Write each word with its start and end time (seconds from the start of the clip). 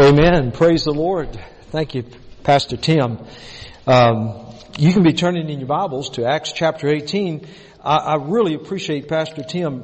Amen. 0.00 0.50
Praise 0.50 0.84
the 0.84 0.94
Lord. 0.94 1.38
Thank 1.72 1.94
you, 1.94 2.04
Pastor 2.42 2.78
Tim. 2.78 3.18
Um, 3.86 4.46
you 4.78 4.94
can 4.94 5.02
be 5.02 5.12
turning 5.12 5.50
in 5.50 5.58
your 5.58 5.68
Bibles 5.68 6.08
to 6.12 6.24
Acts 6.24 6.52
chapter 6.52 6.88
18. 6.88 7.46
I, 7.84 7.96
I 7.96 8.14
really 8.14 8.54
appreciate 8.54 9.08
Pastor 9.08 9.42
Tim 9.42 9.82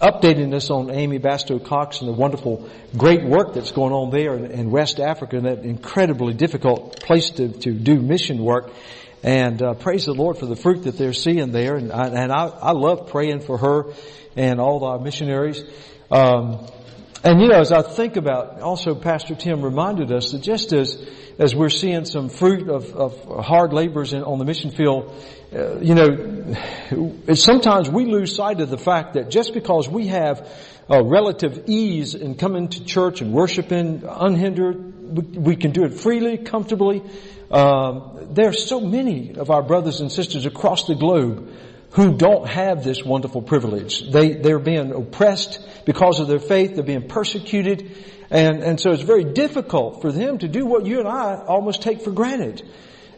updating 0.00 0.54
us 0.54 0.70
on 0.70 0.92
Amy 0.92 1.18
Bastow 1.18 1.58
Cox 1.58 2.02
and 2.02 2.08
the 2.08 2.12
wonderful, 2.12 2.70
great 2.96 3.24
work 3.24 3.52
that's 3.52 3.72
going 3.72 3.92
on 3.92 4.12
there 4.12 4.34
in, 4.34 4.48
in 4.52 4.70
West 4.70 5.00
Africa, 5.00 5.38
and 5.38 5.46
that 5.46 5.64
incredibly 5.64 6.34
difficult 6.34 7.00
place 7.00 7.30
to, 7.30 7.48
to 7.48 7.72
do 7.72 8.00
mission 8.00 8.38
work. 8.44 8.70
And 9.24 9.60
uh, 9.60 9.74
praise 9.74 10.04
the 10.04 10.14
Lord 10.14 10.38
for 10.38 10.46
the 10.46 10.54
fruit 10.54 10.84
that 10.84 10.96
they're 10.96 11.12
seeing 11.12 11.50
there. 11.50 11.74
And 11.74 11.90
I, 11.90 12.06
and 12.06 12.30
I, 12.30 12.46
I 12.46 12.70
love 12.70 13.08
praying 13.08 13.40
for 13.40 13.58
her 13.58 13.92
and 14.36 14.60
all 14.60 14.84
our 14.84 15.00
missionaries. 15.00 15.64
Um, 16.12 16.64
and 17.24 17.40
you 17.40 17.48
know, 17.48 17.60
as 17.60 17.72
I 17.72 17.82
think 17.82 18.16
about, 18.16 18.60
also 18.60 18.94
Pastor 18.94 19.34
Tim 19.34 19.62
reminded 19.62 20.12
us 20.12 20.32
that 20.32 20.42
just 20.42 20.72
as, 20.72 21.04
as 21.38 21.54
we're 21.54 21.68
seeing 21.68 22.04
some 22.04 22.28
fruit 22.28 22.68
of, 22.68 22.94
of 22.94 23.44
hard 23.44 23.72
labors 23.72 24.12
in, 24.12 24.22
on 24.22 24.38
the 24.38 24.44
mission 24.44 24.70
field, 24.70 25.12
uh, 25.52 25.78
you 25.80 25.94
know, 25.94 27.34
sometimes 27.34 27.90
we 27.90 28.04
lose 28.04 28.36
sight 28.36 28.60
of 28.60 28.70
the 28.70 28.78
fact 28.78 29.14
that 29.14 29.30
just 29.30 29.52
because 29.52 29.88
we 29.88 30.06
have 30.08 30.48
a 30.88 31.02
relative 31.02 31.64
ease 31.66 32.14
in 32.14 32.36
coming 32.36 32.68
to 32.68 32.84
church 32.84 33.20
and 33.20 33.32
worshiping 33.32 34.04
unhindered, 34.06 35.16
we, 35.16 35.22
we 35.38 35.56
can 35.56 35.72
do 35.72 35.84
it 35.84 35.94
freely, 35.94 36.38
comfortably. 36.38 37.02
Um, 37.50 38.28
there 38.30 38.48
are 38.48 38.52
so 38.52 38.80
many 38.80 39.34
of 39.34 39.50
our 39.50 39.62
brothers 39.62 40.00
and 40.00 40.12
sisters 40.12 40.46
across 40.46 40.86
the 40.86 40.94
globe 40.94 41.50
who 41.90 42.16
don't 42.16 42.46
have 42.46 42.84
this 42.84 43.04
wonderful 43.04 43.42
privilege. 43.42 44.10
They, 44.10 44.34
they're 44.34 44.58
being 44.58 44.92
oppressed 44.92 45.66
because 45.86 46.20
of 46.20 46.28
their 46.28 46.38
faith. 46.38 46.74
They're 46.74 46.84
being 46.84 47.08
persecuted. 47.08 47.96
And, 48.30 48.62
and 48.62 48.80
so 48.80 48.90
it's 48.90 49.02
very 49.02 49.24
difficult 49.24 50.02
for 50.02 50.12
them 50.12 50.38
to 50.38 50.48
do 50.48 50.66
what 50.66 50.84
you 50.84 50.98
and 50.98 51.08
I 51.08 51.42
almost 51.46 51.82
take 51.82 52.02
for 52.02 52.10
granted. 52.10 52.62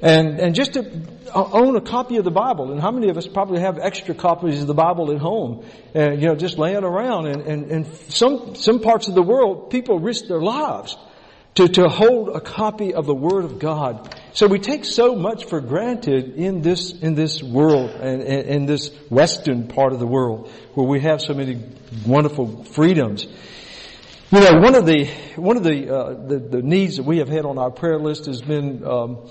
And, 0.02 0.40
and 0.40 0.54
just 0.54 0.74
to 0.74 1.02
own 1.34 1.76
a 1.76 1.80
copy 1.80 2.16
of 2.16 2.24
the 2.24 2.30
Bible. 2.30 2.70
And 2.70 2.80
how 2.80 2.90
many 2.90 3.10
of 3.10 3.18
us 3.18 3.26
probably 3.26 3.60
have 3.60 3.78
extra 3.78 4.14
copies 4.14 4.60
of 4.62 4.66
the 4.66 4.74
Bible 4.74 5.10
at 5.12 5.18
home? 5.18 5.64
Uh, 5.94 6.12
you 6.12 6.26
know, 6.28 6.36
just 6.36 6.56
laying 6.56 6.84
around. 6.84 7.26
And, 7.26 7.42
and, 7.42 7.70
and 7.70 7.86
some, 8.08 8.54
some 8.54 8.80
parts 8.80 9.08
of 9.08 9.14
the 9.14 9.22
world, 9.22 9.70
people 9.70 9.98
risk 9.98 10.26
their 10.26 10.40
lives 10.40 10.96
to, 11.60 11.68
to 11.68 11.88
hold 11.90 12.30
a 12.30 12.40
copy 12.40 12.94
of 12.94 13.04
the 13.04 13.14
Word 13.14 13.44
of 13.44 13.58
God. 13.58 14.16
So 14.32 14.46
we 14.46 14.58
take 14.58 14.86
so 14.86 15.14
much 15.14 15.44
for 15.44 15.60
granted 15.60 16.36
in 16.36 16.62
this, 16.62 16.92
in 16.92 17.14
this 17.14 17.42
world 17.42 17.90
and 17.90 18.22
in 18.22 18.64
this 18.64 18.88
Western 19.10 19.68
part 19.68 19.92
of 19.92 19.98
the 19.98 20.06
world 20.06 20.50
where 20.72 20.86
we 20.86 21.00
have 21.00 21.20
so 21.20 21.34
many 21.34 21.62
wonderful 22.06 22.64
freedoms. 22.64 23.26
You 24.30 24.40
know, 24.40 24.60
one 24.60 24.74
of 24.74 24.86
the, 24.86 25.04
one 25.36 25.58
of 25.58 25.64
the, 25.64 25.94
uh, 25.94 26.14
the, 26.28 26.38
the, 26.38 26.62
needs 26.62 26.96
that 26.96 27.02
we 27.02 27.18
have 27.18 27.28
had 27.28 27.44
on 27.44 27.58
our 27.58 27.70
prayer 27.70 27.98
list 27.98 28.24
has 28.24 28.40
been, 28.40 28.82
um, 28.86 29.28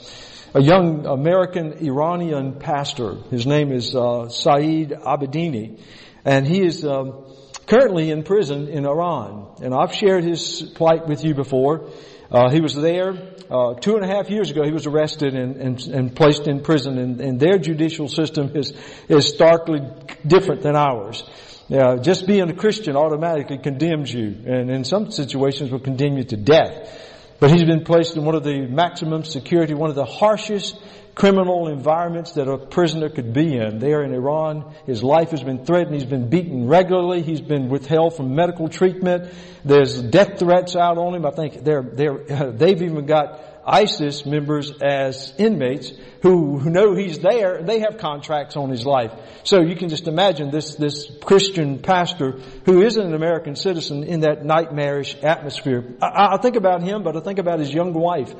a 0.53 0.61
young 0.61 1.07
American 1.07 1.83
Iranian 1.83 2.59
pastor. 2.59 3.15
His 3.31 3.47
name 3.47 3.71
is, 3.71 3.95
uh, 3.95 4.29
Saeed 4.29 4.91
Abedini. 4.91 5.79
And 6.25 6.45
he 6.45 6.61
is, 6.61 6.85
um, 6.85 7.25
currently 7.65 8.09
in 8.09 8.23
prison 8.23 8.67
in 8.67 8.85
Iran. 8.85 9.55
And 9.61 9.73
I've 9.73 9.93
shared 9.93 10.23
his 10.23 10.61
plight 10.75 11.07
with 11.07 11.23
you 11.23 11.33
before. 11.33 11.89
Uh, 12.31 12.49
he 12.51 12.61
was 12.61 12.75
there 12.75 13.13
uh, 13.49 13.73
two 13.73 13.95
and 13.95 14.05
a 14.05 14.07
half 14.07 14.29
years 14.29 14.51
ago. 14.51 14.63
He 14.63 14.71
was 14.71 14.85
arrested 14.85 15.33
and, 15.33 15.55
and, 15.57 15.81
and 15.87 16.15
placed 16.15 16.47
in 16.47 16.61
prison, 16.61 16.99
and, 16.99 17.19
and, 17.19 17.39
their 17.39 17.57
judicial 17.57 18.07
system 18.07 18.55
is 18.55 18.73
is 19.07 19.27
starkly 19.27 19.81
different 20.25 20.61
than 20.61 20.75
ours. 20.75 21.23
Just 21.69 22.27
being 22.27 22.49
a 22.49 22.53
Christian 22.53 22.95
automatically 22.95 23.57
condemns 23.57 24.13
you, 24.13 24.35
and 24.45 24.69
in 24.69 24.83
some 24.83 25.11
situations 25.11 25.71
will 25.71 25.79
condemn 25.79 26.17
you 26.17 26.23
to 26.25 26.37
death. 26.37 27.07
But 27.39 27.51
he's 27.51 27.63
been 27.63 27.83
placed 27.83 28.17
in 28.17 28.25
one 28.25 28.35
of 28.35 28.43
the 28.43 28.67
maximum 28.67 29.23
security, 29.23 29.73
one 29.73 29.89
of 29.89 29.95
the 29.95 30.05
harshest 30.05 30.77
criminal 31.19 31.67
environments 31.67 32.31
that 32.31 32.47
a 32.47 32.57
prisoner 32.57 33.09
could 33.09 33.33
be 33.33 33.57
in. 33.57 33.79
There 33.79 34.03
in 34.03 34.13
Iran, 34.13 34.73
his 34.85 35.03
life 35.03 35.31
has 35.31 35.43
been 35.43 35.65
threatened. 35.65 35.93
He's 35.93 36.05
been 36.05 36.29
beaten 36.29 36.65
regularly. 36.65 37.21
He's 37.21 37.41
been 37.41 37.67
withheld 37.67 38.15
from 38.15 38.35
medical 38.35 38.69
treatment. 38.69 39.33
There's 39.65 40.01
death 40.01 40.39
threats 40.39 40.77
out 40.77 40.97
on 40.97 41.13
him. 41.15 41.25
I 41.25 41.31
think 41.31 41.61
they're, 41.65 41.83
they're, 41.83 42.51
they've 42.53 42.81
even 42.81 43.05
got 43.05 43.41
ISIS 43.67 44.25
members 44.25 44.71
as 44.81 45.33
inmates 45.37 45.91
who, 46.21 46.57
who 46.57 46.69
know 46.69 46.95
he's 46.95 47.19
there 47.19 47.61
they 47.61 47.81
have 47.81 47.97
contracts 47.97 48.55
on 48.55 48.69
his 48.69 48.85
life. 48.85 49.11
So 49.43 49.59
you 49.59 49.75
can 49.75 49.89
just 49.89 50.07
imagine 50.07 50.51
this, 50.51 50.75
this 50.75 51.11
Christian 51.21 51.79
pastor 51.79 52.39
who 52.65 52.81
isn't 52.81 53.05
an 53.05 53.13
American 53.13 53.57
citizen 53.57 54.05
in 54.05 54.21
that 54.21 54.45
nightmarish 54.45 55.15
atmosphere. 55.21 55.83
I, 56.01 56.35
I 56.35 56.37
think 56.37 56.55
about 56.55 56.81
him, 56.81 57.03
but 57.03 57.17
I 57.17 57.19
think 57.19 57.39
about 57.39 57.59
his 57.59 57.73
young 57.73 57.93
wife 57.93 58.33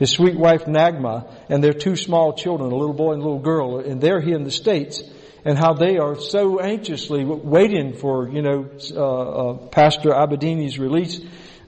his 0.00 0.10
sweet 0.10 0.36
wife 0.36 0.64
Naghmeh, 0.64 1.30
and 1.50 1.62
their 1.62 1.74
two 1.74 1.94
small 1.94 2.32
children, 2.32 2.72
a 2.72 2.74
little 2.74 2.94
boy 2.94 3.12
and 3.12 3.20
a 3.20 3.24
little 3.24 3.38
girl, 3.38 3.78
and 3.78 4.00
they're 4.00 4.20
here 4.20 4.34
in 4.34 4.44
the 4.44 4.50
States, 4.50 5.02
and 5.44 5.58
how 5.58 5.74
they 5.74 5.98
are 5.98 6.18
so 6.18 6.58
anxiously 6.58 7.22
waiting 7.24 7.92
for, 7.92 8.26
you 8.28 8.40
know, 8.40 8.70
uh, 8.96 9.02
uh, 9.02 9.54
Pastor 9.68 10.10
Abedini's 10.10 10.78
release. 10.78 11.20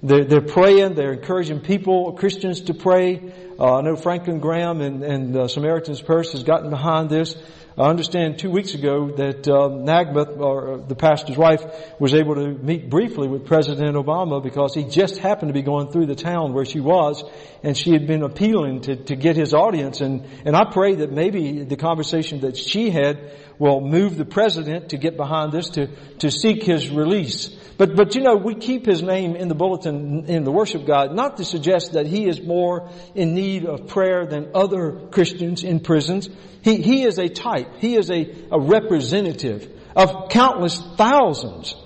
They're, 0.02 0.24
they're, 0.24 0.40
praying, 0.40 0.94
they're 0.94 1.12
encouraging 1.12 1.60
people, 1.60 2.14
Christians 2.14 2.62
to 2.62 2.74
pray. 2.74 3.32
Uh, 3.58 3.76
I 3.76 3.82
know 3.82 3.96
Franklin 3.96 4.40
Graham 4.40 4.80
and, 4.80 5.04
and 5.04 5.36
uh, 5.36 5.46
Samaritan's 5.46 6.00
Purse 6.00 6.32
has 6.32 6.42
gotten 6.42 6.70
behind 6.70 7.10
this. 7.10 7.36
I 7.78 7.88
understand 7.88 8.38
two 8.38 8.50
weeks 8.50 8.74
ago 8.74 9.12
that 9.12 9.48
uh, 9.48 9.70
Naghmeh, 9.70 10.38
or 10.38 10.76
the 10.86 10.94
pastor's 10.94 11.38
wife, 11.38 11.64
was 11.98 12.12
able 12.12 12.34
to 12.34 12.48
meet 12.48 12.90
briefly 12.90 13.28
with 13.28 13.46
President 13.46 13.96
Obama 13.96 14.42
because 14.42 14.74
he 14.74 14.84
just 14.84 15.16
happened 15.16 15.48
to 15.48 15.54
be 15.54 15.62
going 15.62 15.90
through 15.90 16.04
the 16.04 16.14
town 16.14 16.52
where 16.52 16.66
she 16.66 16.80
was, 16.80 17.24
and 17.62 17.74
she 17.74 17.92
had 17.92 18.06
been 18.06 18.22
appealing 18.22 18.82
to, 18.82 18.96
to 18.96 19.16
get 19.16 19.36
his 19.36 19.54
audience. 19.54 20.02
And, 20.02 20.26
and 20.44 20.54
I 20.54 20.64
pray 20.70 20.96
that 20.96 21.12
maybe 21.12 21.64
the 21.64 21.76
conversation 21.76 22.40
that 22.40 22.58
she 22.58 22.90
had 22.90 23.32
will 23.62 23.80
move 23.80 24.16
the 24.16 24.24
president 24.24 24.88
to 24.88 24.96
get 24.96 25.16
behind 25.16 25.52
this 25.52 25.68
to, 25.68 25.86
to 26.18 26.32
seek 26.32 26.64
his 26.64 26.90
release. 26.90 27.46
But, 27.78 27.94
but 27.94 28.16
you 28.16 28.20
know, 28.20 28.34
we 28.34 28.56
keep 28.56 28.84
his 28.84 29.04
name 29.04 29.36
in 29.36 29.46
the 29.46 29.54
bulletin 29.54 30.24
in 30.26 30.42
the 30.42 30.50
worship 30.50 30.84
guide, 30.84 31.14
not 31.14 31.36
to 31.36 31.44
suggest 31.44 31.92
that 31.92 32.08
he 32.08 32.26
is 32.26 32.42
more 32.42 32.90
in 33.14 33.34
need 33.34 33.64
of 33.64 33.86
prayer 33.86 34.26
than 34.26 34.50
other 34.56 35.06
Christians 35.12 35.62
in 35.62 35.78
prisons. 35.78 36.28
He, 36.62 36.82
he 36.82 37.04
is 37.04 37.20
a 37.20 37.28
type. 37.28 37.76
He 37.78 37.94
is 37.94 38.10
a, 38.10 38.34
a 38.50 38.58
representative 38.58 39.70
of 39.94 40.28
countless 40.28 40.82
thousands 40.96 41.76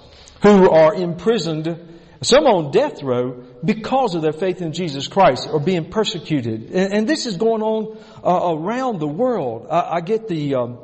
who 0.43 0.71
are 0.71 0.95
imprisoned, 0.95 1.67
some 2.23 2.47
on 2.47 2.71
death 2.71 3.03
row, 3.03 3.45
because 3.63 4.15
of 4.15 4.23
their 4.23 4.33
faith 4.33 4.63
in 4.63 4.73
Jesus 4.73 5.09
Christ 5.09 5.47
or 5.53 5.61
being 5.61 5.91
persecuted. 5.91 6.71
And, 6.73 6.95
and 6.95 7.07
this 7.07 7.27
is 7.27 7.37
going 7.37 7.61
on 7.61 7.99
uh, 8.25 8.57
around 8.57 8.99
the 8.99 9.07
world. 9.07 9.67
I, 9.71 9.97
I 9.97 10.01
get 10.01 10.27
the 10.27 10.55
um, 10.55 10.79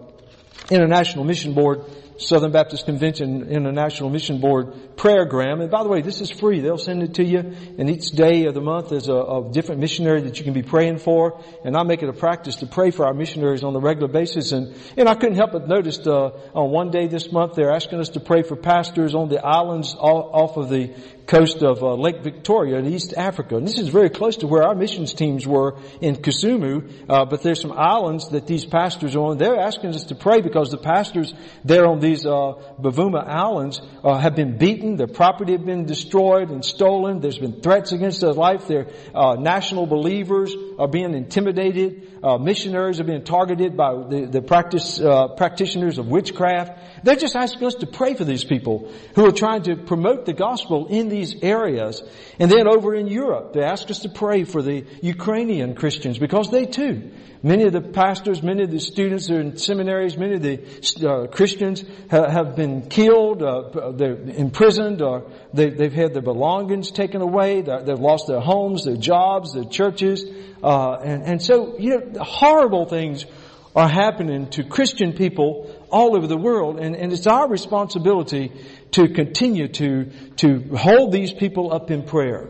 International 0.71 1.25
Mission 1.25 1.55
Board 1.55 1.85
Southern 2.23 2.53
Baptist 2.53 2.87
Convention 2.87 3.49
International 3.49 4.09
Mission 4.09 4.41
Board 4.41 4.97
prayergram. 4.97 5.61
And 5.61 5.71
by 5.71 5.83
the 5.83 5.89
way, 5.89 6.03
this 6.03 6.21
is 6.21 6.31
free. 6.31 6.61
They'll 6.61 6.79
send 6.79 7.03
it 7.03 7.15
to 7.15 7.25
you. 7.25 7.39
And 7.79 7.91
each 7.91 8.11
day 8.11 8.45
of 8.45 8.55
the 8.55 8.61
month 8.61 8.91
there's 8.91 9.09
a, 9.09 9.15
a, 9.15 9.51
different 9.53 9.81
missionary 9.81 10.23
that 10.23 10.39
you 10.39 10.45
can 10.45 10.53
be 10.53 10.63
praying 10.63 10.99
for. 10.99 11.43
And 11.65 11.77
I 11.77 11.83
make 11.83 12.03
it 12.03 12.09
a 12.09 12.13
practice 12.13 12.57
to 12.57 12.67
pray 12.67 12.91
for 12.91 13.07
our 13.07 13.15
missionaries 13.15 13.65
on 13.65 13.75
a 13.75 13.81
regular 13.81 14.09
basis. 14.09 14.53
And, 14.53 14.75
and 14.97 15.09
I 15.09 15.15
couldn't 15.15 15.37
help 15.37 15.53
but 15.53 15.69
notice 15.69 15.99
uh, 16.07 16.31
on 16.55 16.71
one 16.71 16.91
day 16.91 17.09
this 17.09 17.33
month 17.33 17.55
they're 17.55 17.73
asking 17.73 17.99
us 17.99 18.11
to 18.11 18.21
pray 18.21 18.43
for 18.43 18.57
pastors 18.57 19.15
on 19.15 19.29
the 19.29 19.45
islands 19.45 19.95
off 19.95 20.57
of 20.57 20.69
the 20.69 20.95
coast 21.27 21.63
of 21.63 21.83
uh, 21.83 21.95
Lake 21.95 22.23
Victoria 22.23 22.77
in 22.79 22.87
East 22.87 23.15
Africa. 23.17 23.57
And 23.57 23.67
this 23.67 23.79
is 23.79 23.89
very 23.89 24.11
close 24.11 24.37
to 24.39 24.47
where 24.47 24.65
our 24.65 24.75
missions 24.75 25.15
teams 25.15 25.47
were 25.47 25.79
in 26.03 26.17
Kisumu, 26.17 26.93
uh, 27.09 27.25
but 27.25 27.43
there's 27.43 27.61
some 27.61 27.73
islands 27.73 28.29
that 28.31 28.47
these 28.47 28.67
pastors 28.67 29.17
are 29.17 29.21
on. 29.21 29.39
They're 29.39 29.59
asking 29.59 29.91
us 29.91 30.05
to 30.05 30.15
pray 30.15 30.43
because 30.43 30.71
the 30.71 30.77
pastors 30.77 31.33
there 31.65 31.87
on 31.87 32.01
these 32.01 32.12
uh, 32.21 32.55
Buvuma 32.81 33.27
Islands 33.27 33.81
uh, 34.05 34.19
have 34.19 34.37
been 34.37 34.59
beaten, 34.59 34.97
their 34.97 35.07
property 35.07 35.53
have 35.53 35.65
been 35.65 35.87
destroyed 35.87 36.51
and 36.51 36.65
stolen, 36.65 37.21
there's 37.21 37.39
been 37.39 37.61
threats 37.61 37.93
against 37.93 38.21
their 38.21 38.33
life, 38.33 38.69
their 38.69 38.87
uh, 39.15 39.35
national 39.35 39.87
believers 39.87 40.55
are 40.79 40.89
being 40.89 41.15
intimidated, 41.15 42.09
uh, 42.23 42.39
missionaries 42.39 43.01
are 43.01 43.05
being 43.05 43.25
targeted 43.25 43.77
by 43.77 43.95
the, 44.09 44.27
the 44.31 44.43
practice, 44.43 45.01
practitioners 45.37 45.99
of 45.99 46.07
witchcraft. 46.07 46.79
They're 47.05 47.17
just 47.17 47.35
asking 47.35 47.67
us 47.67 47.75
to 47.77 47.87
pray 47.87 48.15
for 48.15 48.25
these 48.25 48.45
people 48.45 48.93
who 49.15 49.27
are 49.27 49.33
trying 49.33 49.63
to 49.65 49.77
promote 49.77 50.25
the 50.25 50.33
gospel 50.33 50.87
in 50.87 51.09
these 51.09 51.43
areas. 51.43 52.03
And 52.39 52.51
then 52.51 52.69
over 52.69 52.95
in 52.95 53.09
Europe, 53.09 53.53
they 53.53 53.63
ask 53.63 53.91
us 53.91 54.01
to 54.01 54.09
pray 54.09 54.45
for 54.45 54.63
the 54.63 54.85
Ukrainian 55.03 55.75
Christians 55.75 56.19
because 56.19 56.51
they 56.51 56.67
too, 56.67 57.11
many 57.43 57.65
of 57.65 57.73
the 57.73 57.81
pastors, 57.81 58.43
many 58.43 58.63
of 58.63 58.71
the 58.71 58.81
students 58.81 59.31
are 59.31 59.41
in 59.41 59.57
seminaries, 59.57 60.17
many 60.17 60.35
of 60.35 60.43
the 60.43 61.09
uh, 61.09 61.27
Christians 61.27 61.85
ha- 62.11 62.29
have 62.29 62.57
been 62.57 62.89
killed, 62.89 63.43
uh, 63.43 63.93
they're 63.93 64.17
imprisoned, 64.17 65.03
or 65.03 65.31
they, 65.53 65.71
have 65.71 65.93
had 65.93 66.15
their 66.15 66.23
belongings 66.23 66.91
taken 66.91 67.21
away, 67.21 67.61
they've 67.63 67.99
lost 67.99 68.27
their 68.27 68.41
homes, 68.41 68.85
their 68.85 68.97
jobs, 68.97 69.53
their 69.55 69.65
churches, 69.65 70.25
uh, 70.63 70.95
and, 71.03 71.23
and 71.25 71.43
so, 71.43 71.79
you 71.79 71.91
know, 71.91 72.23
horrible 72.23 72.87
things 72.87 73.27
are 73.75 73.89
happening 73.89 74.51
to 74.51 74.65
Christian 74.65 75.15
people 75.15 75.75
all 75.91 76.17
over 76.17 76.27
the 76.27 76.37
world, 76.37 76.79
and, 76.79 76.95
and 76.95 77.13
it's 77.13 77.27
our 77.27 77.49
responsibility 77.49 78.53
to 78.93 79.09
continue 79.09 79.69
to, 79.69 80.11
to 80.37 80.77
hold 80.77 81.13
these 81.13 81.33
people 81.33 81.73
up 81.73 81.91
in 81.91 82.03
prayer. 82.03 82.49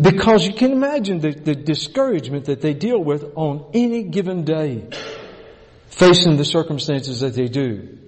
Because 0.00 0.44
you 0.44 0.54
can 0.54 0.72
imagine 0.72 1.20
the, 1.20 1.30
the 1.30 1.54
discouragement 1.54 2.46
that 2.46 2.60
they 2.60 2.74
deal 2.74 3.02
with 3.02 3.32
on 3.36 3.70
any 3.72 4.02
given 4.02 4.44
day, 4.44 4.88
facing 5.86 6.36
the 6.36 6.44
circumstances 6.44 7.20
that 7.20 7.34
they 7.34 7.46
do. 7.46 7.98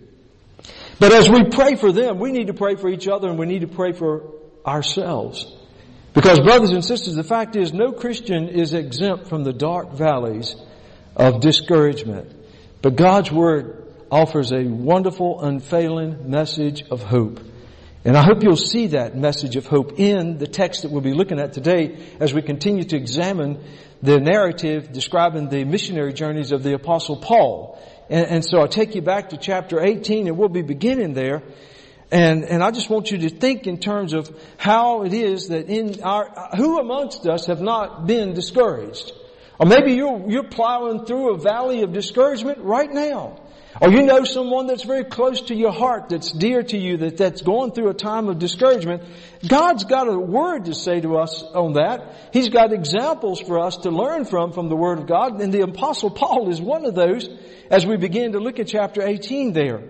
But 0.98 1.12
as 1.12 1.28
we 1.28 1.44
pray 1.44 1.76
for 1.76 1.92
them, 1.92 2.18
we 2.18 2.32
need 2.32 2.46
to 2.46 2.54
pray 2.54 2.76
for 2.76 2.88
each 2.88 3.06
other 3.06 3.28
and 3.28 3.38
we 3.38 3.46
need 3.46 3.60
to 3.60 3.68
pray 3.68 3.92
for 3.92 4.32
ourselves. 4.64 5.46
Because 6.14 6.40
brothers 6.40 6.70
and 6.70 6.82
sisters, 6.82 7.14
the 7.14 7.24
fact 7.24 7.56
is 7.56 7.74
no 7.74 7.92
Christian 7.92 8.48
is 8.48 8.72
exempt 8.72 9.28
from 9.28 9.44
the 9.44 9.52
dark 9.52 9.92
valleys 9.92 10.56
of 11.14 11.40
discouragement. 11.40 12.34
But 12.80 12.96
God's 12.96 13.30
Word 13.30 13.92
offers 14.10 14.52
a 14.52 14.64
wonderful, 14.64 15.42
unfailing 15.42 16.30
message 16.30 16.84
of 16.90 17.02
hope. 17.02 17.40
And 18.04 18.16
I 18.16 18.22
hope 18.22 18.42
you'll 18.42 18.56
see 18.56 18.88
that 18.88 19.16
message 19.16 19.56
of 19.56 19.66
hope 19.66 19.98
in 19.98 20.38
the 20.38 20.46
text 20.46 20.82
that 20.82 20.92
we'll 20.92 21.00
be 21.00 21.12
looking 21.12 21.40
at 21.40 21.52
today 21.52 21.98
as 22.20 22.32
we 22.32 22.40
continue 22.40 22.84
to 22.84 22.96
examine 22.96 23.62
the 24.00 24.20
narrative 24.20 24.92
describing 24.92 25.48
the 25.48 25.64
missionary 25.64 26.12
journeys 26.12 26.52
of 26.52 26.62
the 26.62 26.74
apostle 26.74 27.16
Paul. 27.16 27.82
And, 28.08 28.26
and 28.26 28.44
so 28.44 28.58
I'll 28.58 28.68
take 28.68 28.94
you 28.94 29.02
back 29.02 29.30
to 29.30 29.36
chapter 29.36 29.80
18 29.80 30.28
and 30.28 30.36
we'll 30.36 30.48
be 30.48 30.62
beginning 30.62 31.14
there. 31.14 31.42
And, 32.10 32.44
and 32.44 32.62
I 32.62 32.70
just 32.70 32.88
want 32.88 33.10
you 33.10 33.18
to 33.18 33.30
think 33.30 33.66
in 33.66 33.78
terms 33.78 34.12
of 34.12 34.30
how 34.58 35.02
it 35.02 35.12
is 35.12 35.48
that 35.48 35.68
in 35.68 36.02
our, 36.02 36.50
who 36.56 36.78
amongst 36.78 37.26
us 37.26 37.46
have 37.46 37.60
not 37.60 38.06
been 38.06 38.32
discouraged? 38.32 39.12
Or 39.58 39.66
maybe 39.66 39.94
you're, 39.94 40.30
you're 40.30 40.48
plowing 40.48 41.04
through 41.04 41.34
a 41.34 41.38
valley 41.38 41.82
of 41.82 41.92
discouragement 41.92 42.58
right 42.58 42.92
now. 42.92 43.40
Or 43.80 43.90
you 43.90 44.02
know 44.02 44.24
someone 44.24 44.66
that's 44.66 44.84
very 44.84 45.04
close 45.04 45.42
to 45.42 45.54
your 45.54 45.72
heart, 45.72 46.08
that's 46.08 46.32
dear 46.32 46.62
to 46.62 46.78
you, 46.78 46.96
that, 46.98 47.18
that's 47.18 47.42
going 47.42 47.72
through 47.72 47.90
a 47.90 47.94
time 47.94 48.28
of 48.28 48.38
discouragement. 48.38 49.02
God's 49.46 49.84
got 49.84 50.08
a 50.08 50.18
word 50.18 50.64
to 50.66 50.74
say 50.74 51.00
to 51.00 51.18
us 51.18 51.42
on 51.42 51.74
that. 51.74 52.30
He's 52.32 52.48
got 52.48 52.72
examples 52.72 53.40
for 53.40 53.58
us 53.58 53.76
to 53.78 53.90
learn 53.90 54.24
from, 54.24 54.52
from 54.52 54.68
the 54.68 54.76
Word 54.76 54.98
of 54.98 55.06
God, 55.06 55.40
and 55.40 55.52
the 55.52 55.60
Apostle 55.60 56.10
Paul 56.10 56.48
is 56.48 56.60
one 56.60 56.86
of 56.86 56.94
those 56.94 57.28
as 57.70 57.84
we 57.84 57.96
begin 57.96 58.32
to 58.32 58.40
look 58.40 58.58
at 58.58 58.68
chapter 58.68 59.06
18 59.06 59.52
there. 59.52 59.82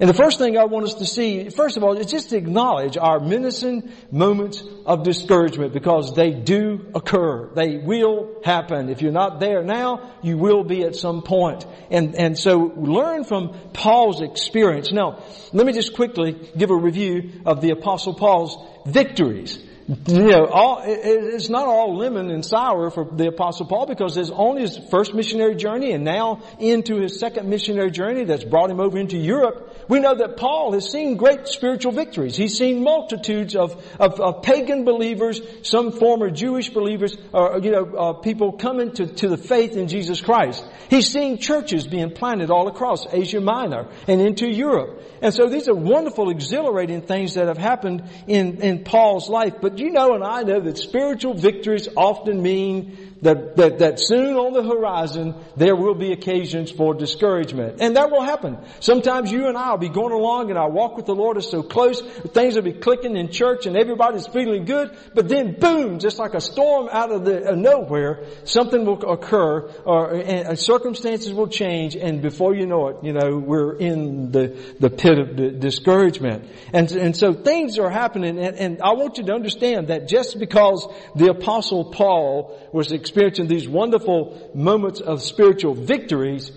And 0.00 0.08
the 0.08 0.14
first 0.14 0.38
thing 0.38 0.56
I 0.56 0.64
want 0.64 0.86
us 0.86 0.94
to 0.94 1.06
see, 1.06 1.50
first 1.50 1.76
of 1.76 1.84
all, 1.84 1.94
is 1.98 2.06
just 2.06 2.30
to 2.30 2.36
acknowledge 2.38 2.96
our 2.96 3.20
menacing 3.20 3.92
moments 4.10 4.64
of 4.86 5.02
discouragement 5.02 5.74
because 5.74 6.14
they 6.14 6.30
do 6.30 6.86
occur. 6.94 7.50
They 7.54 7.76
will 7.76 8.40
happen. 8.42 8.88
If 8.88 9.02
you're 9.02 9.12
not 9.12 9.40
there 9.40 9.62
now, 9.62 10.10
you 10.22 10.38
will 10.38 10.64
be 10.64 10.84
at 10.84 10.96
some 10.96 11.20
point. 11.20 11.66
And, 11.90 12.14
and 12.14 12.38
so 12.38 12.72
learn 12.76 13.24
from 13.24 13.54
Paul's 13.74 14.22
experience. 14.22 14.90
Now, 14.90 15.22
let 15.52 15.66
me 15.66 15.74
just 15.74 15.94
quickly 15.94 16.32
give 16.56 16.70
a 16.70 16.76
review 16.76 17.42
of 17.44 17.60
the 17.60 17.72
apostle 17.72 18.14
Paul's 18.14 18.56
victories 18.86 19.58
you 20.06 20.28
know, 20.28 20.46
all, 20.46 20.82
it's 20.84 21.48
not 21.48 21.66
all 21.66 21.96
lemon 21.96 22.30
and 22.30 22.44
sour 22.44 22.90
for 22.90 23.04
the 23.04 23.26
apostle 23.26 23.66
Paul 23.66 23.86
because 23.86 24.16
it's 24.16 24.30
only 24.30 24.62
his 24.62 24.78
first 24.90 25.14
missionary 25.14 25.56
journey 25.56 25.90
and 25.90 26.04
now 26.04 26.42
into 26.60 27.00
his 27.00 27.18
second 27.18 27.48
missionary 27.48 27.90
journey 27.90 28.24
that's 28.24 28.44
brought 28.44 28.70
him 28.70 28.78
over 28.78 28.98
into 28.98 29.16
Europe. 29.16 29.79
We 29.90 29.98
know 29.98 30.14
that 30.14 30.36
Paul 30.36 30.72
has 30.74 30.88
seen 30.88 31.16
great 31.16 31.48
spiritual 31.48 31.90
victories. 31.90 32.36
He's 32.36 32.56
seen 32.56 32.84
multitudes 32.84 33.56
of, 33.56 33.72
of, 33.98 34.20
of 34.20 34.42
pagan 34.42 34.84
believers, 34.84 35.42
some 35.62 35.90
former 35.90 36.30
Jewish 36.30 36.70
believers, 36.70 37.16
or, 37.32 37.58
you 37.60 37.72
know, 37.72 37.84
uh, 37.96 38.12
people 38.12 38.52
coming 38.52 38.92
to, 38.92 39.08
to 39.08 39.28
the 39.28 39.36
faith 39.36 39.72
in 39.72 39.88
Jesus 39.88 40.20
Christ. 40.20 40.64
He's 40.88 41.10
seen 41.10 41.38
churches 41.38 41.88
being 41.88 42.12
planted 42.12 42.52
all 42.52 42.68
across 42.68 43.04
Asia 43.12 43.40
Minor 43.40 43.88
and 44.06 44.20
into 44.20 44.48
Europe. 44.48 45.02
And 45.22 45.34
so 45.34 45.48
these 45.48 45.68
are 45.68 45.74
wonderful, 45.74 46.30
exhilarating 46.30 47.02
things 47.02 47.34
that 47.34 47.48
have 47.48 47.58
happened 47.58 48.08
in, 48.28 48.62
in 48.62 48.84
Paul's 48.84 49.28
life. 49.28 49.54
But 49.60 49.80
you 49.80 49.90
know 49.90 50.14
and 50.14 50.22
I 50.22 50.44
know 50.44 50.60
that 50.60 50.78
spiritual 50.78 51.34
victories 51.34 51.88
often 51.96 52.40
mean 52.40 53.09
that, 53.22 53.56
that, 53.56 53.78
that 53.78 54.00
soon 54.00 54.36
on 54.36 54.52
the 54.52 54.62
horizon 54.62 55.34
there 55.56 55.76
will 55.76 55.94
be 55.94 56.12
occasions 56.12 56.70
for 56.70 56.94
discouragement. 56.94 57.80
And 57.80 57.96
that 57.96 58.10
will 58.10 58.22
happen. 58.22 58.58
Sometimes 58.80 59.30
you 59.30 59.46
and 59.46 59.56
I 59.56 59.70
will 59.70 59.78
be 59.78 59.88
going 59.88 60.12
along 60.12 60.50
and 60.50 60.58
our 60.58 60.70
walk 60.70 60.96
with 60.96 61.06
the 61.06 61.14
Lord 61.14 61.36
is 61.36 61.48
so 61.48 61.62
close, 61.62 62.00
things 62.00 62.54
will 62.54 62.62
be 62.62 62.72
clicking 62.72 63.16
in 63.16 63.30
church 63.30 63.66
and 63.66 63.76
everybody's 63.76 64.26
feeling 64.26 64.64
good, 64.64 64.96
but 65.14 65.28
then 65.28 65.58
boom, 65.58 65.98
just 65.98 66.18
like 66.18 66.34
a 66.34 66.40
storm 66.40 66.88
out 66.90 67.10
of 67.12 67.24
the 67.24 67.50
uh, 67.50 67.54
nowhere, 67.54 68.24
something 68.44 68.84
will 68.84 69.10
occur 69.10 69.70
or 69.84 70.14
and 70.14 70.58
circumstances 70.58 71.32
will 71.32 71.48
change 71.48 71.96
and 71.96 72.22
before 72.22 72.54
you 72.54 72.66
know 72.66 72.88
it, 72.88 72.96
you 73.02 73.12
know, 73.12 73.38
we're 73.38 73.76
in 73.76 74.30
the, 74.30 74.56
the 74.78 74.90
pit 74.90 75.18
of 75.18 75.60
discouragement. 75.60 76.48
And, 76.72 76.90
and 76.92 77.16
so 77.16 77.32
things 77.32 77.78
are 77.78 77.90
happening 77.90 78.38
and, 78.38 78.56
and 78.56 78.82
I 78.82 78.92
want 78.94 79.18
you 79.18 79.24
to 79.24 79.32
understand 79.32 79.88
that 79.88 80.08
just 80.08 80.38
because 80.38 80.86
the 81.14 81.30
apostle 81.30 81.90
Paul 81.92 82.69
was 82.72 82.92
experiencing 82.92 83.48
these 83.48 83.68
wonderful 83.68 84.50
moments 84.54 85.00
of 85.00 85.22
spiritual 85.22 85.74
victories, 85.74 86.52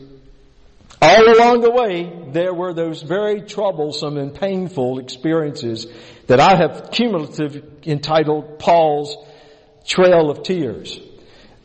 all 1.01 1.36
along 1.36 1.62
the 1.62 1.71
way, 1.71 2.12
there 2.31 2.54
were 2.54 2.74
those 2.74 3.01
very 3.01 3.42
troublesome 3.42 4.18
and 4.18 4.33
painful 4.33 5.00
experiences 5.00 5.88
that 6.27 6.39
I 6.39 6.56
have 6.56 6.92
cumulative 6.92 7.63
entitled 7.86 8.60
Paul's 8.60 9.18
Trail 9.86 10.30
of 10.30 10.44
Tears. 10.44 11.00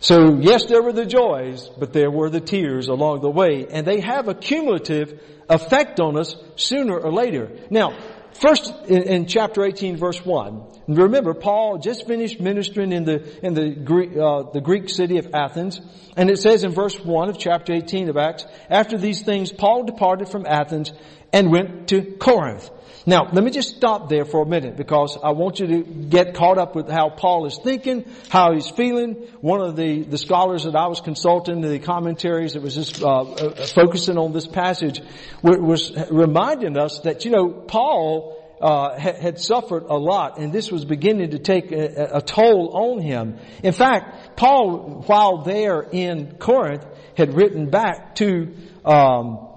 So 0.01 0.39
yes, 0.41 0.67
there 0.67 0.83
were 0.83 0.93
the 0.93 1.07
joys, 1.07 1.69
but 1.79 1.93
there 1.93 2.11
were 2.11 2.31
the 2.31 2.41
tears 2.41 2.89
along 2.89 3.21
the 3.21 3.31
way, 3.31 3.67
and 3.71 3.87
they 3.87 4.01
have 4.01 4.29
a 4.29 4.35
cumulative 4.35 5.21
effect 5.49 6.01
on 6.01 6.17
us 6.17 6.37
sooner 6.57 6.99
or 6.99 7.13
later. 7.13 7.51
Now, 7.71 7.97
First, 8.41 8.73
in, 8.87 9.03
in, 9.03 9.27
chapter 9.27 9.65
18 9.65 9.97
verse 9.97 10.25
1, 10.25 10.63
remember 10.87 11.35
Paul 11.35 11.79
just 11.79 12.07
finished 12.07 12.41
ministering 12.41 12.93
in 12.93 13.05
the, 13.05 13.45
in 13.45 13.55
the 13.55 13.71
Greek, 13.71 14.17
uh, 14.17 14.45
the 14.53 14.61
Greek 14.61 14.89
city 14.89 15.19
of 15.19 15.35
Athens, 15.35 15.81
and 16.17 16.31
it 16.31 16.39
says 16.39 16.63
in 16.63 16.71
verse 16.71 16.97
1 16.99 17.31
of 17.31 17.39
chapter 17.39 17.73
18 17.73 18.09
of 18.09 18.17
Acts, 18.17 18.47
after 18.71 18.97
these 18.97 19.23
things 19.23 19.51
Paul 19.51 19.85
departed 19.85 20.29
from 20.29 20.47
Athens 20.47 20.93
and 21.33 21.51
went 21.51 21.89
to 21.89 22.03
Corinth. 22.03 22.71
Now, 23.09 23.27
let 23.33 23.43
me 23.43 23.51
just 23.51 23.75
stop 23.75 24.11
there 24.11 24.27
for 24.27 24.43
a 24.43 24.47
minute 24.47 24.77
because 24.77 25.17
I 25.25 25.31
want 25.31 25.61
you 25.61 25.67
to 25.69 25.83
get 25.83 26.35
caught 26.35 26.59
up 26.59 26.77
with 26.77 26.91
how 26.91 27.09
Paul 27.09 27.47
is 27.47 27.59
thinking, 27.59 28.05
how 28.29 28.53
he's 28.53 28.69
feeling. 28.69 29.15
One 29.41 29.63
of 29.63 29.77
the, 29.77 30.03
the 30.03 30.19
scholars 30.19 30.65
that 30.65 30.77
I 30.77 30.89
was 30.89 31.01
consulting, 31.01 31.63
the 31.63 31.79
commentaries 31.79 32.53
that 32.53 32.61
was 32.61 32.75
just 32.75 33.03
uh, 33.03 33.23
uh, 33.23 33.67
focusing 33.69 34.19
on 34.19 34.35
this 34.35 34.47
passage, 34.47 35.01
was 35.43 35.91
reminding 36.11 36.77
us 36.77 37.01
that, 37.05 37.25
you 37.25 37.31
know, 37.31 37.49
Paul 37.49 38.37
uh, 38.61 38.99
had 38.99 39.41
suffered 39.41 39.85
a 39.85 39.97
lot, 39.97 40.39
and 40.39 40.53
this 40.53 40.71
was 40.71 40.85
beginning 40.85 41.31
to 41.31 41.39
take 41.39 41.73
a, 41.73 42.17
a, 42.17 42.21
toll 42.21 42.73
on 42.75 43.01
him. 43.01 43.39
In 43.63 43.73
fact, 43.73 44.37
Paul, 44.37 45.03
while 45.07 45.45
there 45.45 45.81
in 45.81 46.37
Corinth, 46.37 46.85
had 47.17 47.33
written 47.33 47.71
back 47.71 48.17
to 48.17 48.55
um, 48.85 49.48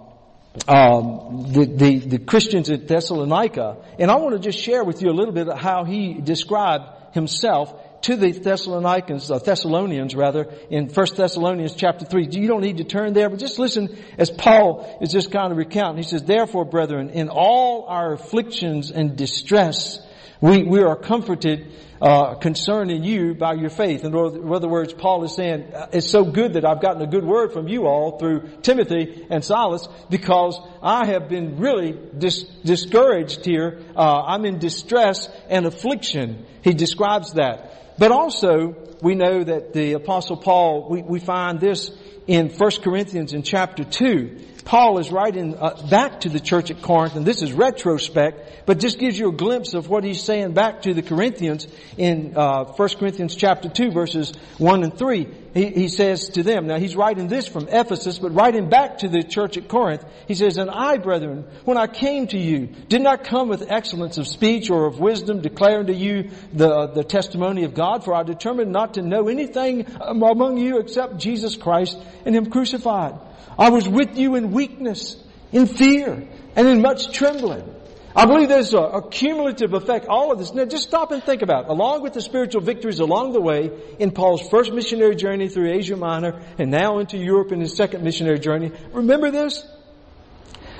um, 0.68 1.48
the, 1.52 1.66
the, 1.66 2.00
the 2.00 2.20
Christians 2.20 2.70
at 2.70 2.88
Thessalonica. 2.88 3.78
And 3.98 4.12
I 4.12 4.16
want 4.16 4.36
to 4.36 4.40
just 4.40 4.60
share 4.60 4.84
with 4.84 5.02
you 5.02 5.10
a 5.10 5.14
little 5.14 5.34
bit 5.34 5.48
of 5.48 5.58
how 5.58 5.86
he 5.86 6.14
described 6.14 7.14
himself 7.14 7.74
to 8.02 8.16
the 8.16 8.32
Thessalonians, 8.32 9.30
uh, 9.30 9.40
Thessalonians 9.40 10.16
rather, 10.16 10.52
in 10.70 10.90
1 10.90 11.08
Thessalonians 11.16 11.76
chapter 11.76 12.06
3. 12.06 12.30
You 12.32 12.48
don't 12.48 12.62
need 12.62 12.78
to 12.78 12.84
turn 12.84 13.14
there, 13.14 13.30
but 13.30 13.40
just 13.40 13.60
listen 13.60 13.96
as 14.18 14.30
Paul 14.30 14.98
is 15.02 15.12
just 15.12 15.32
kind 15.32 15.52
of 15.52 15.58
recounting. 15.58 15.98
He 15.98 16.10
says, 16.10 16.24
Therefore, 16.24 16.66
brethren, 16.66 17.12
in 17.12 17.30
all 17.30 17.86
our 17.88 18.14
afflictions 18.14 18.92
and 18.92 19.16
distress, 19.16 20.00
we, 20.42 20.64
we 20.64 20.82
are 20.82 20.96
comforted 20.96 21.72
uh, 22.02 22.34
concerning 22.34 23.04
you 23.04 23.36
by 23.36 23.54
your 23.54 23.70
faith. 23.70 24.04
In 24.04 24.16
other 24.16 24.68
words, 24.68 24.92
Paul 24.92 25.24
is 25.24 25.36
saying, 25.36 25.72
uh, 25.72 25.90
it's 25.94 26.10
so 26.10 26.26
good 26.26 26.54
that 26.54 26.66
I've 26.66 26.82
gotten 26.82 27.02
a 27.04 27.08
good 27.08 27.24
word 27.24 27.54
from 27.54 27.68
you 27.68 27.86
all 27.86 28.18
through 28.18 28.50
Timothy 28.64 29.28
and 29.30 29.46
Silas 29.46 29.88
because 30.10 30.60
I 30.82 31.06
have 31.06 31.30
been 31.30 31.58
really 31.58 31.96
dis- 32.18 32.44
discouraged 32.66 33.46
here. 33.46 33.82
Uh, 33.96 34.24
I'm 34.24 34.46
in 34.46 34.58
distress 34.58 35.30
and 35.48 35.68
affliction. 35.68 36.44
He 36.64 36.74
describes 36.74 37.34
that. 37.34 38.00
But 38.00 38.12
also, 38.12 38.76
we 39.04 39.14
know 39.14 39.44
that 39.44 39.74
the 39.74 39.94
apostle 39.94 40.38
Paul, 40.38 40.90
we, 40.90 41.04
we 41.04 41.20
find 41.20 41.60
this 41.60 41.92
in 42.26 42.50
1 42.50 42.72
Corinthians 42.84 43.34
in 43.34 43.44
chapter 43.44 43.84
2. 43.84 44.40
Paul 44.66 45.00
is 45.00 45.12
writing 45.12 45.58
uh, 45.58 45.88
back 45.90 46.22
to 46.22 46.30
the 46.30 46.40
church 46.40 46.72
at 46.72 46.82
Corinth, 46.82 47.16
and 47.16 47.26
this 47.26 47.42
is 47.42 47.52
retrospect, 47.52 48.66
but 48.66 48.80
just 48.80 49.00
gives 49.00 49.18
you 49.18 49.30
a 49.30 49.34
glimpse 49.34 49.74
of 49.74 49.90
what 49.90 50.04
he's 50.04 50.24
saying 50.24 50.54
back 50.54 50.84
to 50.84 50.94
the 50.94 51.02
Corinthians 51.02 51.68
in 51.98 52.38
uh, 52.38 52.66
1 52.66 52.90
Corinthians 53.00 53.36
chapter 53.36 53.70
2 53.70 53.92
verses 53.92 54.34
1 54.58 54.84
and 54.84 54.98
3. 54.98 55.28
He, 55.54 55.66
he 55.66 55.88
says 55.90 56.30
to 56.30 56.44
them, 56.44 56.68
now 56.68 56.78
he's 56.78 56.96
writing 56.96 57.28
this 57.28 57.48
from 57.48 57.68
Ephesus, 57.68 58.20
but 58.20 58.34
writing 58.34 58.70
back 58.70 59.00
to 59.00 59.10
the 59.10 59.24
church 59.24 59.58
at 59.58 59.68
Corinth, 59.68 60.06
he 60.28 60.36
says, 60.36 60.58
And 60.58 60.70
I, 60.70 60.98
brethren, 60.98 61.46
when 61.66 61.78
I 61.78 61.88
came 61.88 62.28
to 62.28 62.38
you, 62.38 62.68
did 62.68 63.02
not 63.02 63.26
come 63.26 63.50
with 63.50 63.70
excellence 63.70 64.18
of 64.18 64.28
speech 64.28 64.70
or 64.70 64.86
of 64.86 65.00
wisdom, 65.00 65.42
declaring 65.42 65.88
to 65.88 65.94
you 65.94 66.30
the, 66.54 66.88
the 66.88 67.04
testimony 67.04 67.66
of 67.66 67.74
God, 67.74 68.06
for 68.06 68.14
I 68.14 68.24
determined 68.24 68.72
not 68.72 68.94
to 68.94 69.02
know 69.02 69.28
anything 69.28 69.88
among 70.00 70.58
you 70.58 70.80
except 70.80 71.18
Jesus 71.18 71.58
Christ 71.58 72.00
and 72.26 72.36
Him 72.36 72.50
crucified. 72.50 73.20
I 73.58 73.70
was 73.70 73.88
with 73.88 74.18
you 74.18 74.36
in 74.36 74.52
weakness, 74.52 75.16
in 75.52 75.68
fear, 75.68 76.28
and 76.56 76.68
in 76.68 76.82
much 76.82 77.12
trembling. 77.12 77.76
I 78.16 78.26
believe 78.26 78.50
there's 78.50 78.74
a, 78.74 78.80
a, 78.80 79.10
cumulative 79.10 79.74
effect, 79.74 80.08
all 80.08 80.34
of 80.34 80.40
this. 80.40 80.54
Now 80.54 80.66
just 80.66 80.84
stop 80.84 81.12
and 81.12 81.24
think 81.24 81.42
about 81.42 81.66
it. 81.66 81.72
Along 81.72 82.02
with 82.02 82.14
the 82.14 82.22
spiritual 82.22 82.62
victories 82.62 83.00
along 83.00 83.32
the 83.32 83.40
way 83.40 83.72
in 84.00 84.12
Paul's 84.12 84.50
first 84.50 84.74
missionary 84.74 85.16
journey 85.16 85.48
through 85.48 85.72
Asia 85.72 85.96
Minor 85.96 86.42
and 86.60 86.72
now 86.72 87.00
into 87.00 87.18
Europe 87.18 87.54
in 87.54 87.62
his 87.62 87.74
second 87.74 88.04
missionary 88.04 88.40
journey. 88.40 88.72
Remember 88.92 89.32
this? 89.32 89.66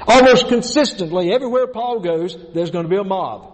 Almost 0.08 0.50
consistently, 0.50 1.32
everywhere 1.32 1.68
Paul 1.68 2.02
goes, 2.02 2.36
there's 2.54 2.72
going 2.72 2.84
to 2.84 2.90
be 2.90 2.98
a 2.98 3.04
mob 3.04 3.51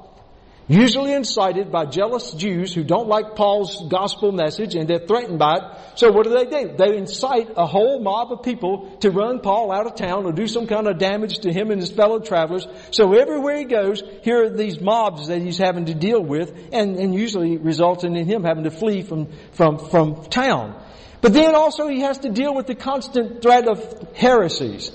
usually 0.68 1.14
incited 1.14 1.72
by 1.72 1.86
jealous 1.86 2.34
Jews 2.34 2.74
who 2.74 2.84
don't 2.84 3.08
like 3.08 3.36
Paul's 3.36 3.88
gospel 3.88 4.32
message 4.32 4.76
and 4.76 4.88
they're 4.88 5.00
threatened 5.00 5.40
by 5.40 5.56
it. 5.56 5.64
So 5.96 6.12
what 6.12 6.26
do 6.26 6.32
they 6.32 6.46
do? 6.46 6.76
They 6.78 6.98
incite 6.98 7.52
a 7.56 7.66
whole 7.66 8.02
mob 8.02 8.32
of 8.32 8.44
people 8.44 8.98
to 9.00 9.12
run 9.12 9.40
Paul 9.40 9.72
out 9.72 9.88
of 9.88 9.96
town 9.96 10.26
or 10.26 10.34
do 10.34 10.48
some 10.48 10.68
kind 10.68 10.88
of 10.88 10.98
damage 10.98 11.40
to 11.40 11.54
him 11.54 11.72
and 11.72 11.80
his 11.80 11.92
fellow 11.92 12.20
travelers. 12.20 12.68
So 12.92 13.14
everywhere 13.14 13.58
he 13.58 13.66
goes, 13.66 14.04
here 14.24 14.44
are 14.44 14.50
these 14.50 14.82
mobs 14.82 15.28
that 15.28 15.42
he's 15.42 15.58
having 15.58 15.86
to 15.86 15.94
deal 15.94 16.22
with 16.22 16.54
and, 16.74 16.98
and 16.98 17.16
usually 17.16 17.58
resulting 17.58 18.16
in 18.16 18.26
him 18.26 18.44
having 18.44 18.66
to 18.66 18.72
flee 18.72 19.04
from, 19.04 19.30
from, 19.54 19.78
from 19.78 20.26
town. 20.26 20.84
But 21.22 21.34
then 21.34 21.56
also 21.56 21.88
he 21.88 22.02
has 22.02 22.20
to 22.20 22.30
deal 22.30 22.54
with 22.54 22.68
the 22.68 22.76
constant 22.76 23.42
threat 23.42 23.68
of 23.68 24.16
heresies 24.16 24.92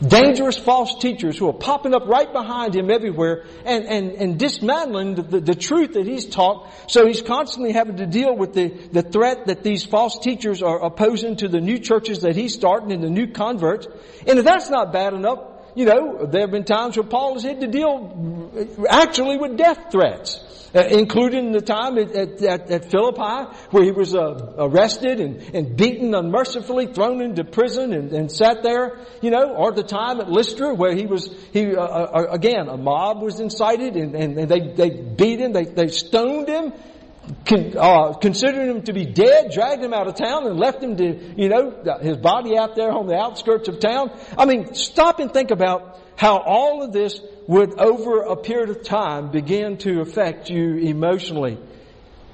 dangerous 0.00 0.58
false 0.58 0.96
teachers 0.96 1.38
who 1.38 1.48
are 1.48 1.52
popping 1.52 1.94
up 1.94 2.06
right 2.06 2.32
behind 2.32 2.74
him 2.74 2.90
everywhere 2.90 3.44
and, 3.64 3.84
and, 3.84 4.12
and 4.12 4.38
dismantling 4.38 5.14
the, 5.14 5.22
the, 5.22 5.40
the, 5.40 5.54
truth 5.54 5.92
that 5.94 6.06
he's 6.06 6.26
taught. 6.26 6.68
So 6.88 7.06
he's 7.06 7.22
constantly 7.22 7.72
having 7.72 7.98
to 7.98 8.06
deal 8.06 8.36
with 8.36 8.54
the, 8.54 8.68
the 8.68 9.02
threat 9.02 9.46
that 9.46 9.62
these 9.62 9.84
false 9.84 10.18
teachers 10.18 10.62
are 10.62 10.84
opposing 10.84 11.36
to 11.36 11.48
the 11.48 11.60
new 11.60 11.78
churches 11.78 12.20
that 12.20 12.34
he's 12.34 12.54
starting 12.54 12.92
and 12.92 13.02
the 13.02 13.10
new 13.10 13.28
converts. 13.28 13.86
And 14.26 14.38
if 14.38 14.44
that's 14.44 14.68
not 14.68 14.92
bad 14.92 15.14
enough, 15.14 15.53
you 15.74 15.84
know, 15.84 16.26
there 16.26 16.42
have 16.42 16.50
been 16.50 16.64
times 16.64 16.96
where 16.96 17.06
Paul 17.06 17.34
has 17.34 17.42
had 17.42 17.60
to 17.60 17.66
deal 17.66 18.50
actually 18.88 19.38
with 19.38 19.56
death 19.56 19.90
threats. 19.90 20.40
Uh, 20.74 20.82
including 20.90 21.52
the 21.52 21.60
time 21.60 21.96
at, 21.98 22.16
at, 22.16 22.68
at, 22.68 22.90
Philippi 22.90 23.48
where 23.70 23.84
he 23.84 23.92
was 23.92 24.12
uh, 24.12 24.54
arrested 24.58 25.20
and, 25.20 25.40
and 25.54 25.76
beaten 25.76 26.16
unmercifully, 26.16 26.86
thrown 26.86 27.22
into 27.22 27.44
prison 27.44 27.92
and, 27.92 28.10
and 28.12 28.32
sat 28.32 28.64
there, 28.64 28.98
you 29.22 29.30
know, 29.30 29.54
or 29.54 29.70
the 29.70 29.84
time 29.84 30.20
at 30.20 30.28
Lystra 30.28 30.74
where 30.74 30.92
he 30.92 31.06
was, 31.06 31.32
he, 31.52 31.76
uh, 31.76 31.80
uh, 31.80 32.10
uh 32.12 32.26
again, 32.32 32.66
a 32.66 32.76
mob 32.76 33.22
was 33.22 33.38
incited 33.38 33.94
and, 33.94 34.16
and, 34.16 34.36
and, 34.36 34.48
they, 34.48 34.72
they 34.72 34.90
beat 34.90 35.38
him, 35.38 35.52
they, 35.52 35.62
they 35.62 35.86
stoned 35.86 36.48
him, 36.48 36.72
con, 37.46 37.76
uh, 37.76 38.12
considering 38.14 38.70
him 38.70 38.82
to 38.82 38.92
be 38.92 39.04
dead, 39.04 39.50
dragged 39.52 39.82
him 39.82 39.92
out 39.92 40.06
of 40.06 40.14
town 40.14 40.46
and 40.46 40.58
left 40.58 40.82
him 40.82 40.96
to, 40.96 41.34
you 41.36 41.48
know, 41.48 41.98
his 42.00 42.16
body 42.16 42.56
out 42.56 42.76
there 42.76 42.90
on 42.90 43.06
the 43.06 43.16
outskirts 43.16 43.68
of 43.68 43.80
town. 43.80 44.10
I 44.36 44.44
mean, 44.44 44.74
stop 44.74 45.20
and 45.20 45.32
think 45.32 45.50
about 45.50 46.00
how 46.16 46.38
all 46.38 46.82
of 46.82 46.92
this 46.92 47.20
would 47.46 47.78
over 47.78 48.22
a 48.22 48.36
period 48.36 48.70
of 48.70 48.82
time 48.84 49.30
begin 49.30 49.78
to 49.78 50.00
affect 50.00 50.50
you 50.50 50.76
emotionally. 50.76 51.58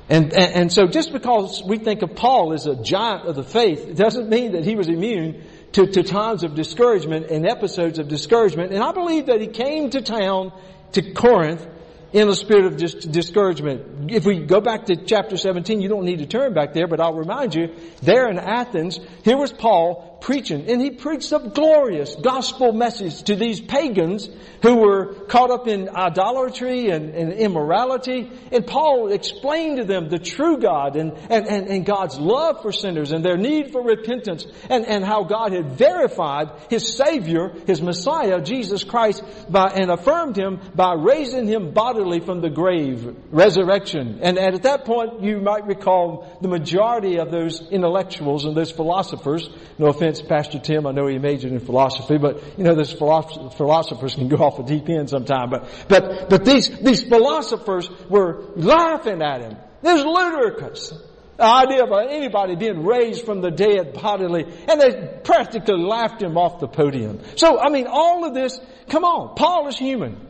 And, 0.08 0.32
and, 0.32 0.54
and, 0.54 0.72
so 0.72 0.88
just 0.88 1.12
because 1.12 1.62
we 1.64 1.78
think 1.78 2.02
of 2.02 2.16
Paul 2.16 2.52
as 2.52 2.66
a 2.66 2.74
giant 2.74 3.28
of 3.28 3.36
the 3.36 3.44
faith, 3.44 3.86
it 3.86 3.96
doesn't 3.96 4.28
mean 4.28 4.52
that 4.52 4.64
he 4.64 4.74
was 4.74 4.88
immune 4.88 5.44
to, 5.72 5.86
to 5.86 6.02
times 6.02 6.42
of 6.42 6.56
discouragement 6.56 7.30
and 7.30 7.46
episodes 7.46 8.00
of 8.00 8.08
discouragement. 8.08 8.72
And 8.72 8.82
I 8.82 8.90
believe 8.90 9.26
that 9.26 9.40
he 9.40 9.46
came 9.46 9.90
to 9.90 10.02
town, 10.02 10.52
to 10.92 11.12
Corinth, 11.12 11.64
in 12.12 12.28
a 12.28 12.34
spirit 12.34 12.66
of 12.66 12.76
dis- 12.76 12.94
discouragement. 12.94 14.10
If 14.10 14.24
we 14.24 14.40
go 14.40 14.60
back 14.60 14.86
to 14.86 14.96
chapter 14.96 15.36
17, 15.36 15.80
you 15.80 15.88
don't 15.88 16.04
need 16.04 16.18
to 16.18 16.26
turn 16.26 16.54
back 16.54 16.72
there, 16.72 16.86
but 16.86 17.00
I'll 17.00 17.14
remind 17.14 17.54
you, 17.54 17.74
there 18.02 18.28
in 18.28 18.38
Athens, 18.38 18.98
here 19.24 19.36
was 19.36 19.52
Paul 19.52 20.09
preaching, 20.20 20.68
and 20.68 20.80
he 20.80 20.90
preached 20.90 21.32
a 21.32 21.38
glorious 21.38 22.14
gospel 22.14 22.72
message 22.72 23.22
to 23.24 23.36
these 23.36 23.60
pagans 23.60 24.28
who 24.62 24.76
were 24.76 25.14
caught 25.28 25.50
up 25.50 25.66
in 25.66 25.88
idolatry 25.88 26.90
and, 26.90 27.14
and 27.14 27.32
immorality. 27.32 28.30
And 28.52 28.66
Paul 28.66 29.10
explained 29.10 29.78
to 29.78 29.84
them 29.84 30.08
the 30.08 30.18
true 30.18 30.58
God 30.58 30.96
and, 30.96 31.12
and, 31.30 31.46
and, 31.46 31.66
and, 31.68 31.86
God's 31.86 32.18
love 32.18 32.60
for 32.60 32.72
sinners 32.72 33.12
and 33.12 33.24
their 33.24 33.38
need 33.38 33.72
for 33.72 33.82
repentance 33.82 34.44
and, 34.68 34.84
and 34.84 35.04
how 35.04 35.24
God 35.24 35.52
had 35.52 35.72
verified 35.72 36.50
his 36.68 36.94
Savior, 36.94 37.54
his 37.66 37.80
Messiah, 37.80 38.40
Jesus 38.42 38.84
Christ, 38.84 39.24
by, 39.48 39.68
and 39.68 39.90
affirmed 39.90 40.36
him 40.36 40.60
by 40.74 40.94
raising 40.94 41.46
him 41.46 41.72
bodily 41.72 42.20
from 42.20 42.42
the 42.42 42.50
grave, 42.50 43.16
resurrection. 43.30 44.20
And, 44.22 44.38
and 44.38 44.54
at 44.54 44.62
that 44.64 44.84
point, 44.84 45.22
you 45.22 45.40
might 45.40 45.66
recall 45.66 46.38
the 46.42 46.48
majority 46.48 47.18
of 47.18 47.30
those 47.30 47.62
intellectuals 47.70 48.44
and 48.44 48.56
those 48.56 48.70
philosophers, 48.70 49.48
no 49.78 49.86
offense 49.86 50.09
Pastor 50.18 50.58
Tim, 50.58 50.86
I 50.86 50.92
know 50.92 51.06
he 51.06 51.18
majored 51.18 51.52
in 51.52 51.60
philosophy, 51.60 52.16
but 52.16 52.42
you 52.58 52.64
know, 52.64 52.74
those 52.74 52.92
philosophers 52.92 54.14
can 54.14 54.28
go 54.28 54.36
off 54.36 54.58
a 54.58 54.62
deep 54.62 54.88
end 54.88 55.10
sometime. 55.10 55.50
But, 55.50 55.68
but, 55.88 56.30
but 56.30 56.44
these, 56.44 56.70
these 56.80 57.02
philosophers 57.02 57.90
were 58.08 58.44
laughing 58.56 59.20
at 59.22 59.42
him. 59.42 59.56
This 59.82 60.00
is 60.00 60.04
ludicrous. 60.06 60.92
The 61.36 61.44
idea 61.44 61.84
of 61.84 61.90
anybody 62.10 62.56
being 62.56 62.84
raised 62.84 63.24
from 63.24 63.40
the 63.40 63.50
dead 63.50 63.94
bodily, 63.94 64.44
and 64.68 64.80
they 64.80 65.20
practically 65.24 65.78
laughed 65.78 66.22
him 66.22 66.36
off 66.36 66.60
the 66.60 66.68
podium. 66.68 67.20
So, 67.36 67.58
I 67.58 67.70
mean, 67.70 67.86
all 67.88 68.24
of 68.24 68.34
this, 68.34 68.60
come 68.88 69.04
on, 69.04 69.34
Paul 69.36 69.68
is 69.68 69.78
human. 69.78 70.26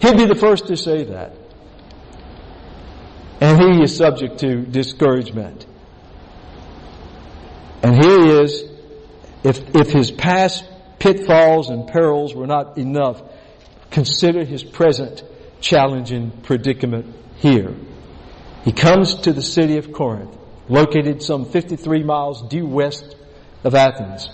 He'd 0.00 0.16
be 0.16 0.26
the 0.26 0.36
first 0.36 0.66
to 0.68 0.76
say 0.76 1.04
that. 1.04 1.32
And 3.40 3.60
he 3.60 3.82
is 3.82 3.96
subject 3.96 4.38
to 4.40 4.62
discouragement. 4.62 5.66
And 7.82 8.02
here 8.02 8.24
he 8.24 8.30
is, 8.42 8.64
if, 9.44 9.74
if 9.74 9.90
his 9.90 10.10
past 10.10 10.64
pitfalls 10.98 11.70
and 11.70 11.86
perils 11.86 12.34
were 12.34 12.46
not 12.46 12.78
enough, 12.78 13.22
consider 13.90 14.44
his 14.44 14.64
present 14.64 15.22
challenging 15.60 16.30
predicament 16.42 17.14
here. 17.36 17.74
He 18.64 18.72
comes 18.72 19.14
to 19.20 19.32
the 19.32 19.42
city 19.42 19.78
of 19.78 19.92
Corinth, 19.92 20.36
located 20.68 21.22
some 21.22 21.44
53 21.44 22.02
miles 22.02 22.42
due 22.48 22.66
west 22.66 23.16
of 23.62 23.74
Athens. 23.74 24.28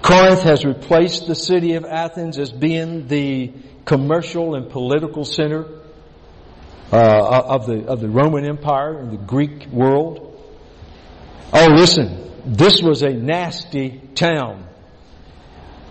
Corinth 0.00 0.42
has 0.42 0.64
replaced 0.64 1.26
the 1.26 1.34
city 1.34 1.74
of 1.74 1.84
Athens 1.84 2.38
as 2.38 2.50
being 2.50 3.06
the 3.06 3.52
commercial 3.84 4.54
and 4.54 4.68
political 4.70 5.24
center 5.24 5.66
uh, 6.92 7.42
of 7.46 7.66
the 7.66 7.86
of 7.86 8.00
the 8.00 8.08
Roman 8.08 8.44
Empire 8.44 8.98
and 8.98 9.12
the 9.12 9.16
Greek 9.16 9.66
world. 9.66 10.31
Oh, 11.52 11.66
listen, 11.66 12.32
this 12.46 12.80
was 12.80 13.02
a 13.02 13.12
nasty 13.12 14.00
town. 14.14 14.66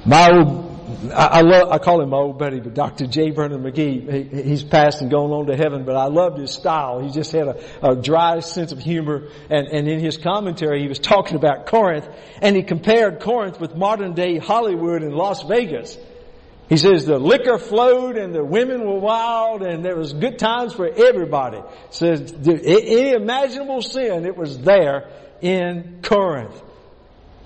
My 0.06 0.32
old, 0.32 1.12
I, 1.14 1.26
I 1.26 1.42
love, 1.42 1.70
I 1.70 1.78
call 1.78 2.02
him 2.02 2.10
my 2.10 2.18
old 2.18 2.40
buddy, 2.40 2.60
but 2.60 2.74
Dr. 2.74 3.06
J. 3.06 3.30
Vernon 3.30 3.62
McGee, 3.62 4.34
he, 4.34 4.42
he's 4.42 4.64
passed 4.64 5.02
and 5.02 5.12
gone 5.12 5.30
on 5.30 5.46
to 5.46 5.56
heaven, 5.56 5.86
but 5.86 5.96
I 5.96 6.06
loved 6.06 6.40
his 6.40 6.50
style. 6.50 7.00
He 7.02 7.12
just 7.12 7.32
had 7.32 7.48
a, 7.48 7.90
a 7.92 7.96
dry 7.96 8.40
sense 8.40 8.72
of 8.72 8.80
humor, 8.80 9.28
and, 9.52 9.68
and 9.68 9.88
in 9.88 10.00
his 10.00 10.18
commentary, 10.18 10.82
he 10.82 10.88
was 10.88 10.98
talking 10.98 11.36
about 11.36 11.68
Corinth, 11.68 12.10
and 12.42 12.56
he 12.56 12.64
compared 12.64 13.20
Corinth 13.20 13.60
with 13.60 13.76
modern 13.76 14.14
day 14.14 14.40
Hollywood 14.40 15.04
and 15.04 15.14
Las 15.14 15.44
Vegas. 15.44 15.96
He 16.72 16.78
says 16.78 17.06
the 17.06 17.20
liquor 17.20 17.58
flowed 17.58 18.16
and 18.16 18.34
the 18.34 18.46
women 18.46 18.88
were 18.88 18.98
wild 18.98 19.62
and 19.62 19.84
there 19.84 19.98
was 19.98 20.14
good 20.14 20.40
times 20.40 20.72
for 20.72 20.88
everybody. 20.88 21.62
Says 21.90 22.34
any 22.34 23.12
imaginable 23.12 23.82
sin, 23.82 24.26
it 24.26 24.38
was 24.38 24.58
there 24.58 25.10
in 25.42 26.00
Corinth. 26.02 26.64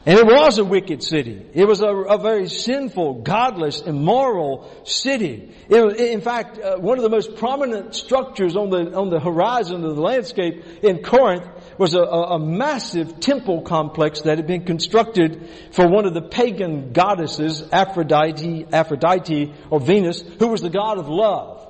And 0.05 0.19
it 0.19 0.27
was 0.27 0.59
a 0.59 0.63
wicked 0.63 1.01
city. 1.01 1.43
It 1.55 1.67
was 1.67 1.81
a, 1.81 1.87
a 1.87 2.19
very 2.19 2.47
sinful, 2.47 3.23
godless, 3.23 3.81
immoral 3.81 4.71
city. 4.83 5.55
It 5.69 5.99
in 5.99 6.21
fact, 6.21 6.59
uh, 6.59 6.77
one 6.77 6.99
of 6.99 7.03
the 7.03 7.09
most 7.09 7.35
prominent 7.35 7.95
structures 7.95 8.55
on 8.55 8.69
the 8.69 8.95
on 8.95 9.09
the 9.09 9.19
horizon 9.19 9.83
of 9.83 9.95
the 9.95 10.01
landscape 10.03 10.63
in 10.83 11.01
Corinth 11.01 11.47
was 11.77 11.93
a, 11.93 12.01
a, 12.01 12.39
massive 12.39 13.19
temple 13.19 13.61
complex 13.61 14.21
that 14.21 14.37
had 14.37 14.47
been 14.47 14.65
constructed 14.65 15.49
for 15.71 15.87
one 15.87 16.05
of 16.05 16.13
the 16.13 16.21
pagan 16.21 16.93
goddesses, 16.93 17.63
Aphrodite, 17.71 18.65
Aphrodite 18.71 19.53
or 19.69 19.79
Venus, 19.79 20.21
who 20.39 20.47
was 20.47 20.61
the 20.61 20.69
god 20.69 20.97
of 20.97 21.09
love. 21.09 21.61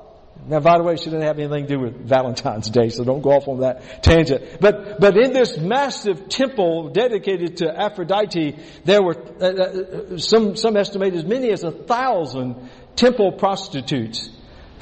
Now, 0.48 0.60
by 0.60 0.78
the 0.78 0.84
way, 0.84 0.96
she 0.96 1.06
didn't 1.06 1.24
have 1.24 1.40
anything 1.40 1.66
to 1.66 1.76
do 1.76 1.80
with 1.80 2.08
Valentine's 2.08 2.70
Day, 2.70 2.90
so 2.90 3.04
don't 3.04 3.22
go 3.22 3.32
off 3.32 3.48
on 3.48 3.62
that 3.62 4.04
tangent. 4.04 4.60
But, 4.60 5.00
but 5.00 5.18
in 5.18 5.34
this 5.34 5.58
massive 5.58 6.30
temple 6.30 6.90
dedicated 6.90 7.58
to 7.58 7.76
Aphrodite, 7.76 8.60
there 8.84 9.02
were 9.02 9.16
uh, 9.42 9.46
uh, 9.46 10.18
some, 10.18 10.56
some 10.56 10.78
estimate 10.78 11.16
as 11.16 11.26
many 11.26 11.50
as 11.50 11.64
a 11.64 11.72
thousand 11.72 12.70
temple 12.96 13.32
prostitutes 13.32 14.30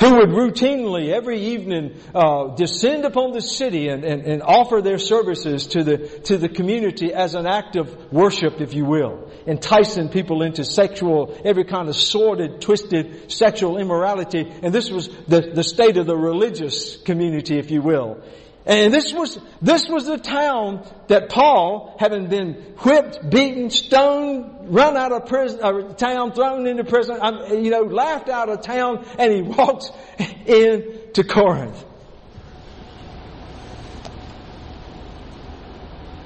who 0.04 0.16
would 0.16 0.30
routinely 0.30 1.14
every 1.14 1.40
evening 1.40 1.96
uh, 2.14 2.48
descend 2.56 3.06
upon 3.06 3.32
the 3.32 3.42
city 3.42 3.88
and, 3.88 4.04
and, 4.04 4.22
and 4.24 4.42
offer 4.44 4.82
their 4.82 4.98
services 4.98 5.68
to 5.68 5.84
the 5.84 5.98
to 6.26 6.38
the 6.38 6.50
community 6.50 7.14
as 7.14 7.36
an 7.36 7.48
act 7.48 7.78
of 7.78 8.12
worship, 8.12 8.60
if 8.60 8.74
you 8.74 8.84
will, 8.84 9.32
enticing 9.48 10.10
people 10.10 10.44
into 10.44 10.66
sexual 10.66 11.40
every 11.46 11.64
kind 11.64 11.88
of 11.88 11.96
sordid, 11.96 12.60
twisted 12.60 13.32
sexual 13.32 13.78
immorality. 13.78 14.52
And 14.62 14.74
this 14.74 14.90
was 14.90 15.08
the, 15.28 15.52
the 15.54 15.64
state 15.64 15.96
of 15.96 16.06
the 16.06 16.18
religious 16.18 16.98
community, 16.98 17.58
if 17.58 17.72
you 17.72 17.82
will. 17.82 18.22
And 18.66 18.94
this 18.94 19.12
was, 19.12 19.38
this 19.62 19.90
was 19.90 20.06
the 20.06 20.18
town 20.18 20.88
that 21.08 21.30
Paul, 21.30 21.98
having 22.00 22.28
been 22.28 22.54
whipped, 22.80 23.30
beaten, 23.30 23.70
stoned, 23.70 24.74
run 24.74 24.96
out 24.96 25.12
of 25.12 25.26
prison, 25.26 25.60
uh, 25.62 25.94
town, 25.96 26.32
thrown 26.32 26.66
into 26.66 26.86
prison, 26.86 27.18
um, 27.22 27.42
you 27.50 27.70
know, 27.70 27.82
laughed 27.82 28.30
out 28.30 28.48
of 28.48 28.62
town, 28.62 29.06
and 29.20 29.34
he 29.34 29.42
walks 29.42 29.92
into 30.46 31.26
Corinth. 31.26 31.84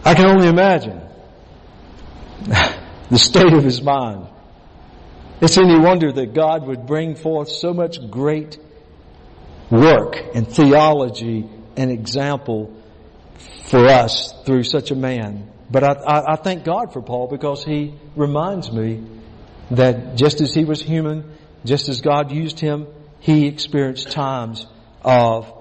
I 0.05 0.13
can 0.13 0.25
only 0.25 0.47
imagine 0.47 1.01
the 3.09 3.17
state 3.17 3.51
of 3.51 3.63
his 3.63 3.81
mind. 3.81 4.27
It's 5.41 5.57
any 5.57 5.77
wonder 5.77 6.11
that 6.11 6.33
God 6.33 6.67
would 6.67 6.85
bring 6.85 7.15
forth 7.15 7.49
so 7.49 7.73
much 7.73 7.97
great 8.11 8.59
work 9.71 10.17
and 10.35 10.47
theology 10.47 11.49
and 11.77 11.91
example 11.91 12.73
for 13.65 13.85
us 13.85 14.33
through 14.45 14.63
such 14.63 14.91
a 14.91 14.95
man. 14.95 15.51
But 15.69 15.83
I, 15.83 15.93
I, 15.93 16.33
I, 16.33 16.35
thank 16.37 16.63
God 16.63 16.93
for 16.93 17.01
Paul 17.01 17.27
because 17.27 17.63
he 17.63 17.93
reminds 18.15 18.71
me 18.71 19.03
that 19.71 20.15
just 20.15 20.41
as 20.41 20.53
he 20.53 20.63
was 20.63 20.81
human, 20.81 21.35
just 21.65 21.89
as 21.89 22.01
God 22.01 22.31
used 22.31 22.59
him, 22.59 22.87
he 23.19 23.47
experienced 23.47 24.11
times 24.11 24.65
of, 25.03 25.51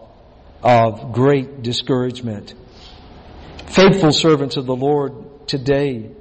of 0.63 1.13
great 1.13 1.63
discouragement. 1.63 2.55
Faithful 3.67 4.13
servants 4.13 4.57
of 4.57 4.67
the 4.67 4.77
Lord 4.77 5.49
today 5.49 6.13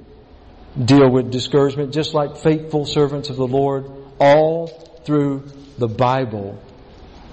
deal 0.84 1.10
with 1.10 1.30
discouragement 1.30 1.92
just 1.94 2.12
like 2.12 2.36
faithful 2.36 2.84
servants 2.84 3.30
of 3.30 3.36
the 3.36 3.46
Lord 3.46 3.90
all 4.18 4.66
through 5.04 5.44
the 5.78 5.88
Bible. 5.88 6.60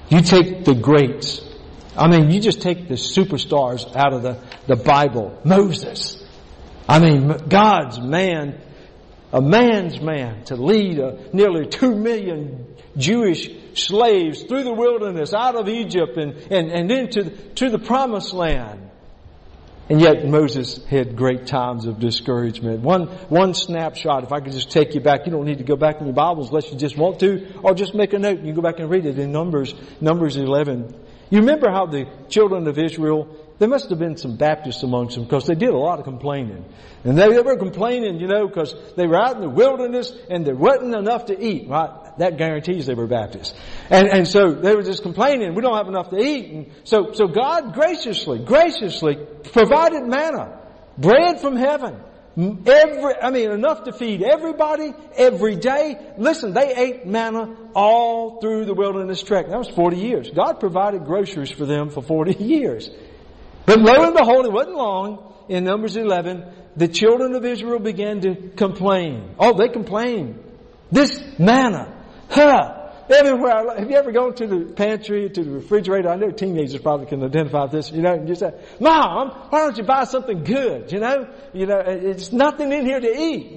You 0.09 0.21
take 0.21 0.65
the 0.65 0.75
greats. 0.75 1.41
I 1.95 2.07
mean, 2.07 2.31
you 2.31 2.39
just 2.39 2.61
take 2.61 2.87
the 2.87 2.95
superstars 2.95 3.95
out 3.95 4.13
of 4.13 4.23
the, 4.23 4.39
the 4.67 4.75
Bible. 4.75 5.39
Moses. 5.43 6.23
I 6.87 6.99
mean, 6.99 7.27
God's 7.47 7.99
man, 7.99 8.59
a 9.31 9.41
man's 9.41 10.01
man 10.01 10.43
to 10.45 10.55
lead 10.55 10.99
a, 10.99 11.29
nearly 11.33 11.67
two 11.67 11.95
million 11.95 12.75
Jewish 12.97 13.49
slaves 13.75 14.43
through 14.43 14.63
the 14.63 14.73
wilderness 14.73 15.33
out 15.33 15.55
of 15.55 15.67
Egypt 15.69 16.17
and, 16.17 16.33
and, 16.51 16.71
and 16.71 16.91
into 16.91 17.29
to 17.55 17.69
the 17.69 17.79
promised 17.79 18.33
land. 18.33 18.89
And 19.89 19.99
yet 19.99 20.25
Moses 20.25 20.83
had 20.85 21.15
great 21.15 21.45
times 21.45 21.85
of 21.85 21.99
discouragement. 21.99 22.79
One, 22.79 23.07
one 23.27 23.53
snapshot, 23.53 24.23
if 24.23 24.31
I 24.31 24.39
could 24.39 24.53
just 24.53 24.71
take 24.71 24.95
you 24.95 25.01
back, 25.01 25.25
you 25.25 25.31
don't 25.31 25.45
need 25.45 25.57
to 25.57 25.65
go 25.65 25.75
back 25.75 25.99
in 25.99 26.05
your 26.05 26.15
Bibles 26.15 26.49
unless 26.49 26.71
you 26.71 26.77
just 26.77 26.97
want 26.97 27.19
to, 27.19 27.59
or 27.61 27.73
just 27.73 27.93
make 27.93 28.13
a 28.13 28.19
note 28.19 28.37
and 28.37 28.47
you 28.47 28.53
go 28.53 28.61
back 28.61 28.79
and 28.79 28.89
read 28.89 29.05
it 29.05 29.19
in 29.19 29.33
Numbers, 29.33 29.75
Numbers 29.99 30.37
11. 30.37 30.95
You 31.29 31.39
remember 31.39 31.71
how 31.71 31.85
the 31.85 32.07
children 32.29 32.67
of 32.67 32.77
Israel, 32.77 33.35
there 33.59 33.67
must 33.67 33.89
have 33.89 33.99
been 33.99 34.17
some 34.17 34.35
Baptists 34.35 34.83
amongst 34.83 35.15
them 35.15 35.23
because 35.23 35.45
they 35.45 35.55
did 35.55 35.69
a 35.69 35.77
lot 35.77 35.99
of 35.99 36.05
complaining. 36.05 36.65
And 37.03 37.17
they, 37.17 37.29
they 37.29 37.41
were 37.41 37.57
complaining, 37.57 38.19
you 38.19 38.27
know, 38.27 38.47
because 38.47 38.75
they 38.95 39.07
were 39.07 39.15
out 39.15 39.35
in 39.35 39.41
the 39.41 39.49
wilderness 39.49 40.11
and 40.29 40.45
there 40.45 40.55
wasn't 40.55 40.95
enough 40.95 41.25
to 41.25 41.39
eat, 41.39 41.67
right? 41.67 42.17
That 42.17 42.37
guarantees 42.37 42.85
they 42.85 42.93
were 42.93 43.07
Baptists. 43.07 43.53
And, 43.89 44.07
and 44.07 44.27
so 44.27 44.51
they 44.53 44.75
were 44.75 44.83
just 44.83 45.01
complaining, 45.01 45.55
we 45.55 45.61
don't 45.61 45.77
have 45.77 45.87
enough 45.87 46.09
to 46.11 46.17
eat. 46.17 46.51
And 46.51 46.71
so, 46.83 47.13
so 47.13 47.27
God 47.27 47.73
graciously, 47.73 48.39
graciously 48.39 49.17
provided 49.51 50.03
manna, 50.03 50.59
bread 50.97 51.39
from 51.39 51.55
heaven. 51.55 51.99
Every, 52.35 53.15
I 53.21 53.29
mean, 53.29 53.51
enough 53.51 53.83
to 53.83 53.93
feed 53.93 54.23
everybody 54.23 54.93
every 55.15 55.55
day. 55.55 56.13
Listen, 56.17 56.53
they 56.53 56.73
ate 56.75 57.05
manna 57.05 57.55
all 57.75 58.41
through 58.41 58.65
the 58.65 58.73
wilderness 58.73 59.21
trek. 59.21 59.49
That 59.49 59.57
was 59.57 59.69
40 59.69 59.97
years. 59.97 60.31
God 60.31 60.59
provided 60.59 61.05
groceries 61.05 61.51
for 61.51 61.65
them 61.65 61.89
for 61.89 62.01
40 62.01 62.33
years. 62.43 62.89
But 63.65 63.79
lo 63.79 64.03
and 64.03 64.15
behold, 64.15 64.45
it 64.45 64.51
wasn't 64.51 64.75
long 64.75 65.33
in 65.47 65.63
Numbers 65.63 65.95
11, 65.95 66.45
the 66.75 66.87
children 66.87 67.35
of 67.35 67.45
Israel 67.45 67.79
began 67.79 68.21
to 68.21 68.35
complain. 68.55 69.35
Oh, 69.37 69.53
they 69.53 69.69
complained. 69.69 70.43
This 70.91 71.21
manna, 71.37 71.93
huh, 72.29 72.82
Everywhere, 73.09 73.77
have 73.77 73.89
you 73.89 73.97
ever 73.97 74.11
gone 74.11 74.33
to 74.35 74.47
the 74.47 74.73
pantry, 74.73 75.29
to 75.29 75.43
the 75.43 75.51
refrigerator? 75.51 76.09
I 76.09 76.15
know 76.15 76.31
teenagers 76.31 76.79
probably 76.79 77.05
can 77.05 77.23
identify 77.23 77.67
this, 77.67 77.91
you 77.91 78.01
know, 78.01 78.13
and 78.13 78.29
you 78.29 78.35
say, 78.35 78.53
Mom, 78.79 79.29
why 79.49 79.59
don't 79.59 79.77
you 79.77 79.83
buy 79.83 80.05
something 80.05 80.43
good, 80.43 80.91
you 80.91 80.99
know? 80.99 81.27
You 81.53 81.65
know, 81.65 81.79
it's 81.79 82.31
nothing 82.31 82.71
in 82.71 82.85
here 82.85 82.99
to 82.99 83.21
eat. 83.21 83.51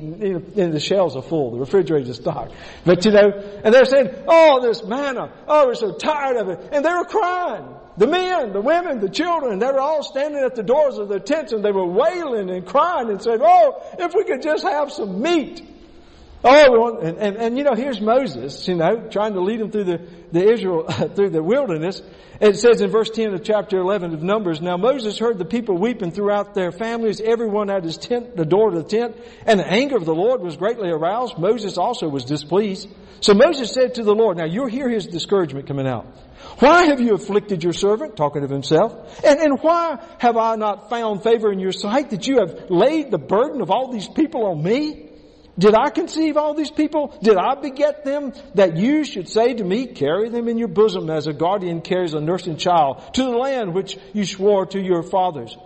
And 0.56 0.72
the 0.72 0.80
shelves 0.80 1.14
are 1.14 1.22
full, 1.22 1.52
the 1.52 1.58
refrigerator 1.58 2.10
is 2.10 2.16
stocked. 2.16 2.54
But 2.84 3.04
you 3.04 3.12
know, 3.12 3.30
and 3.64 3.72
they're 3.72 3.84
saying, 3.84 4.10
oh, 4.26 4.60
this 4.60 4.84
manna, 4.84 5.32
oh, 5.46 5.66
we're 5.66 5.74
so 5.74 5.92
tired 5.92 6.36
of 6.36 6.48
it. 6.48 6.68
And 6.72 6.84
they 6.84 6.92
were 6.92 7.04
crying. 7.04 7.76
The 7.98 8.06
men, 8.06 8.52
the 8.52 8.60
women, 8.60 9.00
the 9.00 9.08
children, 9.08 9.58
they 9.58 9.66
were 9.66 9.80
all 9.80 10.02
standing 10.02 10.42
at 10.42 10.54
the 10.54 10.62
doors 10.62 10.98
of 10.98 11.08
their 11.08 11.20
tents 11.20 11.52
and 11.52 11.64
they 11.64 11.72
were 11.72 11.86
wailing 11.86 12.50
and 12.50 12.66
crying 12.66 13.08
and 13.08 13.22
said, 13.22 13.40
oh, 13.42 13.82
if 13.98 14.12
we 14.14 14.24
could 14.24 14.42
just 14.42 14.64
have 14.64 14.92
some 14.92 15.22
meat. 15.22 15.75
Oh, 16.44 16.98
and, 16.98 17.18
and, 17.18 17.36
and, 17.36 17.58
you 17.58 17.64
know, 17.64 17.74
here's 17.74 18.00
Moses, 18.00 18.68
you 18.68 18.76
know, 18.76 19.08
trying 19.10 19.32
to 19.34 19.40
lead 19.40 19.60
them 19.60 19.70
through 19.70 19.84
the, 19.84 20.06
the 20.32 20.52
Israel, 20.52 20.84
through 21.14 21.30
the 21.30 21.42
wilderness. 21.42 22.02
It 22.40 22.56
says 22.56 22.82
in 22.82 22.90
verse 22.90 23.08
10 23.10 23.32
of 23.32 23.42
chapter 23.42 23.78
11 23.78 24.12
of 24.12 24.22
Numbers, 24.22 24.60
Now 24.60 24.76
Moses 24.76 25.18
heard 25.18 25.38
the 25.38 25.46
people 25.46 25.78
weeping 25.78 26.10
throughout 26.10 26.54
their 26.54 26.70
families, 26.70 27.20
everyone 27.20 27.70
at 27.70 27.82
his 27.82 27.96
tent, 27.96 28.36
the 28.36 28.44
door 28.44 28.70
to 28.70 28.82
the 28.82 28.88
tent, 28.88 29.16
and 29.46 29.58
the 29.58 29.66
anger 29.66 29.96
of 29.96 30.04
the 30.04 30.14
Lord 30.14 30.42
was 30.42 30.56
greatly 30.56 30.90
aroused. 30.90 31.38
Moses 31.38 31.78
also 31.78 32.08
was 32.08 32.24
displeased. 32.24 32.88
So 33.20 33.32
Moses 33.32 33.72
said 33.72 33.94
to 33.94 34.02
the 34.02 34.14
Lord, 34.14 34.36
now 34.36 34.44
you'll 34.44 34.66
hear 34.66 34.88
his 34.88 35.06
discouragement 35.06 35.66
coming 35.66 35.88
out. 35.88 36.06
Why 36.58 36.84
have 36.84 37.00
you 37.00 37.14
afflicted 37.14 37.64
your 37.64 37.72
servant, 37.72 38.16
talking 38.16 38.44
of 38.44 38.50
himself? 38.50 39.24
And, 39.24 39.40
and 39.40 39.58
why 39.60 39.98
have 40.18 40.36
I 40.36 40.56
not 40.56 40.90
found 40.90 41.22
favor 41.22 41.50
in 41.50 41.58
your 41.58 41.72
sight 41.72 42.10
that 42.10 42.26
you 42.26 42.38
have 42.40 42.70
laid 42.70 43.10
the 43.10 43.18
burden 43.18 43.62
of 43.62 43.70
all 43.70 43.90
these 43.90 44.08
people 44.08 44.44
on 44.44 44.62
me? 44.62 45.05
Did 45.58 45.74
I 45.74 45.88
conceive 45.88 46.36
all 46.36 46.54
these 46.54 46.70
people? 46.70 47.16
Did 47.22 47.36
I 47.36 47.54
beget 47.54 48.04
them 48.04 48.34
that 48.54 48.76
you 48.76 49.04
should 49.04 49.28
say 49.28 49.54
to 49.54 49.64
me, 49.64 49.86
carry 49.86 50.28
them 50.28 50.48
in 50.48 50.58
your 50.58 50.68
bosom 50.68 51.08
as 51.08 51.26
a 51.26 51.32
guardian 51.32 51.80
carries 51.80 52.12
a 52.12 52.20
nursing 52.20 52.58
child 52.58 53.02
to 53.14 53.22
the 53.22 53.30
land 53.30 53.74
which 53.74 53.98
you 54.12 54.24
swore 54.24 54.66
to 54.66 54.80
your 54.80 55.02
fathers? 55.02 55.56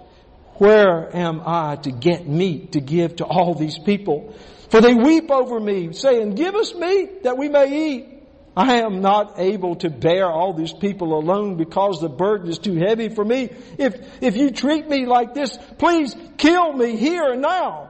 Where 0.55 1.15
am 1.17 1.43
I 1.45 1.77
to 1.77 1.91
get 1.91 2.29
meat 2.29 2.73
to 2.73 2.81
give 2.81 3.17
to 3.17 3.25
all 3.25 3.55
these 3.55 3.79
people? 3.79 4.37
For 4.69 4.81
they 4.81 4.95
weep 4.95 5.31
over 5.31 5.59
me, 5.59 5.93
saying, 5.93 6.37
give 6.37 6.55
us 6.55 6.75
meat 6.75 7.25
that 7.25 7.37
we 7.37 7.49
may 7.49 7.95
eat. 7.95 8.21
I 8.57 8.77
am 8.83 9.01
not 9.01 9.39
able 9.39 9.77
to 9.77 9.91
bear 9.91 10.31
all 10.31 10.53
these 10.53 10.73
people 10.73 11.19
alone 11.19 11.57
because 11.57 12.01
the 12.01 12.09
burden 12.09 12.49
is 12.49 12.59
too 12.59 12.75
heavy 12.75 13.09
for 13.09 13.25
me. 13.25 13.51
If, 13.79 14.23
if 14.23 14.37
you 14.37 14.51
treat 14.51 14.89
me 14.89 15.07
like 15.07 15.35
this, 15.35 15.59
please 15.79 16.15
kill 16.37 16.73
me 16.73 16.97
here 16.97 17.33
and 17.33 17.43
now. 17.43 17.90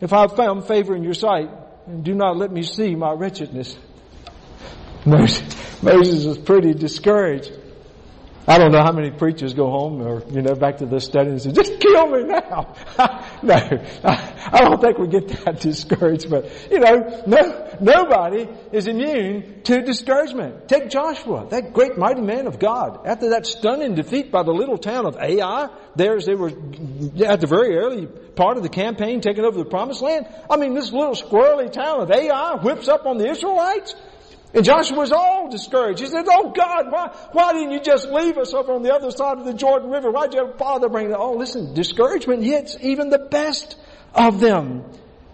If 0.00 0.12
I 0.12 0.22
have 0.22 0.36
found 0.36 0.66
favor 0.66 0.94
in 0.94 1.02
your 1.02 1.14
sight, 1.14 1.50
and 1.86 2.04
do 2.04 2.14
not 2.14 2.36
let 2.36 2.50
me 2.50 2.62
see 2.62 2.94
my 2.94 3.12
wretchedness. 3.12 3.76
Moses, 5.06 6.24
was 6.24 6.38
pretty 6.38 6.74
discouraged. 6.74 7.52
I 8.48 8.58
don't 8.58 8.72
know 8.72 8.82
how 8.82 8.92
many 8.92 9.10
preachers 9.10 9.54
go 9.54 9.70
home 9.70 10.02
or, 10.02 10.22
you 10.30 10.42
know, 10.42 10.54
back 10.54 10.78
to 10.78 10.86
the 10.86 11.00
study 11.00 11.30
and 11.30 11.42
say, 11.42 11.52
just 11.52 11.80
kill 11.80 12.06
me 12.08 12.24
now. 12.24 12.74
no, 13.46 13.54
I 14.04 14.58
don't 14.60 14.80
think 14.80 14.98
we 14.98 15.06
get 15.06 15.28
that 15.44 15.60
discouraged, 15.60 16.28
but, 16.28 16.50
you 16.68 16.80
know, 16.80 17.22
no, 17.28 17.76
nobody 17.80 18.48
is 18.72 18.88
immune 18.88 19.62
to 19.62 19.82
discouragement. 19.82 20.68
Take 20.68 20.90
Joshua, 20.90 21.46
that 21.50 21.72
great 21.72 21.96
mighty 21.96 22.22
man 22.22 22.48
of 22.48 22.58
God. 22.58 23.06
After 23.06 23.30
that 23.30 23.46
stunning 23.46 23.94
defeat 23.94 24.32
by 24.32 24.42
the 24.42 24.50
little 24.50 24.78
town 24.78 25.06
of 25.06 25.16
Ai, 25.16 25.68
there's, 25.94 26.26
they 26.26 26.34
were 26.34 26.48
at 26.48 27.40
the 27.40 27.46
very 27.46 27.76
early 27.76 28.06
part 28.06 28.56
of 28.56 28.64
the 28.64 28.68
campaign 28.68 29.20
taking 29.20 29.44
over 29.44 29.58
the 29.58 29.64
promised 29.64 30.02
land. 30.02 30.26
I 30.50 30.56
mean, 30.56 30.74
this 30.74 30.90
little 30.90 31.14
squirrely 31.14 31.70
town 31.72 32.00
of 32.00 32.10
Ai 32.10 32.56
whips 32.56 32.88
up 32.88 33.06
on 33.06 33.18
the 33.18 33.30
Israelites. 33.30 33.94
And 34.54 34.64
Joshua 34.64 34.96
was 34.96 35.12
all 35.12 35.50
discouraged. 35.50 36.00
He 36.00 36.06
said, 36.06 36.24
Oh 36.30 36.50
God, 36.50 36.90
why, 36.90 37.08
why 37.32 37.52
didn't 37.52 37.72
you 37.72 37.80
just 37.80 38.08
leave 38.08 38.38
us 38.38 38.54
over 38.54 38.72
on 38.72 38.82
the 38.82 38.94
other 38.94 39.10
side 39.10 39.38
of 39.38 39.44
the 39.44 39.54
Jordan 39.54 39.90
River? 39.90 40.10
Why'd 40.10 40.34
your 40.34 40.56
father 40.56 40.88
bring 40.88 41.10
it? 41.10 41.16
Oh, 41.16 41.32
listen, 41.32 41.74
discouragement 41.74 42.42
hits 42.42 42.76
even 42.80 43.10
the 43.10 43.18
best 43.18 43.76
of 44.14 44.40
them. 44.40 44.84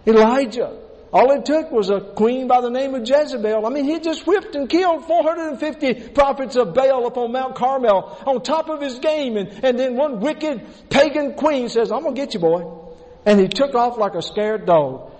Elijah. 0.06 0.78
All 1.12 1.30
it 1.32 1.44
took 1.44 1.70
was 1.70 1.90
a 1.90 2.00
queen 2.00 2.48
by 2.48 2.62
the 2.62 2.70
name 2.70 2.94
of 2.94 3.06
Jezebel. 3.06 3.66
I 3.66 3.68
mean, 3.68 3.84
he 3.84 4.00
just 4.00 4.26
whipped 4.26 4.54
and 4.54 4.66
killed 4.66 5.04
450 5.04 6.08
prophets 6.08 6.56
of 6.56 6.72
Baal 6.72 7.06
upon 7.06 7.32
Mount 7.32 7.54
Carmel 7.54 8.18
on 8.26 8.42
top 8.42 8.70
of 8.70 8.80
his 8.80 8.98
game. 8.98 9.36
And, 9.36 9.62
and 9.62 9.78
then 9.78 9.94
one 9.94 10.20
wicked 10.20 10.88
pagan 10.88 11.34
queen 11.34 11.68
says, 11.68 11.92
I'm 11.92 12.02
going 12.02 12.14
to 12.14 12.20
get 12.20 12.32
you, 12.32 12.40
boy. 12.40 12.78
And 13.26 13.38
he 13.38 13.46
took 13.46 13.74
off 13.74 13.98
like 13.98 14.14
a 14.14 14.22
scared 14.22 14.64
dog. 14.64 15.11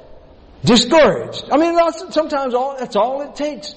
Discouraged. 0.64 1.48
I 1.50 1.56
mean, 1.56 1.76
sometimes 2.10 2.54
all, 2.54 2.76
that's 2.78 2.96
all 2.96 3.22
it 3.22 3.34
takes. 3.34 3.74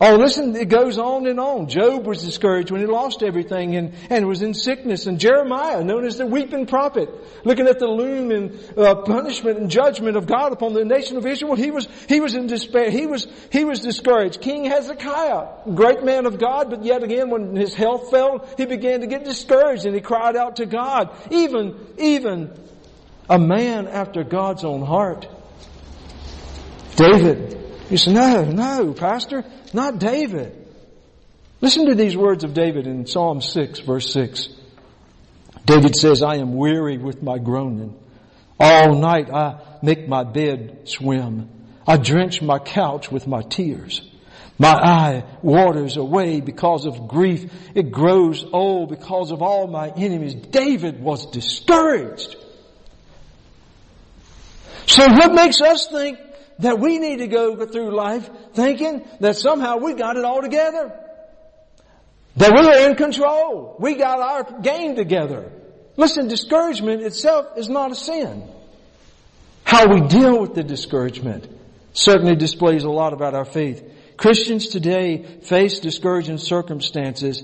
Oh, 0.00 0.16
listen, 0.16 0.56
it 0.56 0.68
goes 0.68 0.98
on 0.98 1.26
and 1.28 1.38
on. 1.38 1.68
Job 1.68 2.04
was 2.04 2.24
discouraged 2.24 2.72
when 2.72 2.80
he 2.80 2.86
lost 2.86 3.22
everything 3.22 3.76
and, 3.76 3.94
and 4.10 4.26
was 4.26 4.42
in 4.42 4.52
sickness. 4.52 5.06
And 5.06 5.20
Jeremiah, 5.20 5.84
known 5.84 6.04
as 6.04 6.18
the 6.18 6.26
weeping 6.26 6.66
prophet, 6.66 7.08
looking 7.44 7.68
at 7.68 7.78
the 7.78 7.86
loom 7.86 8.32
and 8.32 8.58
uh, 8.76 8.96
punishment 8.96 9.58
and 9.58 9.70
judgment 9.70 10.16
of 10.16 10.26
God 10.26 10.52
upon 10.52 10.72
the 10.72 10.84
nation 10.84 11.16
of 11.16 11.24
Israel, 11.24 11.54
he 11.54 11.70
was, 11.70 11.86
he 12.08 12.20
was 12.20 12.34
in 12.34 12.48
despair. 12.48 12.90
He 12.90 13.06
was, 13.06 13.28
he 13.52 13.64
was 13.64 13.80
discouraged. 13.80 14.40
King 14.40 14.64
Hezekiah, 14.64 15.74
great 15.74 16.02
man 16.02 16.26
of 16.26 16.38
God, 16.38 16.70
but 16.70 16.84
yet 16.84 17.04
again 17.04 17.30
when 17.30 17.54
his 17.54 17.72
health 17.72 18.10
failed, 18.10 18.52
he 18.56 18.66
began 18.66 19.00
to 19.02 19.06
get 19.06 19.24
discouraged 19.24 19.86
and 19.86 19.94
he 19.94 20.00
cried 20.00 20.34
out 20.34 20.56
to 20.56 20.66
God. 20.66 21.16
Even, 21.30 21.78
even 21.98 22.52
a 23.30 23.38
man 23.38 23.86
after 23.86 24.24
God's 24.24 24.64
own 24.64 24.84
heart. 24.84 25.28
David, 26.96 27.60
you 27.90 27.96
say, 27.96 28.12
no, 28.12 28.44
no, 28.44 28.92
pastor, 28.92 29.44
not 29.72 29.98
David. 29.98 30.64
Listen 31.60 31.86
to 31.86 31.94
these 31.94 32.16
words 32.16 32.44
of 32.44 32.54
David 32.54 32.86
in 32.86 33.06
Psalm 33.06 33.40
6 33.40 33.80
verse 33.80 34.12
6. 34.12 34.48
David 35.64 35.96
says, 35.96 36.22
I 36.22 36.36
am 36.36 36.54
weary 36.54 36.98
with 36.98 37.22
my 37.22 37.38
groaning. 37.38 37.98
All 38.60 38.94
night 38.94 39.30
I 39.32 39.60
make 39.82 40.06
my 40.06 40.24
bed 40.24 40.88
swim. 40.88 41.48
I 41.86 41.96
drench 41.96 42.42
my 42.42 42.58
couch 42.58 43.10
with 43.10 43.26
my 43.26 43.42
tears. 43.42 44.02
My 44.58 44.72
eye 44.72 45.24
waters 45.42 45.96
away 45.96 46.40
because 46.40 46.86
of 46.86 47.08
grief. 47.08 47.50
It 47.74 47.90
grows 47.90 48.44
old 48.52 48.90
because 48.90 49.32
of 49.32 49.42
all 49.42 49.66
my 49.66 49.88
enemies. 49.88 50.34
David 50.34 51.00
was 51.00 51.26
discouraged. 51.26 52.36
So 54.86 55.06
what 55.08 55.32
makes 55.34 55.60
us 55.60 55.88
think 55.88 56.18
that 56.60 56.78
we 56.78 56.98
need 56.98 57.18
to 57.18 57.26
go 57.26 57.66
through 57.66 57.94
life 57.94 58.28
thinking 58.54 59.06
that 59.20 59.36
somehow 59.36 59.78
we 59.78 59.94
got 59.94 60.16
it 60.16 60.24
all 60.24 60.40
together. 60.40 60.92
That 62.36 62.52
we 62.52 62.66
are 62.66 62.90
in 62.90 62.96
control. 62.96 63.76
We 63.78 63.94
got 63.94 64.20
our 64.20 64.60
game 64.60 64.96
together. 64.96 65.52
Listen, 65.96 66.28
discouragement 66.28 67.02
itself 67.02 67.56
is 67.56 67.68
not 67.68 67.92
a 67.92 67.94
sin. 67.94 68.48
How 69.64 69.92
we 69.92 70.00
deal 70.08 70.40
with 70.40 70.54
the 70.54 70.64
discouragement 70.64 71.48
certainly 71.92 72.34
displays 72.34 72.84
a 72.84 72.90
lot 72.90 73.12
about 73.12 73.34
our 73.34 73.44
faith. 73.44 73.82
Christians 74.16 74.68
today 74.68 75.22
face 75.42 75.80
discouraging 75.80 76.38
circumstances, 76.38 77.42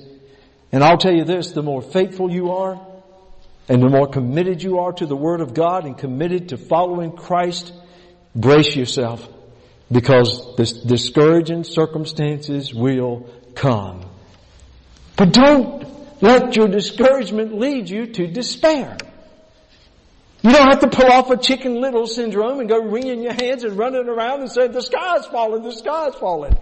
and 0.72 0.84
I'll 0.84 0.98
tell 0.98 1.14
you 1.14 1.24
this, 1.24 1.52
the 1.52 1.62
more 1.62 1.82
faithful 1.82 2.30
you 2.30 2.52
are, 2.52 2.80
and 3.68 3.82
the 3.82 3.88
more 3.88 4.08
committed 4.08 4.62
you 4.62 4.80
are 4.80 4.92
to 4.92 5.06
the 5.06 5.16
Word 5.16 5.40
of 5.40 5.54
God 5.54 5.84
and 5.84 5.96
committed 5.96 6.48
to 6.48 6.56
following 6.56 7.12
Christ, 7.12 7.72
Brace 8.34 8.76
yourself 8.76 9.28
because 9.90 10.54
discouraging 10.84 11.64
circumstances 11.64 12.72
will 12.72 13.28
come. 13.54 14.04
But 15.16 15.32
don't 15.32 16.22
let 16.22 16.56
your 16.56 16.68
discouragement 16.68 17.58
lead 17.58 17.90
you 17.90 18.06
to 18.06 18.26
despair. 18.26 18.96
You 20.42 20.52
don't 20.52 20.68
have 20.68 20.80
to 20.80 20.88
pull 20.88 21.10
off 21.10 21.30
a 21.30 21.36
chicken 21.36 21.80
little 21.80 22.06
syndrome 22.06 22.60
and 22.60 22.68
go 22.68 22.78
wringing 22.78 23.22
your 23.22 23.34
hands 23.34 23.64
and 23.64 23.76
running 23.76 24.08
around 24.08 24.40
and 24.40 24.50
saying, 24.50 24.72
the 24.72 24.80
sky's 24.80 25.26
falling, 25.26 25.62
the 25.62 25.72
sky's 25.72 26.14
falling. 26.14 26.56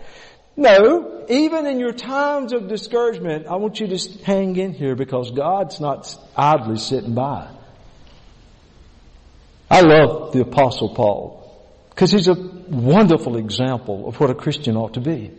No, 0.56 1.24
even 1.28 1.66
in 1.66 1.78
your 1.78 1.92
times 1.92 2.52
of 2.52 2.66
discouragement, 2.66 3.46
I 3.46 3.56
want 3.56 3.78
you 3.78 3.86
to 3.86 4.24
hang 4.24 4.56
in 4.56 4.72
here 4.72 4.96
because 4.96 5.30
God's 5.30 5.78
not 5.80 6.12
idly 6.36 6.78
sitting 6.78 7.14
by. 7.14 7.48
I 9.70 9.82
love 9.82 10.32
the 10.32 10.40
apostle 10.40 10.94
Paul. 10.94 11.47
Because 11.98 12.12
he's 12.12 12.28
a 12.28 12.34
wonderful 12.34 13.36
example 13.38 14.06
of 14.06 14.20
what 14.20 14.30
a 14.30 14.34
Christian 14.36 14.76
ought 14.76 14.94
to 14.94 15.00
be. 15.00 15.32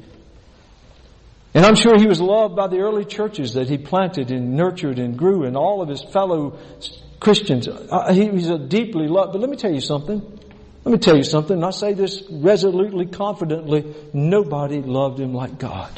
And 1.53 1.65
I'm 1.65 1.75
sure 1.75 1.97
he 1.97 2.05
was 2.05 2.19
loved 2.19 2.57
by 2.57 2.67
the 2.67 2.79
early 2.79 3.05
churches 3.05 3.53
that 3.53 3.69
he 3.69 3.77
planted 3.77 4.29
and 4.29 4.57
nurtured 4.57 4.99
and 4.99 5.17
grew 5.17 5.45
and 5.45 5.55
all 5.55 5.81
of 5.81 5.87
his 5.87 6.03
fellow 6.03 6.59
Christians. 7.21 7.69
Uh, 7.69 8.11
he 8.11 8.29
was 8.29 8.49
a 8.49 8.57
deeply 8.59 9.07
loved, 9.07 9.31
but 9.31 9.39
let 9.39 9.49
me 9.49 9.55
tell 9.55 9.71
you 9.71 9.79
something. 9.79 10.19
Let 10.83 10.91
me 10.91 10.97
tell 10.97 11.15
you 11.15 11.23
something, 11.23 11.55
and 11.55 11.63
I 11.63 11.69
say 11.69 11.93
this 11.93 12.23
resolutely, 12.29 13.05
confidently. 13.05 13.95
Nobody 14.11 14.81
loved 14.81 15.17
him 15.17 15.33
like 15.33 15.59
God. 15.59 15.97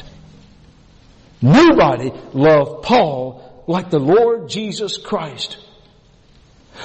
Nobody 1.40 2.12
loved 2.34 2.84
Paul 2.84 3.64
like 3.66 3.90
the 3.90 3.98
Lord 3.98 4.48
Jesus 4.48 4.96
Christ. 4.96 5.56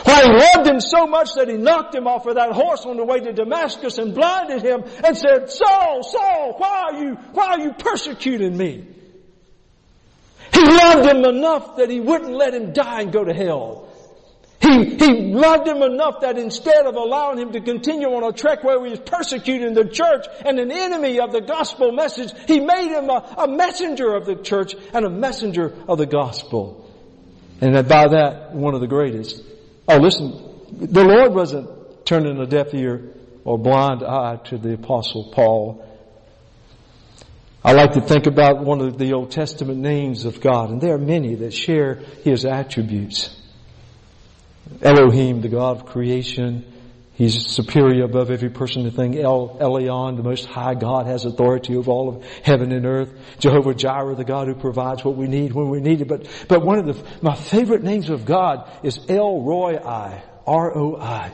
Why, 0.04 0.24
he 0.24 0.32
loved 0.32 0.68
him 0.68 0.82
so 0.82 1.08
much 1.08 1.34
that 1.36 1.48
he 1.48 1.56
knocked 1.56 1.96
him 1.96 2.08
off 2.08 2.26
of 2.26 2.36
that 2.36 2.52
horse 2.52 2.86
on 2.86 2.98
the 2.98 3.06
way 3.06 3.20
to 3.20 3.34
Damascus 3.34 3.98
and 3.98 4.14
blinded 4.14 4.62
him 4.62 4.84
and 5.04 5.18
said, 5.18 5.50
Saul, 5.50 6.04
Saul, 6.04 6.56
why 6.58 6.90
are 6.92 7.04
you, 7.04 7.16
why 7.32 7.48
are 7.48 7.60
you 7.60 7.74
persecuting 7.74 8.56
me? 8.58 8.86
He 10.54 10.64
loved 10.64 11.08
him 11.08 11.24
enough 11.24 11.78
that 11.78 11.90
he 11.90 12.00
wouldn't 12.00 12.34
let 12.34 12.54
him 12.54 12.74
die 12.74 13.02
and 13.02 13.14
go 13.14 13.24
to 13.24 13.34
hell. 13.34 13.88
He, 14.60 14.96
he 14.96 15.34
loved 15.34 15.68
him 15.68 15.82
enough 15.82 16.22
that 16.22 16.38
instead 16.38 16.86
of 16.86 16.96
allowing 16.96 17.38
him 17.38 17.54
to 17.54 17.62
continue 17.62 18.08
on 18.08 18.24
a 18.24 18.34
trek 18.34 18.64
where 18.64 18.84
he 18.84 18.92
was 18.92 19.00
persecuting 19.00 19.74
the 19.74 19.86
church 19.86 20.26
and 20.46 20.60
an 20.60 20.72
enemy 20.72 21.20
of 21.20 21.32
the 21.32 21.42
gospel 21.42 21.92
message, 21.92 22.34
he 22.48 22.60
made 22.60 22.90
him 22.90 23.10
a, 23.10 23.36
a 23.38 23.48
messenger 23.48 24.16
of 24.16 24.26
the 24.26 24.36
church 24.36 24.76
and 24.94 25.06
a 25.06 25.10
messenger 25.10 25.74
of 25.88 25.98
the 25.98 26.06
gospel. 26.06 26.92
And 27.62 27.74
by 27.88 28.08
that, 28.10 28.54
one 28.54 28.74
of 28.74 28.82
the 28.82 28.88
greatest. 28.88 29.47
Oh, 29.88 29.98
listen, 29.98 30.32
the 30.72 31.04
Lord 31.04 31.34
wasn't 31.34 32.06
turning 32.06 32.38
a 32.40 32.46
deaf 32.46 32.74
ear 32.74 33.14
or 33.46 33.58
blind 33.58 34.04
eye 34.04 34.38
to 34.46 34.58
the 34.58 34.74
apostle 34.74 35.32
Paul. 35.34 35.84
I 37.64 37.74
like 37.74 37.94
to 37.94 38.02
think 38.02 38.28
about 38.28 38.64
one 38.64 38.82
of 38.82 38.98
the 38.98 39.14
Old 39.14 39.32
Testament 39.32 39.80
names 39.80 40.26
of 40.26 40.42
God, 40.42 40.70
and 40.70 40.82
there 40.82 40.94
are 40.94 41.00
many 41.00 41.36
that 41.36 41.54
share 41.54 41.96
His 42.24 42.46
attributes. 42.46 43.34
Elohim, 44.82 45.42
the 45.42 45.50
God 45.50 45.78
of 45.78 45.86
creation, 45.86 46.66
He's 47.18 47.48
superior 47.48 48.04
above 48.04 48.30
every 48.30 48.52
person 48.52 48.84
and 48.84 48.96
thing. 48.96 49.18
El 49.18 49.58
Elyon, 49.60 50.18
the 50.18 50.24
Most 50.24 50.46
High 50.46 50.76
God, 50.76 51.08
has 51.08 51.26
authority 51.26 51.76
over 51.76 51.90
all 51.90 52.10
of 52.10 52.24
heaven 52.44 52.72
and 52.72 52.86
earth. 52.86 53.12
Jehovah 53.40 53.74
Jireh, 53.74 54.14
the 54.14 54.24
God 54.24 54.48
who 54.48 54.54
provides 54.54 55.04
what 55.04 55.16
we 55.16 55.28
need 55.28 55.52
when 55.52 55.70
we 55.70 55.80
need 55.80 56.02
it. 56.02 56.08
But, 56.08 56.28
but 56.48 56.64
one 56.64 56.78
of 56.78 56.86
the, 56.86 57.04
my 57.24 57.34
favorite 57.34 57.82
names 57.82 58.12
of 58.12 58.24
God 58.24 58.70
is 58.84 59.00
El 59.10 59.42
Roi, 59.42 59.78
R-O-I. 60.46 61.32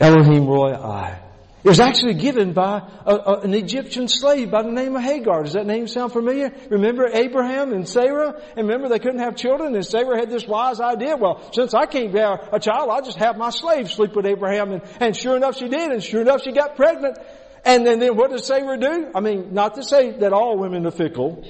Elohim 0.00 0.48
Roi. 0.48 1.14
It 1.64 1.68
was 1.68 1.78
actually 1.78 2.14
given 2.14 2.54
by 2.54 2.82
a, 3.06 3.14
a, 3.14 3.40
an 3.42 3.54
Egyptian 3.54 4.08
slave 4.08 4.50
by 4.50 4.62
the 4.62 4.72
name 4.72 4.96
of 4.96 5.02
Hagar. 5.02 5.44
Does 5.44 5.52
that 5.52 5.64
name 5.64 5.86
sound 5.86 6.12
familiar? 6.12 6.52
Remember 6.70 7.06
Abraham 7.06 7.72
and 7.72 7.88
Sarah? 7.88 8.34
And 8.56 8.66
remember 8.66 8.88
they 8.88 8.98
couldn't 8.98 9.20
have 9.20 9.36
children 9.36 9.72
and 9.76 9.86
Sarah 9.86 10.18
had 10.18 10.28
this 10.28 10.44
wise 10.44 10.80
idea, 10.80 11.16
well, 11.16 11.40
since 11.52 11.72
I 11.72 11.86
can't 11.86 12.12
bear 12.12 12.48
a 12.52 12.58
child, 12.58 12.90
I'll 12.90 13.04
just 13.04 13.18
have 13.18 13.38
my 13.38 13.50
slave 13.50 13.92
sleep 13.92 14.16
with 14.16 14.26
Abraham. 14.26 14.72
And, 14.72 14.82
and 14.98 15.16
sure 15.16 15.36
enough 15.36 15.56
she 15.56 15.68
did, 15.68 15.92
and 15.92 16.02
sure 16.02 16.22
enough 16.22 16.42
she 16.42 16.50
got 16.50 16.74
pregnant. 16.74 17.16
And 17.64 17.86
then, 17.86 18.00
then 18.00 18.16
what 18.16 18.32
does 18.32 18.44
Sarah 18.44 18.76
do? 18.76 19.12
I 19.14 19.20
mean, 19.20 19.54
not 19.54 19.76
to 19.76 19.84
say 19.84 20.10
that 20.18 20.32
all 20.32 20.58
women 20.58 20.84
are 20.84 20.90
fickle, 20.90 21.46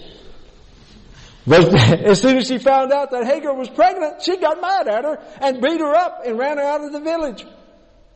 but 1.46 1.75
as 1.75 2.20
soon 2.20 2.37
as 2.37 2.48
she 2.48 2.59
found 2.59 2.92
out 2.92 3.12
that 3.12 3.25
Hagar 3.25 3.55
was 3.55 3.70
pregnant, 3.70 4.22
she 4.22 4.37
got 4.37 4.61
mad 4.61 4.88
at 4.88 5.05
her 5.05 5.18
and 5.40 5.62
beat 5.62 5.81
her 5.81 5.94
up 5.94 6.20
and 6.27 6.38
ran 6.38 6.59
her 6.59 6.64
out 6.64 6.85
of 6.85 6.92
the 6.92 7.01
village. 7.01 7.46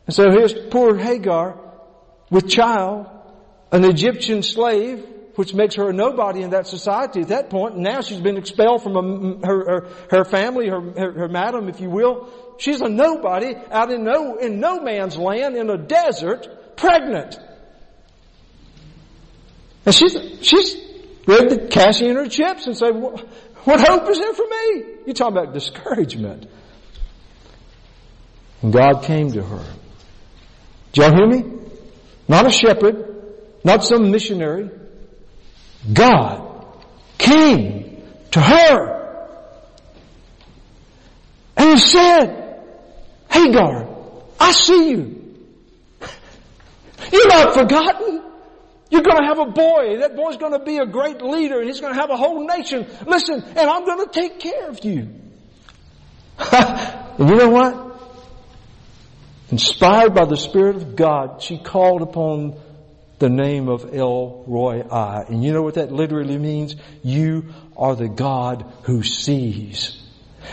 And 0.05 0.15
so 0.15 0.29
here's 0.29 0.53
poor 0.53 0.95
Hagar 0.95 1.66
with 2.29 2.49
child, 2.49 3.07
an 3.71 3.83
Egyptian 3.85 4.43
slave, 4.43 5.05
which 5.35 5.53
makes 5.53 5.75
her 5.75 5.89
a 5.89 5.93
nobody 5.93 6.41
in 6.41 6.49
that 6.49 6.67
society 6.67 7.21
at 7.21 7.27
that 7.27 7.49
point. 7.49 7.75
And 7.75 7.83
now 7.83 8.01
she's 8.01 8.19
been 8.19 8.37
expelled 8.37 8.81
from 8.81 8.95
a, 8.97 9.47
her, 9.47 9.65
her, 9.65 9.89
her, 10.09 10.25
family, 10.25 10.67
her, 10.67 10.81
her, 10.81 11.11
her 11.11 11.27
madam, 11.27 11.69
if 11.69 11.79
you 11.79 11.89
will. 11.89 12.29
She's 12.57 12.81
a 12.81 12.89
nobody 12.89 13.55
out 13.71 13.91
in 13.91 14.03
no, 14.03 14.37
in 14.37 14.59
no 14.59 14.81
man's 14.81 15.15
land 15.15 15.55
in 15.55 15.69
a 15.69 15.77
desert, 15.77 16.75
pregnant. 16.75 17.39
And 19.85 19.93
she's, 19.93 20.17
she's 20.41 20.75
ready 21.27 21.55
to 21.55 21.67
cash 21.67 22.01
in 22.01 22.15
her 22.15 22.27
chips 22.27 22.65
and 22.65 22.75
say, 22.75 22.89
what 23.67 23.79
hope 23.79 24.09
is 24.09 24.17
there 24.17 24.33
for 24.33 24.45
me? 24.47 24.83
You're 25.05 25.13
talking 25.13 25.37
about 25.37 25.53
discouragement. 25.53 26.47
And 28.61 28.73
God 28.73 29.03
came 29.03 29.31
to 29.33 29.43
her. 29.43 29.65
Did 30.93 31.03
y'all 31.03 31.15
hear 31.15 31.27
me? 31.27 31.66
Not 32.27 32.45
a 32.45 32.51
shepherd, 32.51 33.15
not 33.63 33.83
some 33.83 34.11
missionary. 34.11 34.69
God 35.91 36.65
came 37.17 38.03
to 38.31 38.41
her 38.41 38.97
and 41.55 41.69
he 41.71 41.79
said, 41.79 42.63
Hagar, 43.31 43.87
I 44.39 44.51
see 44.51 44.91
you. 44.91 45.13
You're 47.11 47.27
not 47.27 47.53
forgotten. 47.53 48.23
You're 48.89 49.01
going 49.01 49.17
to 49.17 49.27
have 49.27 49.39
a 49.39 49.45
boy. 49.45 49.97
That 49.99 50.15
boy's 50.15 50.37
going 50.37 50.53
to 50.53 50.59
be 50.59 50.77
a 50.77 50.85
great 50.85 51.21
leader 51.21 51.59
and 51.59 51.67
he's 51.67 51.81
going 51.81 51.93
to 51.93 51.99
have 51.99 52.09
a 52.09 52.17
whole 52.17 52.45
nation. 52.45 52.87
Listen, 53.05 53.43
and 53.43 53.69
I'm 53.69 53.85
going 53.85 54.05
to 54.05 54.11
take 54.11 54.39
care 54.39 54.69
of 54.69 54.83
you. 54.83 55.09
and 56.51 57.19
you 57.29 57.35
know 57.35 57.49
what? 57.49 57.86
Inspired 59.49 60.13
by 60.13 60.25
the 60.25 60.35
Spirit 60.35 60.75
of 60.75 60.95
God, 60.95 61.41
she 61.41 61.57
called 61.57 62.01
upon 62.01 62.59
the 63.19 63.29
name 63.29 63.69
of 63.69 63.95
El 63.95 64.43
Roi. 64.45 64.81
And 64.81 65.43
you 65.43 65.53
know 65.53 65.61
what 65.61 65.75
that 65.75 65.91
literally 65.91 66.37
means? 66.37 66.75
You 67.03 67.53
are 67.75 67.95
the 67.95 68.09
God 68.09 68.71
who 68.83 69.03
sees. 69.03 70.03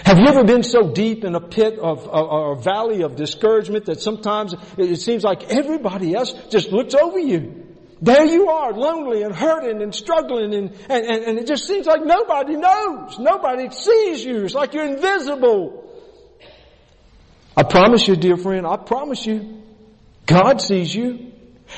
Have 0.05 0.19
you 0.19 0.27
ever 0.27 0.45
been 0.45 0.63
so 0.63 0.93
deep 0.93 1.25
in 1.25 1.35
a 1.35 1.41
pit 1.41 1.79
of 1.79 2.09
or 2.09 2.53
a 2.53 2.57
valley 2.57 3.03
of 3.03 3.17
discouragement 3.17 3.87
that 3.87 4.01
sometimes 4.01 4.55
it 4.77 5.01
seems 5.01 5.23
like 5.23 5.51
everybody 5.51 6.15
else 6.15 6.33
just 6.51 6.73
looks 6.73 6.95
over 6.95 7.19
you? 7.19 7.63
There 8.03 8.25
you 8.25 8.49
are, 8.49 8.73
lonely 8.73 9.23
and 9.23 9.35
hurting 9.35 9.81
and 9.81 9.95
struggling 9.95 10.53
and, 10.55 10.77
and, 10.91 11.07
and, 11.07 11.39
it 11.39 11.47
just 11.47 11.67
seems 11.67 11.87
like 11.87 12.05
nobody 12.05 12.57
knows. 12.57 13.19
Nobody 13.19 13.71
sees 13.71 14.23
you. 14.25 14.45
It's 14.45 14.55
like 14.55 14.75
you're 14.75 14.85
invisible. 14.85 15.84
I 17.57 17.63
promise 17.63 18.07
you, 18.09 18.17
dear 18.17 18.37
friend, 18.37 18.67
I 18.67 18.77
promise 18.77 19.25
you, 19.25 19.63
God 20.27 20.61
sees 20.61 20.95
you. 20.95 21.33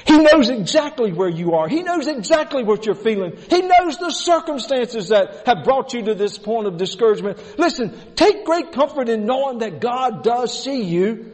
He 0.05 0.19
knows 0.19 0.49
exactly 0.49 1.13
where 1.13 1.29
you 1.29 1.55
are. 1.55 1.69
He 1.69 1.83
knows 1.83 2.07
exactly 2.07 2.65
what 2.65 2.87
you're 2.87 2.95
feeling. 2.95 3.37
He 3.49 3.63
knows 3.63 3.99
the 3.99 4.11
circumstances 4.11 5.09
that 5.09 5.47
have 5.47 5.65
brought 5.65 5.95
you 5.95 6.03
to 6.05 6.15
this 6.15 6.39
point 6.39 6.67
of 6.67 6.77
discouragement. 6.77 7.59
Listen, 7.59 7.95
take 8.15 8.45
great 8.45 8.73
comfort 8.73 9.09
in 9.09 9.27
knowing 9.27 9.59
that 9.59 9.81
God 9.81 10.23
does 10.23 10.63
see 10.63 10.83
you 10.83 11.33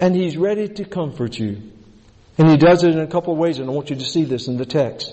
and 0.00 0.14
He's 0.14 0.36
ready 0.36 0.68
to 0.68 0.84
comfort 0.84 1.38
you. 1.38 1.62
And 2.36 2.50
He 2.50 2.56
does 2.56 2.84
it 2.84 2.90
in 2.90 3.00
a 3.00 3.06
couple 3.06 3.32
of 3.32 3.38
ways 3.38 3.58
and 3.58 3.68
I 3.68 3.72
want 3.72 3.90
you 3.90 3.96
to 3.96 4.04
see 4.04 4.24
this 4.24 4.48
in 4.48 4.58
the 4.58 4.66
text. 4.66 5.12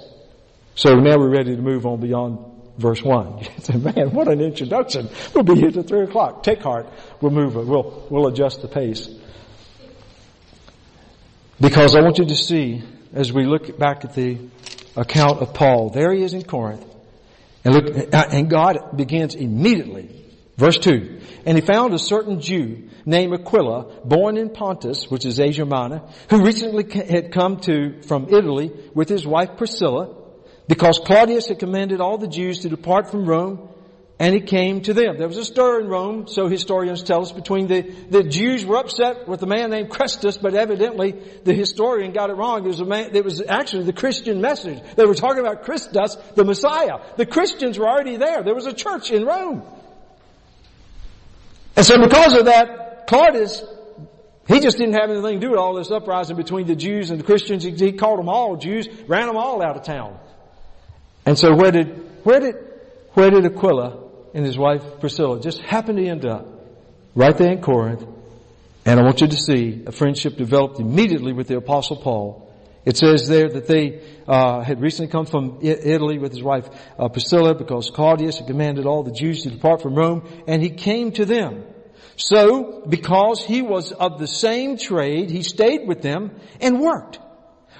So 0.75 0.95
now 0.95 1.17
we're 1.17 1.29
ready 1.29 1.55
to 1.55 1.61
move 1.61 1.85
on 1.85 1.99
beyond 2.01 2.50
verse 2.81 3.01
1. 3.01 3.39
You 3.39 3.45
say, 3.59 3.75
man, 3.77 4.11
what 4.11 4.27
an 4.27 4.41
introduction. 4.41 5.09
We'll 5.33 5.43
be 5.43 5.55
here 5.55 5.71
till 5.71 5.83
3 5.83 6.03
o'clock. 6.03 6.43
Take 6.43 6.61
heart. 6.61 6.87
We'll 7.21 7.31
move 7.31 7.55
it. 7.55 7.65
We'll, 7.65 8.07
we'll 8.09 8.27
adjust 8.27 8.61
the 8.61 8.67
pace. 8.67 9.07
Because 11.59 11.95
I 11.95 12.01
want 12.01 12.17
you 12.17 12.25
to 12.25 12.35
see, 12.35 12.81
as 13.13 13.31
we 13.31 13.45
look 13.45 13.77
back 13.77 14.03
at 14.03 14.15
the 14.15 14.39
account 14.97 15.41
of 15.41 15.53
Paul, 15.53 15.89
there 15.89 16.11
he 16.11 16.23
is 16.23 16.33
in 16.33 16.43
Corinth, 16.43 16.83
and 17.63 17.75
look, 17.75 18.09
and 18.13 18.49
God 18.49 18.97
begins 18.97 19.35
immediately. 19.35 20.09
Verse 20.57 20.77
2. 20.79 21.19
And 21.45 21.57
he 21.57 21.61
found 21.61 21.93
a 21.93 21.99
certain 21.99 22.41
Jew 22.41 22.89
named 23.05 23.33
Aquila, 23.33 24.01
born 24.05 24.37
in 24.37 24.49
Pontus, 24.49 25.09
which 25.09 25.25
is 25.25 25.39
Asia 25.39 25.65
Minor, 25.65 26.01
who 26.29 26.43
recently 26.43 26.85
had 27.03 27.31
come 27.31 27.59
to, 27.61 28.01
from 28.03 28.29
Italy 28.29 28.71
with 28.93 29.09
his 29.09 29.25
wife 29.25 29.57
Priscilla, 29.57 30.20
because 30.71 30.99
Claudius 30.99 31.49
had 31.49 31.59
commanded 31.59 31.99
all 31.99 32.17
the 32.17 32.29
Jews 32.29 32.59
to 32.59 32.69
depart 32.69 33.11
from 33.11 33.25
Rome, 33.25 33.67
and 34.19 34.33
he 34.33 34.39
came 34.39 34.79
to 34.83 34.93
them. 34.93 35.17
There 35.17 35.27
was 35.27 35.35
a 35.35 35.43
stir 35.43 35.81
in 35.81 35.89
Rome, 35.89 36.27
so 36.29 36.47
historians 36.47 37.03
tell 37.03 37.23
us, 37.23 37.33
between 37.33 37.67
the, 37.67 37.81
the 38.09 38.23
Jews 38.23 38.65
were 38.65 38.77
upset 38.77 39.27
with 39.27 39.43
a 39.43 39.45
man 39.45 39.71
named 39.71 39.89
Chrestus, 39.89 40.41
but 40.41 40.55
evidently 40.55 41.11
the 41.43 41.53
historian 41.53 42.13
got 42.13 42.29
it 42.29 42.37
wrong. 42.37 42.63
It 42.63 42.67
was 42.67 42.79
a 42.79 42.85
man, 42.85 43.13
it 43.13 43.25
was 43.25 43.41
actually 43.45 43.83
the 43.83 43.91
Christian 43.91 44.39
message. 44.39 44.81
They 44.95 45.05
were 45.05 45.13
talking 45.13 45.41
about 45.41 45.63
Christus, 45.63 46.15
the 46.35 46.45
Messiah. 46.45 46.99
The 47.17 47.25
Christians 47.25 47.77
were 47.77 47.89
already 47.89 48.15
there. 48.15 48.41
There 48.41 48.55
was 48.55 48.65
a 48.65 48.73
church 48.73 49.11
in 49.11 49.25
Rome. 49.25 49.63
And 51.75 51.85
so 51.85 52.01
because 52.01 52.33
of 52.33 52.45
that, 52.45 53.07
Claudius, 53.07 53.61
he 54.47 54.61
just 54.61 54.77
didn't 54.77 54.93
have 54.93 55.09
anything 55.09 55.41
to 55.41 55.47
do 55.47 55.49
with 55.49 55.59
all 55.59 55.73
this 55.73 55.91
uprising 55.91 56.37
between 56.37 56.65
the 56.65 56.77
Jews 56.77 57.11
and 57.11 57.19
the 57.19 57.25
Christians. 57.25 57.61
He, 57.63 57.71
he 57.71 57.91
called 57.91 58.19
them 58.19 58.29
all 58.29 58.55
Jews, 58.55 58.87
ran 59.09 59.27
them 59.27 59.35
all 59.35 59.61
out 59.61 59.75
of 59.75 59.83
town. 59.83 60.17
And 61.31 61.39
so 61.39 61.55
where 61.55 61.71
did, 61.71 62.25
where 62.25 62.41
did, 62.41 62.55
where 63.13 63.29
did 63.29 63.45
Aquila 63.45 64.03
and 64.33 64.45
his 64.45 64.57
wife 64.57 64.99
Priscilla 64.99 65.39
just 65.39 65.61
happen 65.61 65.95
to 65.95 66.05
end 66.05 66.25
up? 66.25 66.45
Right 67.15 67.37
there 67.37 67.53
in 67.53 67.61
Corinth. 67.61 68.05
And 68.85 68.99
I 68.99 69.03
want 69.03 69.21
you 69.21 69.27
to 69.27 69.37
see 69.37 69.81
a 69.87 69.93
friendship 69.93 70.35
developed 70.35 70.81
immediately 70.81 71.31
with 71.31 71.47
the 71.47 71.55
apostle 71.55 71.95
Paul. 71.95 72.53
It 72.83 72.97
says 72.97 73.29
there 73.29 73.47
that 73.47 73.65
they 73.65 74.01
uh, 74.27 74.59
had 74.59 74.81
recently 74.81 75.09
come 75.09 75.25
from 75.25 75.59
Italy 75.61 76.17
with 76.17 76.33
his 76.33 76.43
wife 76.43 76.67
uh, 76.99 77.07
Priscilla 77.07 77.55
because 77.55 77.91
Claudius 77.91 78.39
had 78.39 78.47
commanded 78.47 78.85
all 78.85 79.03
the 79.03 79.13
Jews 79.13 79.43
to 79.43 79.51
depart 79.51 79.81
from 79.81 79.95
Rome, 79.95 80.27
and 80.47 80.61
he 80.61 80.69
came 80.69 81.13
to 81.13 81.23
them. 81.23 81.63
So, 82.17 82.83
because 82.89 83.41
he 83.41 83.61
was 83.61 83.93
of 83.93 84.19
the 84.19 84.27
same 84.27 84.77
trade, 84.77 85.29
he 85.31 85.43
stayed 85.43 85.87
with 85.87 86.01
them 86.01 86.31
and 86.59 86.81
worked. 86.81 87.19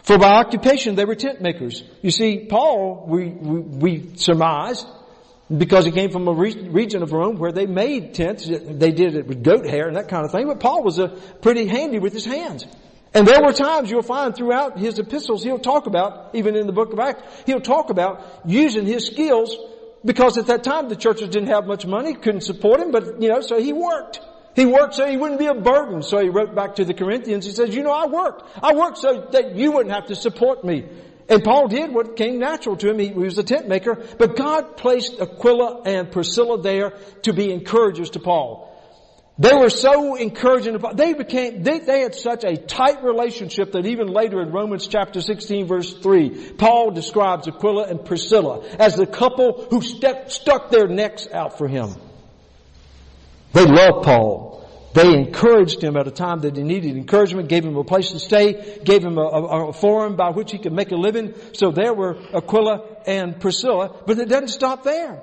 For 0.03 0.17
by 0.17 0.33
occupation 0.35 0.95
they 0.95 1.05
were 1.05 1.15
tent 1.15 1.41
makers. 1.41 1.83
You 2.01 2.11
see, 2.11 2.45
Paul, 2.49 3.05
we, 3.07 3.27
we, 3.29 3.59
we 3.59 4.15
surmised, 4.15 4.87
because 5.55 5.85
he 5.85 5.91
came 5.91 6.11
from 6.11 6.27
a 6.27 6.33
re- 6.33 6.69
region 6.69 7.03
of 7.03 7.11
Rome 7.11 7.37
where 7.37 7.51
they 7.51 7.65
made 7.65 8.13
tents, 8.13 8.47
they 8.47 8.91
did 8.91 9.15
it 9.15 9.27
with 9.27 9.43
goat 9.43 9.65
hair 9.65 9.87
and 9.87 9.97
that 9.97 10.07
kind 10.07 10.25
of 10.25 10.31
thing, 10.31 10.47
but 10.47 10.59
Paul 10.59 10.83
was 10.83 10.97
a 10.97 11.09
pretty 11.09 11.65
handy 11.65 11.99
with 11.99 12.13
his 12.13 12.25
hands. 12.25 12.65
And 13.13 13.27
there 13.27 13.41
were 13.43 13.51
times 13.51 13.91
you'll 13.91 14.03
find 14.03 14.33
throughout 14.33 14.79
his 14.79 14.97
epistles, 14.97 15.43
he'll 15.43 15.59
talk 15.59 15.85
about, 15.85 16.33
even 16.33 16.55
in 16.55 16.65
the 16.65 16.73
book 16.73 16.93
of 16.93 16.99
Acts, 16.99 17.43
he'll 17.45 17.59
talk 17.59 17.89
about 17.89 18.25
using 18.45 18.85
his 18.85 19.05
skills 19.05 19.55
because 20.05 20.37
at 20.37 20.47
that 20.47 20.63
time 20.63 20.87
the 20.87 20.95
churches 20.95 21.29
didn't 21.29 21.49
have 21.49 21.67
much 21.67 21.85
money, 21.85 22.13
couldn't 22.15 22.41
support 22.41 22.79
him, 22.79 22.91
but 22.91 23.21
you 23.21 23.27
know, 23.29 23.41
so 23.41 23.59
he 23.59 23.73
worked. 23.73 24.21
He 24.55 24.65
worked 24.65 24.95
so 24.95 25.07
he 25.07 25.17
wouldn't 25.17 25.39
be 25.39 25.45
a 25.47 25.53
burden. 25.53 26.01
So 26.01 26.19
he 26.19 26.29
wrote 26.29 26.53
back 26.55 26.75
to 26.75 26.85
the 26.85 26.93
Corinthians. 26.93 27.45
He 27.45 27.51
says, 27.51 27.73
you 27.73 27.83
know, 27.83 27.91
I 27.91 28.07
worked. 28.07 28.43
I 28.61 28.73
worked 28.75 28.97
so 28.97 29.27
that 29.31 29.55
you 29.55 29.71
wouldn't 29.71 29.95
have 29.95 30.07
to 30.07 30.15
support 30.15 30.63
me. 30.63 30.87
And 31.29 31.43
Paul 31.43 31.69
did 31.69 31.93
what 31.93 32.17
came 32.17 32.39
natural 32.39 32.75
to 32.75 32.89
him. 32.89 32.99
He, 32.99 33.11
was 33.11 33.37
a 33.37 33.43
tent 33.43 33.69
maker. 33.69 34.03
But 34.17 34.35
God 34.35 34.75
placed 34.75 35.21
Aquila 35.21 35.83
and 35.85 36.11
Priscilla 36.11 36.61
there 36.61 36.97
to 37.21 37.31
be 37.31 37.53
encouragers 37.53 38.09
to 38.11 38.19
Paul. 38.19 38.67
They 39.39 39.55
were 39.55 39.69
so 39.69 40.15
encouraging. 40.15 40.77
They 40.93 41.13
became, 41.13 41.63
they, 41.63 41.79
they 41.79 42.01
had 42.01 42.13
such 42.13 42.43
a 42.43 42.57
tight 42.57 43.01
relationship 43.03 43.71
that 43.71 43.85
even 43.85 44.07
later 44.07 44.41
in 44.41 44.51
Romans 44.51 44.87
chapter 44.87 45.21
16 45.21 45.67
verse 45.67 45.93
3, 45.93 46.51
Paul 46.57 46.91
describes 46.91 47.47
Aquila 47.47 47.87
and 47.87 48.03
Priscilla 48.03 48.67
as 48.77 48.97
the 48.97 49.07
couple 49.07 49.65
who 49.69 49.81
stepped, 49.81 50.31
stuck 50.31 50.69
their 50.69 50.87
necks 50.87 51.27
out 51.31 51.57
for 51.57 51.67
him. 51.67 51.95
They 53.53 53.65
loved 53.65 54.05
Paul. 54.05 54.51
They 54.93 55.13
encouraged 55.13 55.81
him 55.81 55.95
at 55.95 56.07
a 56.07 56.11
time 56.11 56.41
that 56.41 56.57
he 56.57 56.63
needed 56.63 56.97
encouragement, 56.97 57.47
gave 57.47 57.63
him 57.63 57.77
a 57.77 57.83
place 57.83 58.11
to 58.11 58.19
stay, 58.19 58.79
gave 58.83 59.03
him 59.03 59.17
a, 59.17 59.21
a, 59.21 59.69
a, 59.69 59.73
forum 59.73 60.17
by 60.17 60.31
which 60.31 60.51
he 60.51 60.57
could 60.57 60.73
make 60.73 60.91
a 60.91 60.97
living. 60.97 61.33
So 61.53 61.71
there 61.71 61.93
were 61.93 62.17
Aquila 62.33 62.97
and 63.05 63.39
Priscilla, 63.39 63.95
but 64.05 64.19
it 64.19 64.27
doesn't 64.27 64.49
stop 64.49 64.83
there. 64.83 65.21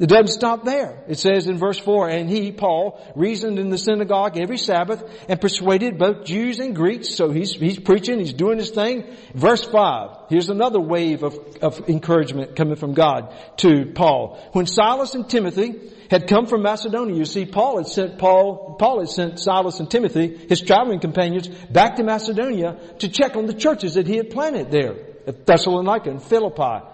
It 0.00 0.08
doesn't 0.08 0.28
stop 0.28 0.64
there. 0.64 1.04
It 1.08 1.18
says 1.18 1.46
in 1.46 1.58
verse 1.58 1.78
4, 1.78 2.08
and 2.08 2.30
he, 2.30 2.52
Paul, 2.52 2.98
reasoned 3.14 3.58
in 3.58 3.68
the 3.68 3.76
synagogue 3.76 4.38
every 4.38 4.56
Sabbath 4.56 5.04
and 5.28 5.38
persuaded 5.38 5.98
both 5.98 6.24
Jews 6.24 6.58
and 6.58 6.74
Greeks. 6.74 7.14
So 7.14 7.30
he's, 7.30 7.52
he's 7.52 7.78
preaching, 7.78 8.18
he's 8.18 8.32
doing 8.32 8.56
his 8.56 8.70
thing. 8.70 9.14
Verse 9.34 9.62
5, 9.62 10.30
here's 10.30 10.48
another 10.48 10.80
wave 10.80 11.22
of, 11.22 11.38
of 11.60 11.86
encouragement 11.90 12.56
coming 12.56 12.76
from 12.76 12.94
God 12.94 13.34
to 13.58 13.92
Paul. 13.94 14.42
When 14.52 14.64
Silas 14.64 15.14
and 15.14 15.28
Timothy 15.28 15.92
had 16.10 16.26
come 16.26 16.46
from 16.46 16.62
Macedonia, 16.62 17.14
you 17.14 17.26
see, 17.26 17.44
Paul 17.44 17.76
had 17.76 17.86
sent 17.86 18.16
Paul, 18.16 18.76
Paul 18.78 19.00
had 19.00 19.10
sent 19.10 19.38
Silas 19.38 19.80
and 19.80 19.90
Timothy, 19.90 20.34
his 20.48 20.62
traveling 20.62 21.00
companions, 21.00 21.46
back 21.48 21.96
to 21.96 22.04
Macedonia 22.04 22.78
to 23.00 23.08
check 23.10 23.36
on 23.36 23.44
the 23.44 23.52
churches 23.52 23.94
that 23.94 24.06
he 24.06 24.16
had 24.16 24.30
planted 24.30 24.70
there 24.70 24.96
at 25.26 25.44
Thessalonica 25.44 26.08
and 26.08 26.22
Philippi. 26.22 26.86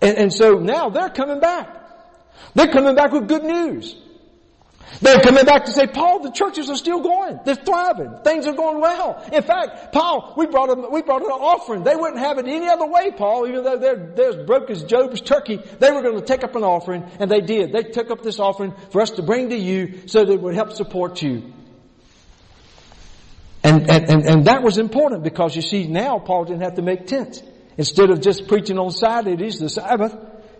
And, 0.00 0.18
and 0.18 0.32
so 0.32 0.60
now 0.60 0.90
they're 0.90 1.10
coming 1.10 1.40
back. 1.40 1.80
They're 2.54 2.72
coming 2.72 2.94
back 2.94 3.12
with 3.12 3.28
good 3.28 3.44
news. 3.44 3.96
They're 5.00 5.20
coming 5.20 5.44
back 5.44 5.64
to 5.64 5.72
say, 5.72 5.86
Paul, 5.86 6.20
the 6.20 6.30
churches 6.30 6.70
are 6.70 6.76
still 6.76 7.00
going. 7.00 7.40
They're 7.44 7.54
thriving. 7.54 8.18
Things 8.22 8.46
are 8.46 8.52
going 8.52 8.80
well. 8.80 9.22
In 9.32 9.42
fact, 9.42 9.92
Paul, 9.92 10.34
we 10.36 10.46
brought 10.46 10.92
we 10.92 11.02
brought 11.02 11.22
an 11.22 11.30
offering. 11.30 11.82
They 11.82 11.96
wouldn't 11.96 12.20
have 12.20 12.38
it 12.38 12.46
any 12.46 12.68
other 12.68 12.86
way, 12.86 13.10
Paul, 13.10 13.48
even 13.48 13.64
though 13.64 13.78
they're, 13.78 14.12
they're 14.14 14.40
as 14.40 14.46
broke 14.46 14.70
as 14.70 14.84
Job's 14.84 15.20
turkey. 15.20 15.56
They 15.56 15.90
were 15.90 16.02
going 16.02 16.16
to 16.16 16.24
take 16.24 16.44
up 16.44 16.54
an 16.54 16.62
offering, 16.62 17.04
and 17.18 17.30
they 17.30 17.40
did. 17.40 17.72
They 17.72 17.82
took 17.82 18.10
up 18.10 18.22
this 18.22 18.38
offering 18.38 18.74
for 18.90 19.00
us 19.00 19.10
to 19.12 19.22
bring 19.22 19.50
to 19.50 19.56
you 19.56 20.06
so 20.06 20.24
that 20.24 20.32
it 20.32 20.40
would 20.40 20.54
help 20.54 20.72
support 20.72 21.20
you. 21.22 21.52
And, 23.62 23.90
and, 23.90 24.10
and, 24.10 24.26
and 24.26 24.44
that 24.44 24.62
was 24.62 24.76
important 24.76 25.22
because 25.22 25.56
you 25.56 25.62
see 25.62 25.86
now 25.86 26.18
Paul 26.18 26.44
didn't 26.44 26.62
have 26.62 26.74
to 26.74 26.82
make 26.82 27.06
tents. 27.06 27.42
Instead 27.76 28.10
of 28.10 28.20
just 28.20 28.46
preaching 28.46 28.78
on 28.78 28.90
Saturdays, 28.90 29.58
the 29.58 29.70
Sabbath, 29.70 30.14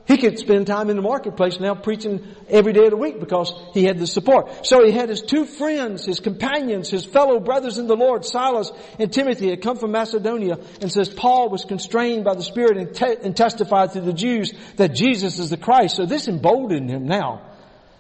he 0.06 0.18
could 0.18 0.38
spend 0.38 0.66
time 0.66 0.90
in 0.90 0.96
the 0.96 1.02
marketplace 1.02 1.58
now 1.58 1.74
preaching 1.74 2.26
every 2.48 2.74
day 2.74 2.84
of 2.84 2.90
the 2.90 2.96
week 2.96 3.20
because 3.20 3.54
he 3.72 3.84
had 3.84 3.98
the 3.98 4.06
support. 4.06 4.66
So 4.66 4.84
he 4.84 4.92
had 4.92 5.08
his 5.08 5.22
two 5.22 5.46
friends, 5.46 6.04
his 6.04 6.20
companions, 6.20 6.90
his 6.90 7.06
fellow 7.06 7.40
brothers 7.40 7.78
in 7.78 7.86
the 7.86 7.96
Lord, 7.96 8.24
Silas 8.24 8.70
and 8.98 9.10
Timothy 9.10 9.48
had 9.48 9.62
come 9.62 9.78
from 9.78 9.92
Macedonia 9.92 10.58
and 10.82 10.92
says 10.92 11.08
Paul 11.08 11.48
was 11.48 11.64
constrained 11.64 12.24
by 12.24 12.34
the 12.34 12.42
Spirit 12.42 12.76
and, 12.76 12.94
te- 12.94 13.16
and 13.22 13.34
testified 13.34 13.92
to 13.92 14.02
the 14.02 14.12
Jews 14.12 14.52
that 14.76 14.94
Jesus 14.94 15.38
is 15.38 15.48
the 15.48 15.56
Christ. 15.56 15.96
So 15.96 16.04
this 16.04 16.28
emboldened 16.28 16.90
him 16.90 17.06
now. 17.06 17.50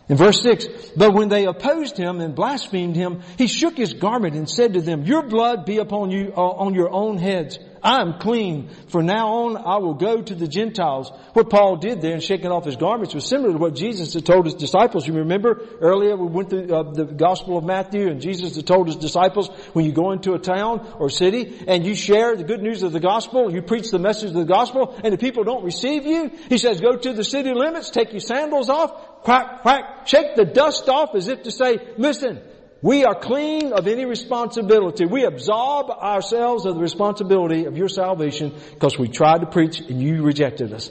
In 0.06 0.18
verse 0.18 0.42
6, 0.42 0.66
but 0.96 1.14
when 1.14 1.30
they 1.30 1.46
opposed 1.46 1.96
him 1.96 2.20
and 2.20 2.34
blasphemed 2.34 2.94
him, 2.94 3.22
he 3.38 3.46
shook 3.46 3.74
his 3.74 3.94
garment 3.94 4.34
and 4.34 4.48
said 4.48 4.74
to 4.74 4.82
them, 4.82 5.04
your 5.04 5.22
blood 5.22 5.64
be 5.64 5.78
upon 5.78 6.10
you, 6.10 6.34
uh, 6.36 6.42
on 6.42 6.74
your 6.74 6.90
own 6.90 7.16
heads. 7.16 7.58
I'm 7.84 8.14
clean. 8.14 8.70
From 8.88 9.04
now 9.04 9.28
on, 9.28 9.58
I 9.58 9.76
will 9.76 9.92
go 9.92 10.22
to 10.22 10.34
the 10.34 10.48
Gentiles. 10.48 11.12
What 11.34 11.50
Paul 11.50 11.76
did 11.76 12.00
there 12.00 12.14
in 12.14 12.20
shaking 12.20 12.50
off 12.50 12.64
his 12.64 12.76
garments 12.76 13.14
was 13.14 13.26
similar 13.26 13.52
to 13.52 13.58
what 13.58 13.74
Jesus 13.74 14.14
had 14.14 14.24
told 14.24 14.46
his 14.46 14.54
disciples. 14.54 15.06
You 15.06 15.12
remember 15.12 15.60
earlier 15.80 16.16
we 16.16 16.26
went 16.26 16.48
through 16.48 16.74
uh, 16.74 16.92
the 16.92 17.04
Gospel 17.04 17.58
of 17.58 17.64
Matthew 17.64 18.08
and 18.08 18.22
Jesus 18.22 18.56
had 18.56 18.66
told 18.66 18.86
his 18.86 18.96
disciples 18.96 19.50
when 19.74 19.84
you 19.84 19.92
go 19.92 20.12
into 20.12 20.32
a 20.32 20.38
town 20.38 20.94
or 20.98 21.10
city 21.10 21.62
and 21.68 21.84
you 21.84 21.94
share 21.94 22.34
the 22.34 22.44
good 22.44 22.62
news 22.62 22.82
of 22.82 22.92
the 22.92 23.00
gospel, 23.00 23.52
you 23.52 23.60
preach 23.60 23.90
the 23.90 23.98
message 23.98 24.30
of 24.30 24.36
the 24.36 24.44
gospel 24.44 24.98
and 25.04 25.12
the 25.12 25.18
people 25.18 25.44
don't 25.44 25.62
receive 25.62 26.06
you, 26.06 26.30
he 26.48 26.56
says 26.56 26.80
go 26.80 26.96
to 26.96 27.12
the 27.12 27.24
city 27.24 27.52
limits, 27.52 27.90
take 27.90 28.12
your 28.12 28.20
sandals 28.20 28.70
off, 28.70 29.22
quack, 29.22 29.60
quack, 29.60 30.06
shake 30.06 30.36
the 30.36 30.46
dust 30.46 30.88
off 30.88 31.14
as 31.14 31.28
if 31.28 31.42
to 31.42 31.50
say, 31.50 31.76
listen, 31.98 32.40
we 32.84 33.06
are 33.06 33.14
clean 33.14 33.72
of 33.72 33.88
any 33.88 34.04
responsibility. 34.04 35.06
We 35.06 35.24
absolve 35.24 35.88
ourselves 35.88 36.66
of 36.66 36.74
the 36.74 36.82
responsibility 36.82 37.64
of 37.64 37.78
your 37.78 37.88
salvation 37.88 38.52
because 38.74 38.98
we 38.98 39.08
tried 39.08 39.38
to 39.38 39.46
preach 39.46 39.80
and 39.80 40.02
you 40.02 40.22
rejected 40.22 40.70
us. 40.70 40.90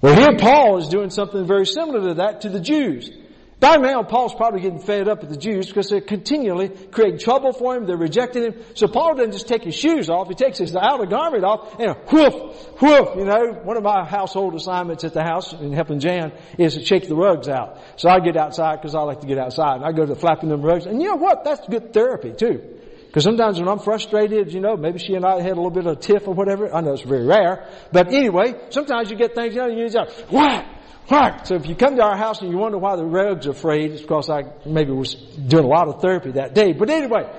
Well 0.00 0.14
here 0.14 0.38
Paul 0.38 0.78
is 0.78 0.86
doing 0.86 1.10
something 1.10 1.44
very 1.44 1.66
similar 1.66 2.10
to 2.10 2.14
that 2.14 2.42
to 2.42 2.48
the 2.48 2.60
Jews. 2.60 3.10
By 3.58 3.76
now, 3.76 4.02
Paul's 4.02 4.34
probably 4.34 4.60
getting 4.60 4.80
fed 4.80 5.08
up 5.08 5.22
with 5.22 5.30
the 5.30 5.36
Jews 5.36 5.66
because 5.66 5.88
they're 5.88 6.02
continually 6.02 6.68
creating 6.68 7.18
trouble 7.18 7.54
for 7.54 7.74
him. 7.74 7.86
They're 7.86 7.96
rejecting 7.96 8.42
him. 8.42 8.54
So 8.74 8.86
Paul 8.86 9.14
doesn't 9.14 9.32
just 9.32 9.48
take 9.48 9.64
his 9.64 9.74
shoes 9.74 10.10
off. 10.10 10.28
He 10.28 10.34
takes 10.34 10.58
his 10.58 10.76
outer 10.76 11.06
garment 11.06 11.42
off 11.42 11.80
and 11.80 11.96
whoof, 12.12 12.34
whoof. 12.82 13.16
You 13.16 13.24
know, 13.24 13.60
one 13.64 13.78
of 13.78 13.82
my 13.82 14.04
household 14.04 14.54
assignments 14.54 15.04
at 15.04 15.14
the 15.14 15.22
house 15.22 15.54
in 15.54 15.72
helping 15.72 16.00
Jan 16.00 16.32
is 16.58 16.74
to 16.74 16.84
shake 16.84 17.08
the 17.08 17.16
rugs 17.16 17.48
out. 17.48 17.80
So 17.96 18.10
I 18.10 18.20
get 18.20 18.36
outside 18.36 18.76
because 18.76 18.94
I 18.94 19.00
like 19.00 19.22
to 19.22 19.26
get 19.26 19.38
outside. 19.38 19.76
And 19.76 19.86
I 19.86 19.92
go 19.92 20.04
to 20.04 20.12
the 20.12 20.20
flapping 20.20 20.50
them 20.50 20.60
rugs. 20.60 20.84
And 20.84 21.00
you 21.00 21.08
know 21.08 21.16
what? 21.16 21.42
That's 21.44 21.66
good 21.66 21.94
therapy 21.94 22.32
too. 22.32 22.62
Because 23.06 23.24
sometimes 23.24 23.58
when 23.58 23.68
I'm 23.70 23.78
frustrated, 23.78 24.52
you 24.52 24.60
know, 24.60 24.76
maybe 24.76 24.98
she 24.98 25.14
and 25.14 25.24
I 25.24 25.40
had 25.40 25.52
a 25.52 25.54
little 25.54 25.70
bit 25.70 25.86
of 25.86 25.96
a 25.96 25.98
tiff 25.98 26.28
or 26.28 26.34
whatever. 26.34 26.74
I 26.74 26.82
know 26.82 26.92
it's 26.92 27.00
very 27.00 27.24
rare. 27.24 27.66
But 27.90 28.12
anyway, 28.12 28.54
sometimes 28.68 29.10
you 29.10 29.16
get 29.16 29.34
things, 29.34 29.54
you 29.54 29.62
know, 29.62 29.68
you 29.68 29.88
just, 29.88 30.30
whack, 30.30 30.75
Right. 31.10 31.46
So 31.46 31.54
if 31.54 31.66
you 31.68 31.76
come 31.76 31.96
to 31.96 32.02
our 32.02 32.16
house 32.16 32.40
and 32.42 32.50
you 32.50 32.58
wonder 32.58 32.78
why 32.78 32.96
the 32.96 33.04
rugs 33.04 33.46
afraid, 33.46 33.92
it's 33.92 34.02
because 34.02 34.28
I 34.28 34.44
maybe 34.64 34.90
was 34.90 35.14
doing 35.14 35.64
a 35.64 35.68
lot 35.68 35.88
of 35.88 36.00
therapy 36.00 36.32
that 36.32 36.52
day. 36.52 36.72
But 36.72 36.90
anyway, 36.90 37.30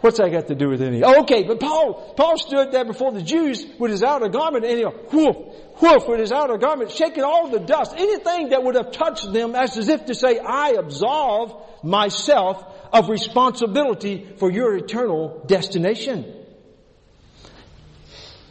what's 0.00 0.18
that 0.18 0.30
got 0.32 0.48
to 0.48 0.56
do 0.56 0.68
with 0.68 0.82
any? 0.82 1.04
Oh, 1.04 1.22
okay, 1.22 1.44
but 1.44 1.60
Paul, 1.60 2.14
Paul 2.16 2.36
stood 2.38 2.72
there 2.72 2.84
before 2.84 3.12
the 3.12 3.22
Jews 3.22 3.64
with 3.78 3.92
his 3.92 4.02
outer 4.02 4.28
garment 4.28 4.64
and 4.64 4.78
he 4.78 4.84
whoof, 4.84 5.36
whoof 5.80 6.08
with 6.08 6.18
his 6.18 6.32
outer 6.32 6.58
garment, 6.58 6.90
shaking 6.90 7.22
all 7.22 7.48
the 7.50 7.60
dust, 7.60 7.94
anything 7.96 8.48
that 8.48 8.64
would 8.64 8.74
have 8.74 8.90
touched 8.90 9.32
them 9.32 9.54
as 9.54 9.76
if 9.88 10.06
to 10.06 10.14
say, 10.14 10.40
I 10.40 10.70
absolve 10.70 11.54
myself 11.84 12.64
of 12.92 13.08
responsibility 13.08 14.26
for 14.38 14.50
your 14.50 14.76
eternal 14.76 15.44
destination. 15.46 16.42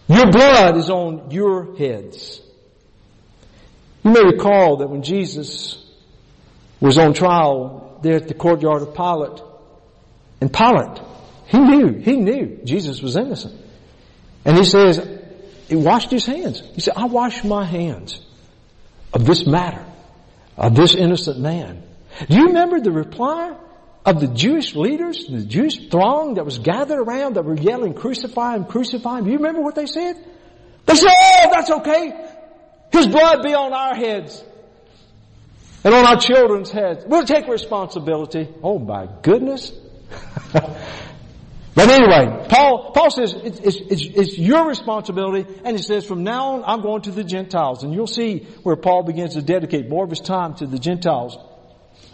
Your 0.07 0.31
blood 0.31 0.77
is 0.77 0.89
on 0.89 1.31
your 1.31 1.75
heads. 1.75 2.41
You 4.03 4.11
may 4.11 4.23
recall 4.23 4.77
that 4.77 4.89
when 4.89 5.01
Jesus 5.01 5.83
was 6.79 6.97
on 6.97 7.13
trial 7.13 7.99
there 8.03 8.15
at 8.15 8.27
the 8.27 8.33
courtyard 8.33 8.81
of 8.81 8.93
Pilate, 8.93 9.41
and 10.41 10.51
Pilate, 10.51 10.99
he 11.47 11.57
knew, 11.57 11.93
he 11.99 12.17
knew 12.17 12.59
Jesus 12.65 13.01
was 13.01 13.15
innocent. 13.15 13.59
And 14.43 14.57
he 14.57 14.65
says, 14.65 14.99
he 15.69 15.75
washed 15.77 16.11
his 16.11 16.25
hands. 16.25 16.61
He 16.75 16.81
said, 16.81 16.95
I 16.97 17.05
wash 17.05 17.43
my 17.43 17.63
hands 17.63 18.19
of 19.13 19.25
this 19.25 19.45
matter, 19.45 19.85
of 20.57 20.75
this 20.75 20.95
innocent 20.95 21.39
man. 21.39 21.83
Do 22.27 22.35
you 22.35 22.47
remember 22.47 22.81
the 22.81 22.91
reply 22.91 23.55
of 24.05 24.19
the 24.19 24.27
Jewish 24.27 24.75
leaders, 24.75 25.25
the 25.27 25.45
Jewish 25.45 25.87
throng 25.89 26.33
that 26.33 26.43
was 26.43 26.59
gathered 26.59 26.99
around 26.99 27.35
that 27.35 27.45
were 27.45 27.55
yelling, 27.55 27.93
crucify 27.93 28.57
him, 28.57 28.65
crucify 28.65 29.19
him? 29.19 29.25
Do 29.25 29.31
you 29.31 29.37
remember 29.37 29.61
what 29.61 29.75
they 29.75 29.85
said? 29.85 30.17
They 30.85 30.95
said, 30.95 31.09
oh, 31.09 31.47
that's 31.51 31.71
okay. 31.71 32.22
His 32.93 33.07
blood 33.07 33.41
be 33.41 33.55
on 33.55 33.73
our 33.73 33.95
heads 33.95 34.43
and 35.83 35.93
on 35.93 36.05
our 36.05 36.17
children's 36.17 36.71
heads. 36.71 37.03
We'll 37.07 37.25
take 37.25 37.47
responsibility. 37.47 38.47
Oh 38.61 38.77
my 38.77 39.09
goodness. 39.23 39.71
but 40.53 41.89
anyway, 41.89 42.45
Paul, 42.49 42.91
Paul 42.93 43.09
says 43.09 43.33
it's, 43.33 43.59
it's, 43.59 44.05
it's, 44.15 44.37
your 44.37 44.67
responsibility 44.67 45.51
and 45.65 45.75
he 45.75 45.81
says 45.81 46.05
from 46.05 46.23
now 46.23 46.53
on 46.53 46.63
I'm 46.65 46.81
going 46.81 47.01
to 47.03 47.11
the 47.11 47.23
Gentiles 47.23 47.83
and 47.83 47.95
you'll 47.95 48.05
see 48.05 48.45
where 48.61 48.75
Paul 48.75 49.01
begins 49.01 49.33
to 49.33 49.41
dedicate 49.41 49.89
more 49.89 50.03
of 50.03 50.11
his 50.11 50.19
time 50.19 50.53
to 50.55 50.67
the 50.67 50.77
Gentiles. 50.77 51.35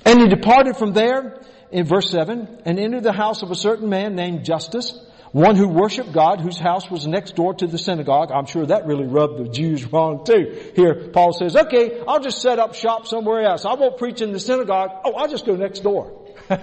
And 0.05 0.21
he 0.21 0.27
departed 0.29 0.77
from 0.77 0.93
there 0.93 1.41
in 1.71 1.85
verse 1.85 2.09
7 2.09 2.61
and 2.65 2.79
entered 2.79 3.03
the 3.03 3.11
house 3.11 3.43
of 3.43 3.51
a 3.51 3.55
certain 3.55 3.89
man 3.89 4.15
named 4.15 4.45
Justus 4.45 4.97
one 5.31 5.55
who 5.55 5.67
worshiped 5.67 6.11
God, 6.11 6.41
whose 6.41 6.57
house 6.57 6.89
was 6.89 7.05
next 7.05 7.35
door 7.35 7.53
to 7.53 7.67
the 7.67 7.77
synagogue. 7.77 8.31
I'm 8.31 8.45
sure 8.45 8.65
that 8.65 8.85
really 8.85 9.05
rubbed 9.05 9.37
the 9.37 9.49
Jews 9.49 9.85
wrong 9.91 10.25
too. 10.25 10.71
Here, 10.75 11.09
Paul 11.13 11.33
says, 11.33 11.55
okay, 11.55 12.01
I'll 12.07 12.19
just 12.19 12.41
set 12.41 12.59
up 12.59 12.73
shop 12.73 13.07
somewhere 13.07 13.43
else. 13.43 13.65
I 13.65 13.75
won't 13.75 13.97
preach 13.97 14.21
in 14.21 14.31
the 14.31 14.39
synagogue. 14.39 14.91
Oh, 15.05 15.13
I'll 15.13 15.29
just 15.29 15.45
go 15.45 15.55
next 15.55 15.81
door. 15.81 16.15
so, 16.49 16.55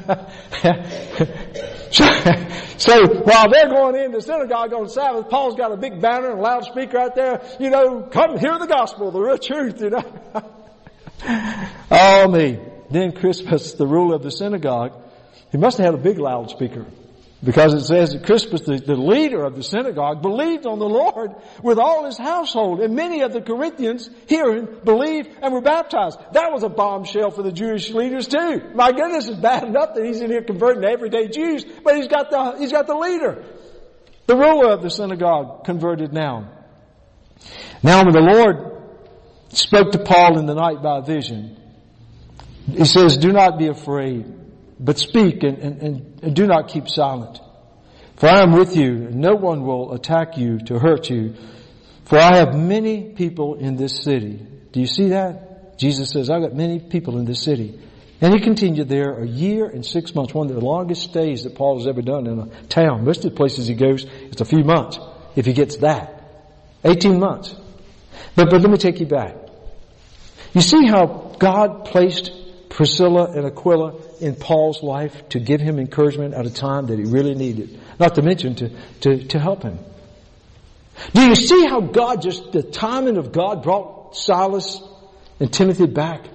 while 3.22 3.48
they're 3.48 3.68
going 3.68 3.94
in 3.94 4.10
the 4.10 4.20
synagogue 4.20 4.72
on 4.72 4.88
Sabbath, 4.88 5.28
Paul's 5.28 5.54
got 5.54 5.70
a 5.70 5.76
big 5.76 6.00
banner 6.00 6.32
and 6.32 6.40
loudspeaker 6.40 6.98
out 6.98 7.14
there, 7.14 7.40
you 7.60 7.70
know, 7.70 8.02
come 8.02 8.36
hear 8.36 8.58
the 8.58 8.66
gospel, 8.66 9.12
the 9.12 9.20
real 9.20 9.38
truth, 9.38 9.80
you 9.80 9.90
know. 9.90 10.02
oh 11.90 12.28
me. 12.28 12.58
Then 12.90 13.12
Crispus, 13.12 13.74
the 13.74 13.86
ruler 13.86 14.16
of 14.16 14.24
the 14.24 14.30
synagogue, 14.32 14.92
he 15.52 15.58
must 15.58 15.78
have 15.78 15.86
had 15.86 15.94
a 15.94 16.02
big 16.02 16.18
loudspeaker. 16.18 16.84
Because 17.46 17.74
it 17.74 17.84
says 17.84 18.12
that 18.12 18.26
Crispus, 18.26 18.62
the, 18.62 18.78
the, 18.78 18.96
leader 18.96 19.44
of 19.44 19.54
the 19.54 19.62
synagogue, 19.62 20.20
believed 20.20 20.66
on 20.66 20.80
the 20.80 20.88
Lord 20.88 21.30
with 21.62 21.78
all 21.78 22.04
his 22.04 22.18
household. 22.18 22.80
And 22.80 22.96
many 22.96 23.20
of 23.20 23.32
the 23.32 23.40
Corinthians 23.40 24.10
hearing 24.26 24.66
believed 24.82 25.30
and 25.40 25.54
were 25.54 25.60
baptized. 25.60 26.18
That 26.32 26.50
was 26.50 26.64
a 26.64 26.68
bombshell 26.68 27.30
for 27.30 27.44
the 27.44 27.52
Jewish 27.52 27.90
leaders 27.90 28.26
too. 28.26 28.72
My 28.74 28.90
goodness, 28.90 29.28
it's 29.28 29.38
bad 29.38 29.62
enough 29.62 29.94
that 29.94 30.04
he's 30.04 30.20
in 30.20 30.28
here 30.28 30.42
converting 30.42 30.84
everyday 30.84 31.28
Jews, 31.28 31.64
but 31.84 31.94
he's 31.94 32.08
got 32.08 32.30
the, 32.30 32.56
he's 32.58 32.72
got 32.72 32.88
the 32.88 32.96
leader. 32.96 33.44
The 34.26 34.34
ruler 34.34 34.72
of 34.72 34.82
the 34.82 34.90
synagogue 34.90 35.62
converted 35.64 36.12
now. 36.12 36.50
Now 37.80 38.02
when 38.02 38.12
the 38.12 38.22
Lord 38.22 38.72
spoke 39.50 39.92
to 39.92 40.00
Paul 40.00 40.36
in 40.36 40.46
the 40.46 40.54
night 40.54 40.82
by 40.82 41.00
vision, 41.00 41.56
he 42.72 42.86
says, 42.86 43.16
do 43.16 43.30
not 43.30 43.56
be 43.56 43.68
afraid. 43.68 44.45
But 44.78 44.98
speak 44.98 45.42
and, 45.42 45.58
and, 45.58 46.20
and 46.22 46.36
do 46.36 46.46
not 46.46 46.68
keep 46.68 46.88
silent. 46.88 47.40
For 48.16 48.28
I 48.28 48.42
am 48.42 48.52
with 48.52 48.76
you, 48.76 49.06
and 49.06 49.16
no 49.16 49.34
one 49.34 49.64
will 49.64 49.92
attack 49.92 50.38
you 50.38 50.58
to 50.60 50.78
hurt 50.78 51.10
you. 51.10 51.34
For 52.04 52.18
I 52.18 52.36
have 52.36 52.54
many 52.54 53.12
people 53.12 53.56
in 53.56 53.76
this 53.76 54.02
city. 54.02 54.46
Do 54.72 54.80
you 54.80 54.86
see 54.86 55.08
that? 55.08 55.78
Jesus 55.78 56.10
says, 56.10 56.30
I've 56.30 56.42
got 56.42 56.54
many 56.54 56.78
people 56.78 57.18
in 57.18 57.26
this 57.26 57.42
city. 57.42 57.78
And 58.20 58.32
he 58.32 58.40
continued 58.40 58.88
there 58.88 59.18
a 59.22 59.26
year 59.26 59.66
and 59.66 59.84
six 59.84 60.14
months, 60.14 60.32
one 60.32 60.48
of 60.48 60.54
the 60.54 60.64
longest 60.64 61.02
stays 61.02 61.44
that 61.44 61.54
Paul 61.54 61.78
has 61.78 61.86
ever 61.86 62.00
done 62.00 62.26
in 62.26 62.38
a 62.38 62.46
town. 62.68 63.04
Most 63.04 63.24
of 63.24 63.32
the 63.32 63.36
places 63.36 63.66
he 63.66 63.74
goes, 63.74 64.06
it's 64.30 64.40
a 64.40 64.46
few 64.46 64.64
months, 64.64 64.98
if 65.34 65.44
he 65.44 65.52
gets 65.52 65.76
that. 65.78 66.22
18 66.84 67.18
months. 67.18 67.54
But, 68.34 68.48
but 68.48 68.62
let 68.62 68.70
me 68.70 68.78
take 68.78 69.00
you 69.00 69.06
back. 69.06 69.34
You 70.54 70.62
see 70.62 70.86
how 70.86 71.34
God 71.38 71.84
placed 71.84 72.30
Priscilla 72.70 73.30
and 73.32 73.46
Aquila 73.46 74.00
in 74.20 74.34
Paul's 74.34 74.82
life 74.82 75.28
to 75.30 75.40
give 75.40 75.60
him 75.60 75.78
encouragement 75.78 76.34
at 76.34 76.46
a 76.46 76.52
time 76.52 76.86
that 76.86 76.98
he 76.98 77.04
really 77.04 77.34
needed. 77.34 77.78
Not 77.98 78.14
to 78.16 78.22
mention 78.22 78.54
to, 78.56 78.70
to, 79.00 79.26
to 79.28 79.38
help 79.38 79.62
him. 79.62 79.78
Do 81.12 81.22
you 81.22 81.34
see 81.34 81.66
how 81.66 81.80
God 81.80 82.22
just, 82.22 82.52
the 82.52 82.62
timing 82.62 83.16
of 83.16 83.32
God 83.32 83.62
brought 83.62 84.16
Silas 84.16 84.80
and 85.40 85.52
Timothy 85.52 85.86
back 85.86 86.26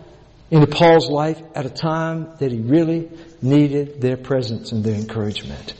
into 0.51 0.67
Paul's 0.67 1.09
life 1.09 1.41
at 1.55 1.65
a 1.65 1.69
time 1.69 2.29
that 2.39 2.51
he 2.51 2.59
really 2.59 3.09
needed 3.41 4.01
their 4.01 4.17
presence 4.17 4.71
and 4.71 4.83
their 4.83 4.95
encouragement? 4.95 5.73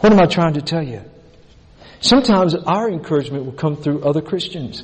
What 0.00 0.12
am 0.12 0.20
I 0.20 0.26
trying 0.26 0.54
to 0.54 0.62
tell 0.62 0.82
you? 0.82 1.02
Sometimes 2.00 2.56
our 2.56 2.90
encouragement 2.90 3.44
will 3.44 3.52
come 3.52 3.76
through 3.76 4.02
other 4.02 4.20
Christians. 4.20 4.82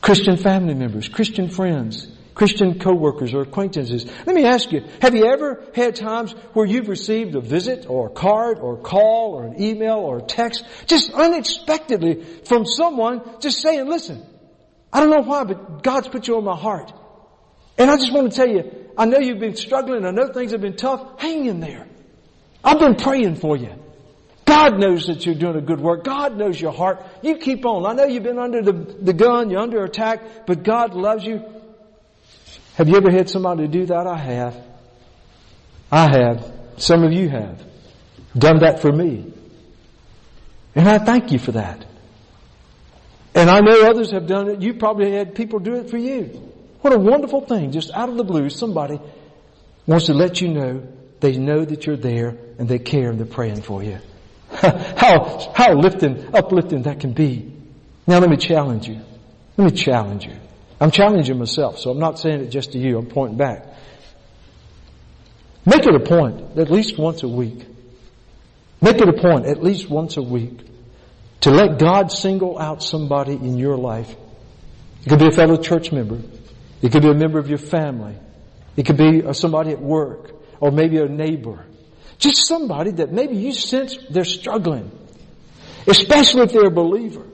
Christian 0.00 0.36
family 0.36 0.74
members, 0.74 1.08
Christian 1.08 1.48
friends, 1.48 2.08
Christian 2.38 2.78
coworkers 2.78 3.34
or 3.34 3.42
acquaintances. 3.42 4.06
Let 4.24 4.36
me 4.36 4.44
ask 4.44 4.70
you, 4.70 4.84
have 5.02 5.12
you 5.12 5.26
ever 5.26 5.60
had 5.74 5.96
times 5.96 6.30
where 6.52 6.64
you've 6.64 6.88
received 6.88 7.34
a 7.34 7.40
visit 7.40 7.86
or 7.88 8.06
a 8.06 8.10
card 8.10 8.60
or 8.60 8.74
a 8.74 8.80
call 8.80 9.34
or 9.34 9.44
an 9.44 9.60
email 9.60 9.96
or 9.96 10.18
a 10.18 10.22
text 10.22 10.64
just 10.86 11.12
unexpectedly 11.12 12.22
from 12.44 12.64
someone 12.64 13.22
just 13.40 13.60
saying, 13.60 13.88
listen, 13.88 14.24
I 14.92 15.00
don't 15.00 15.10
know 15.10 15.22
why, 15.22 15.42
but 15.42 15.82
God's 15.82 16.06
put 16.06 16.28
you 16.28 16.36
on 16.36 16.44
my 16.44 16.56
heart. 16.56 16.92
And 17.76 17.90
I 17.90 17.96
just 17.96 18.12
want 18.12 18.30
to 18.30 18.36
tell 18.36 18.48
you, 18.48 18.88
I 18.96 19.04
know 19.06 19.18
you've 19.18 19.40
been 19.40 19.56
struggling. 19.56 20.06
I 20.06 20.12
know 20.12 20.32
things 20.32 20.52
have 20.52 20.60
been 20.60 20.76
tough. 20.76 21.20
Hang 21.20 21.46
in 21.46 21.58
there. 21.58 21.88
I've 22.62 22.78
been 22.78 22.94
praying 22.94 23.34
for 23.34 23.56
you. 23.56 23.72
God 24.44 24.78
knows 24.78 25.08
that 25.08 25.26
you're 25.26 25.34
doing 25.34 25.56
a 25.56 25.60
good 25.60 25.80
work. 25.80 26.04
God 26.04 26.36
knows 26.36 26.60
your 26.60 26.72
heart. 26.72 27.04
You 27.20 27.36
keep 27.36 27.66
on. 27.66 27.84
I 27.84 27.94
know 27.94 28.04
you've 28.04 28.22
been 28.22 28.38
under 28.38 28.62
the, 28.62 28.72
the 28.72 29.12
gun, 29.12 29.50
you're 29.50 29.60
under 29.60 29.82
attack, 29.82 30.46
but 30.46 30.62
God 30.62 30.94
loves 30.94 31.24
you. 31.24 31.44
Have 32.78 32.88
you 32.88 32.94
ever 32.94 33.10
had 33.10 33.28
somebody 33.28 33.66
do 33.66 33.86
that? 33.86 34.06
I 34.06 34.16
have. 34.16 34.56
I 35.90 36.08
have. 36.16 36.52
Some 36.76 37.02
of 37.02 37.12
you 37.12 37.28
have 37.28 37.60
done 38.36 38.60
that 38.60 38.80
for 38.80 38.92
me. 38.92 39.32
And 40.76 40.88
I 40.88 40.98
thank 40.98 41.32
you 41.32 41.40
for 41.40 41.50
that. 41.52 41.84
And 43.34 43.50
I 43.50 43.58
know 43.58 43.90
others 43.90 44.12
have 44.12 44.28
done 44.28 44.48
it. 44.48 44.62
You 44.62 44.74
probably 44.74 45.10
had 45.10 45.34
people 45.34 45.58
do 45.58 45.74
it 45.74 45.90
for 45.90 45.98
you. 45.98 46.52
What 46.80 46.92
a 46.92 46.98
wonderful 47.00 47.40
thing. 47.40 47.72
Just 47.72 47.90
out 47.90 48.10
of 48.10 48.16
the 48.16 48.22
blue, 48.22 48.48
somebody 48.48 49.00
wants 49.84 50.06
to 50.06 50.14
let 50.14 50.40
you 50.40 50.46
know 50.46 50.86
they 51.18 51.36
know 51.36 51.64
that 51.64 51.84
you're 51.84 51.96
there 51.96 52.38
and 52.60 52.68
they 52.68 52.78
care 52.78 53.10
and 53.10 53.18
they're 53.18 53.26
praying 53.26 53.62
for 53.62 53.82
you. 53.82 53.98
how, 54.52 55.52
how 55.52 55.72
lifting, 55.72 56.32
uplifting 56.32 56.82
that 56.82 57.00
can 57.00 57.12
be. 57.12 57.52
Now 58.06 58.20
let 58.20 58.30
me 58.30 58.36
challenge 58.36 58.86
you. 58.86 59.00
Let 59.56 59.72
me 59.72 59.76
challenge 59.76 60.26
you. 60.26 60.36
I'm 60.80 60.90
challenging 60.90 61.38
myself, 61.38 61.78
so 61.78 61.90
I'm 61.90 61.98
not 61.98 62.18
saying 62.18 62.40
it 62.40 62.48
just 62.48 62.72
to 62.72 62.78
you. 62.78 62.98
I'm 62.98 63.06
pointing 63.06 63.36
back. 63.36 63.66
Make 65.66 65.86
it 65.86 65.94
a 65.94 66.00
point 66.00 66.58
at 66.58 66.70
least 66.70 66.98
once 66.98 67.22
a 67.22 67.28
week. 67.28 67.66
Make 68.80 69.00
it 69.00 69.08
a 69.08 69.12
point 69.12 69.46
at 69.46 69.62
least 69.62 69.90
once 69.90 70.16
a 70.16 70.22
week 70.22 70.60
to 71.40 71.50
let 71.50 71.78
God 71.78 72.12
single 72.12 72.58
out 72.58 72.82
somebody 72.82 73.32
in 73.32 73.58
your 73.58 73.76
life. 73.76 74.14
It 75.04 75.08
could 75.08 75.18
be 75.18 75.26
a 75.26 75.32
fellow 75.32 75.56
church 75.56 75.92
member. 75.92 76.20
It 76.80 76.92
could 76.92 77.02
be 77.02 77.10
a 77.10 77.14
member 77.14 77.38
of 77.38 77.48
your 77.48 77.58
family. 77.58 78.16
It 78.76 78.86
could 78.86 78.96
be 78.96 79.24
uh, 79.24 79.32
somebody 79.32 79.72
at 79.72 79.80
work 79.80 80.32
or 80.60 80.70
maybe 80.70 80.98
a 80.98 81.08
neighbor. 81.08 81.64
Just 82.18 82.46
somebody 82.46 82.92
that 82.92 83.12
maybe 83.12 83.36
you 83.36 83.52
sense 83.52 83.98
they're 84.10 84.24
struggling. 84.24 84.90
Especially 85.86 86.42
if 86.42 86.52
they're 86.52 86.66
a 86.66 86.70
believer. 86.70 87.24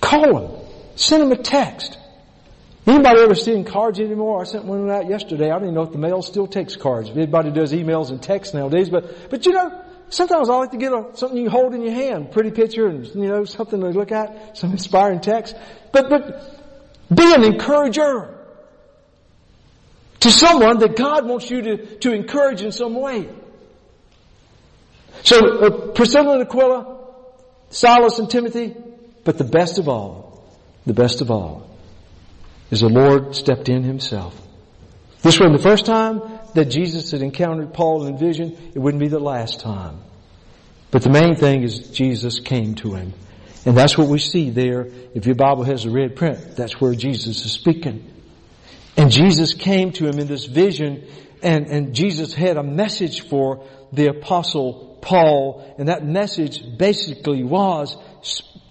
Call 0.00 0.40
them. 0.40 0.57
Send 0.98 1.22
them 1.22 1.30
a 1.30 1.40
text. 1.40 1.96
Anybody 2.84 3.20
ever 3.20 3.36
seeing 3.36 3.64
cards 3.64 4.00
anymore? 4.00 4.40
I 4.40 4.44
sent 4.44 4.64
one 4.64 4.90
out 4.90 5.08
yesterday. 5.08 5.46
I 5.46 5.52
don't 5.52 5.62
even 5.62 5.74
know 5.74 5.82
if 5.82 5.92
the 5.92 5.98
mail 5.98 6.22
still 6.22 6.48
takes 6.48 6.74
cards. 6.74 7.08
Everybody 7.08 7.52
does 7.52 7.72
emails 7.72 8.10
and 8.10 8.20
texts 8.20 8.52
nowadays, 8.52 8.90
but, 8.90 9.30
but 9.30 9.46
you 9.46 9.52
know, 9.52 9.80
sometimes 10.08 10.50
I 10.50 10.56
like 10.56 10.72
to 10.72 10.76
get 10.76 10.92
a, 10.92 11.06
something 11.14 11.38
you 11.38 11.50
hold 11.50 11.72
in 11.72 11.82
your 11.82 11.92
hand, 11.92 12.32
pretty 12.32 12.50
picture 12.50 12.88
and, 12.88 13.06
you 13.06 13.28
know, 13.28 13.44
something 13.44 13.80
to 13.80 13.90
look 13.90 14.10
at, 14.10 14.56
some 14.58 14.72
inspiring 14.72 15.20
text. 15.20 15.54
But, 15.92 16.10
but 16.10 17.14
be 17.14 17.32
an 17.32 17.44
encourager 17.44 18.36
to 20.18 20.30
someone 20.32 20.78
that 20.80 20.96
God 20.96 21.26
wants 21.26 21.48
you 21.48 21.62
to, 21.62 21.98
to 21.98 22.12
encourage 22.12 22.62
in 22.62 22.72
some 22.72 22.96
way. 22.96 23.28
So 25.22 25.58
uh, 25.58 25.92
Priscilla 25.92 26.40
and 26.40 26.42
Aquila, 26.42 27.04
Silas 27.70 28.18
and 28.18 28.28
Timothy, 28.28 28.74
but 29.22 29.38
the 29.38 29.44
best 29.44 29.78
of 29.78 29.88
all, 29.88 30.27
the 30.88 30.94
best 30.94 31.20
of 31.20 31.30
all, 31.30 31.68
is 32.70 32.80
the 32.80 32.88
Lord 32.88 33.36
stepped 33.36 33.68
in 33.68 33.84
himself. 33.84 34.34
This 35.22 35.38
wasn't 35.38 35.56
the 35.56 35.62
first 35.62 35.86
time 35.86 36.22
that 36.54 36.66
Jesus 36.66 37.10
had 37.10 37.22
encountered 37.22 37.72
Paul 37.72 38.06
in 38.06 38.18
vision. 38.18 38.56
It 38.74 38.78
wouldn't 38.78 39.00
be 39.00 39.08
the 39.08 39.18
last 39.18 39.60
time. 39.60 40.00
But 40.90 41.02
the 41.02 41.10
main 41.10 41.36
thing 41.36 41.62
is 41.62 41.90
Jesus 41.90 42.40
came 42.40 42.74
to 42.76 42.94
him. 42.94 43.12
And 43.66 43.76
that's 43.76 43.98
what 43.98 44.08
we 44.08 44.18
see 44.18 44.50
there. 44.50 44.88
If 45.14 45.26
your 45.26 45.34
Bible 45.34 45.64
has 45.64 45.84
a 45.84 45.90
red 45.90 46.16
print, 46.16 46.56
that's 46.56 46.80
where 46.80 46.94
Jesus 46.94 47.44
is 47.44 47.52
speaking. 47.52 48.10
And 48.96 49.10
Jesus 49.10 49.54
came 49.54 49.92
to 49.92 50.06
him 50.08 50.18
in 50.18 50.26
this 50.26 50.46
vision 50.46 51.06
and, 51.42 51.66
and 51.66 51.94
Jesus 51.94 52.32
had 52.32 52.56
a 52.56 52.62
message 52.62 53.28
for 53.28 53.64
the 53.92 54.06
apostle 54.06 54.98
Paul 55.02 55.74
and 55.78 55.88
that 55.88 56.04
message 56.04 56.62
basically 56.76 57.44
was, 57.44 57.96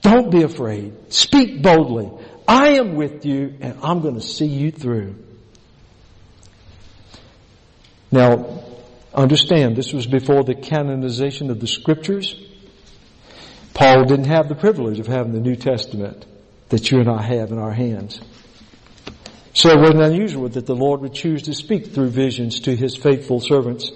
don't 0.01 0.31
be 0.31 0.43
afraid. 0.43 1.13
Speak 1.13 1.61
boldly. 1.61 2.11
I 2.47 2.77
am 2.77 2.95
with 2.95 3.25
you 3.25 3.55
and 3.59 3.79
I'm 3.83 4.01
going 4.01 4.15
to 4.15 4.21
see 4.21 4.45
you 4.45 4.71
through. 4.71 5.15
Now, 8.11 8.63
understand 9.13 9.75
this 9.75 9.91
was 9.91 10.07
before 10.07 10.43
the 10.43 10.55
canonization 10.55 11.49
of 11.49 11.59
the 11.59 11.67
scriptures. 11.67 12.35
Paul 13.73 14.05
didn't 14.05 14.27
have 14.27 14.47
the 14.47 14.55
privilege 14.55 14.99
of 14.99 15.07
having 15.07 15.33
the 15.33 15.39
New 15.39 15.55
Testament 15.55 16.25
that 16.69 16.89
you 16.89 16.99
and 16.99 17.09
I 17.09 17.21
have 17.21 17.51
in 17.51 17.59
our 17.59 17.73
hands. 17.73 18.19
So 19.53 19.69
it 19.69 19.79
wasn't 19.79 20.01
unusual 20.01 20.49
that 20.49 20.65
the 20.65 20.75
Lord 20.75 21.01
would 21.01 21.13
choose 21.13 21.43
to 21.43 21.53
speak 21.53 21.87
through 21.87 22.09
visions 22.09 22.61
to 22.61 22.75
His 22.75 22.95
faithful 22.95 23.39
servants 23.39 23.91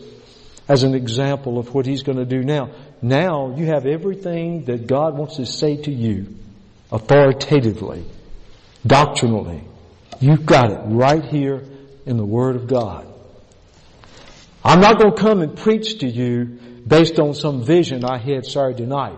as 0.67 0.83
an 0.83 0.95
example 0.95 1.57
of 1.57 1.73
what 1.73 1.85
He's 1.85 2.03
going 2.03 2.17
to 2.17 2.25
do 2.25 2.41
now. 2.43 2.71
Now 3.01 3.55
you 3.55 3.65
have 3.67 3.85
everything 3.85 4.65
that 4.65 4.87
God 4.87 5.17
wants 5.17 5.37
to 5.37 5.45
say 5.45 5.77
to 5.77 5.91
you 5.91 6.35
authoritatively, 6.91 8.05
doctrinally. 8.85 9.63
You've 10.19 10.45
got 10.45 10.71
it 10.71 10.81
right 10.85 11.23
here 11.23 11.63
in 12.05 12.17
the 12.17 12.25
Word 12.25 12.55
of 12.55 12.67
God. 12.67 13.07
I'm 14.63 14.81
not 14.81 14.99
going 14.99 15.15
to 15.15 15.21
come 15.21 15.41
and 15.41 15.57
preach 15.57 15.99
to 15.99 16.07
you 16.07 16.59
based 16.85 17.19
on 17.19 17.33
some 17.33 17.63
vision 17.63 18.05
I 18.05 18.17
had 18.17 18.45
Saturday 18.45 18.85
night. 18.85 19.17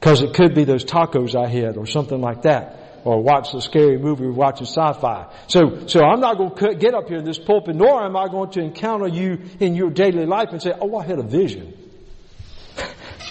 Cause 0.00 0.22
it 0.22 0.32
could 0.32 0.54
be 0.54 0.64
those 0.64 0.84
tacos 0.84 1.34
I 1.34 1.48
had 1.48 1.76
or 1.76 1.86
something 1.86 2.20
like 2.20 2.42
that 2.42 3.02
or 3.04 3.22
watch 3.22 3.52
a 3.54 3.60
scary 3.60 3.98
movie 3.98 4.24
or 4.24 4.32
watch 4.32 4.60
a 4.60 4.66
sci-fi. 4.66 5.26
So, 5.46 5.86
so 5.86 6.00
I'm 6.02 6.20
not 6.20 6.38
going 6.38 6.54
to 6.54 6.74
get 6.74 6.94
up 6.94 7.08
here 7.08 7.18
in 7.18 7.24
this 7.24 7.38
pulpit, 7.38 7.76
nor 7.76 8.04
am 8.04 8.16
I 8.16 8.28
going 8.28 8.50
to 8.52 8.60
encounter 8.60 9.08
you 9.08 9.40
in 9.58 9.74
your 9.74 9.90
daily 9.90 10.26
life 10.26 10.50
and 10.50 10.62
say, 10.62 10.72
oh, 10.78 10.96
I 10.96 11.04
had 11.04 11.18
a 11.18 11.22
vision. 11.22 11.74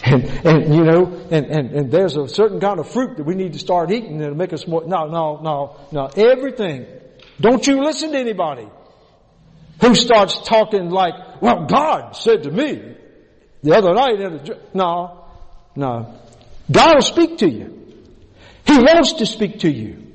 And, 0.04 0.24
and, 0.46 0.76
you 0.76 0.84
know, 0.84 1.28
and, 1.32 1.46
and, 1.46 1.72
and 1.72 1.92
there's 1.92 2.16
a 2.16 2.28
certain 2.28 2.60
kind 2.60 2.80
of 2.80 2.90
fruit 2.90 3.18
that 3.18 3.26
we 3.26 3.36
need 3.36 3.54
to 3.54 3.60
start 3.60 3.92
eating 3.92 4.20
that'll 4.20 4.36
make 4.36 4.54
us 4.54 4.68
more, 4.68 4.86
no, 4.86 5.08
no, 5.08 5.40
no, 5.42 5.78
no, 5.92 6.06
everything. 6.16 6.86
Don't 7.40 7.66
you 7.66 7.84
listen 7.84 8.12
to 8.12 8.18
anybody 8.18 8.68
who 9.82 9.96
starts 9.96 10.42
talking 10.42 10.90
like, 10.90 11.42
well, 11.42 11.66
God 11.66 12.16
said 12.16 12.44
to 12.44 12.52
me 12.52 12.96
the 13.64 13.76
other 13.76 13.94
night, 13.94 14.74
no, 14.74 15.26
no. 15.76 16.16
God 16.72 16.96
will 16.96 17.02
speak 17.02 17.40
to 17.40 17.50
you. 17.50 17.76
He 18.66 18.78
wants 18.78 19.14
to 19.14 19.26
speak 19.26 19.60
to 19.60 19.72
you. 19.72 20.06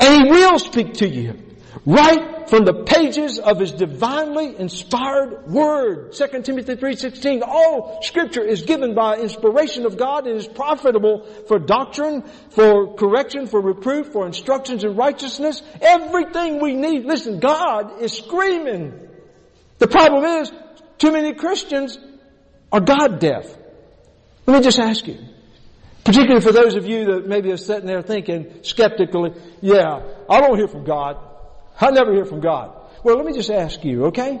And 0.00 0.24
He 0.24 0.30
will 0.30 0.58
speak 0.58 0.94
to 0.94 1.08
you. 1.08 1.38
Right 1.86 2.48
from 2.48 2.64
the 2.64 2.84
pages 2.84 3.38
of 3.38 3.58
His 3.58 3.72
divinely 3.72 4.54
inspired 4.58 5.46
Word. 5.46 6.12
2 6.12 6.42
Timothy 6.42 6.76
3.16. 6.76 7.42
All 7.42 8.02
Scripture 8.02 8.44
is 8.44 8.62
given 8.62 8.94
by 8.94 9.16
inspiration 9.16 9.86
of 9.86 9.96
God 9.96 10.26
and 10.26 10.36
is 10.36 10.46
profitable 10.46 11.26
for 11.48 11.58
doctrine, 11.58 12.22
for 12.50 12.94
correction, 12.94 13.46
for 13.46 13.60
reproof, 13.60 14.12
for 14.12 14.26
instructions 14.26 14.84
in 14.84 14.96
righteousness. 14.96 15.62
Everything 15.80 16.60
we 16.60 16.74
need. 16.74 17.06
Listen, 17.06 17.40
God 17.40 18.02
is 18.02 18.12
screaming. 18.12 19.08
The 19.78 19.88
problem 19.88 20.24
is, 20.24 20.52
too 20.98 21.10
many 21.10 21.34
Christians 21.34 21.98
are 22.70 22.80
God 22.80 23.18
deaf. 23.18 23.46
Let 24.46 24.58
me 24.58 24.62
just 24.62 24.78
ask 24.78 25.06
you. 25.06 25.18
Particularly 26.04 26.40
for 26.40 26.52
those 26.52 26.74
of 26.74 26.86
you 26.86 27.04
that 27.06 27.26
maybe 27.26 27.52
are 27.52 27.56
sitting 27.56 27.86
there 27.86 28.02
thinking 28.02 28.62
skeptically, 28.62 29.32
yeah, 29.60 30.02
I 30.28 30.40
don't 30.40 30.56
hear 30.56 30.68
from 30.68 30.84
God. 30.84 31.31
I 31.80 31.90
never 31.90 32.12
hear 32.12 32.24
from 32.24 32.40
God. 32.40 32.76
Well, 33.02 33.16
let 33.16 33.26
me 33.26 33.32
just 33.32 33.50
ask 33.50 33.84
you, 33.84 34.06
okay? 34.06 34.40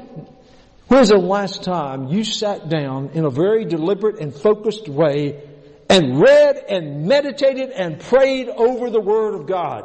When's 0.88 1.08
the 1.08 1.16
last 1.16 1.62
time 1.62 2.08
you 2.08 2.22
sat 2.22 2.68
down 2.68 3.10
in 3.14 3.24
a 3.24 3.30
very 3.30 3.64
deliberate 3.64 4.20
and 4.20 4.34
focused 4.34 4.88
way 4.88 5.42
and 5.88 6.20
read 6.20 6.56
and 6.68 7.06
meditated 7.06 7.70
and 7.70 7.98
prayed 7.98 8.48
over 8.48 8.90
the 8.90 9.00
Word 9.00 9.34
of 9.34 9.46
God? 9.46 9.84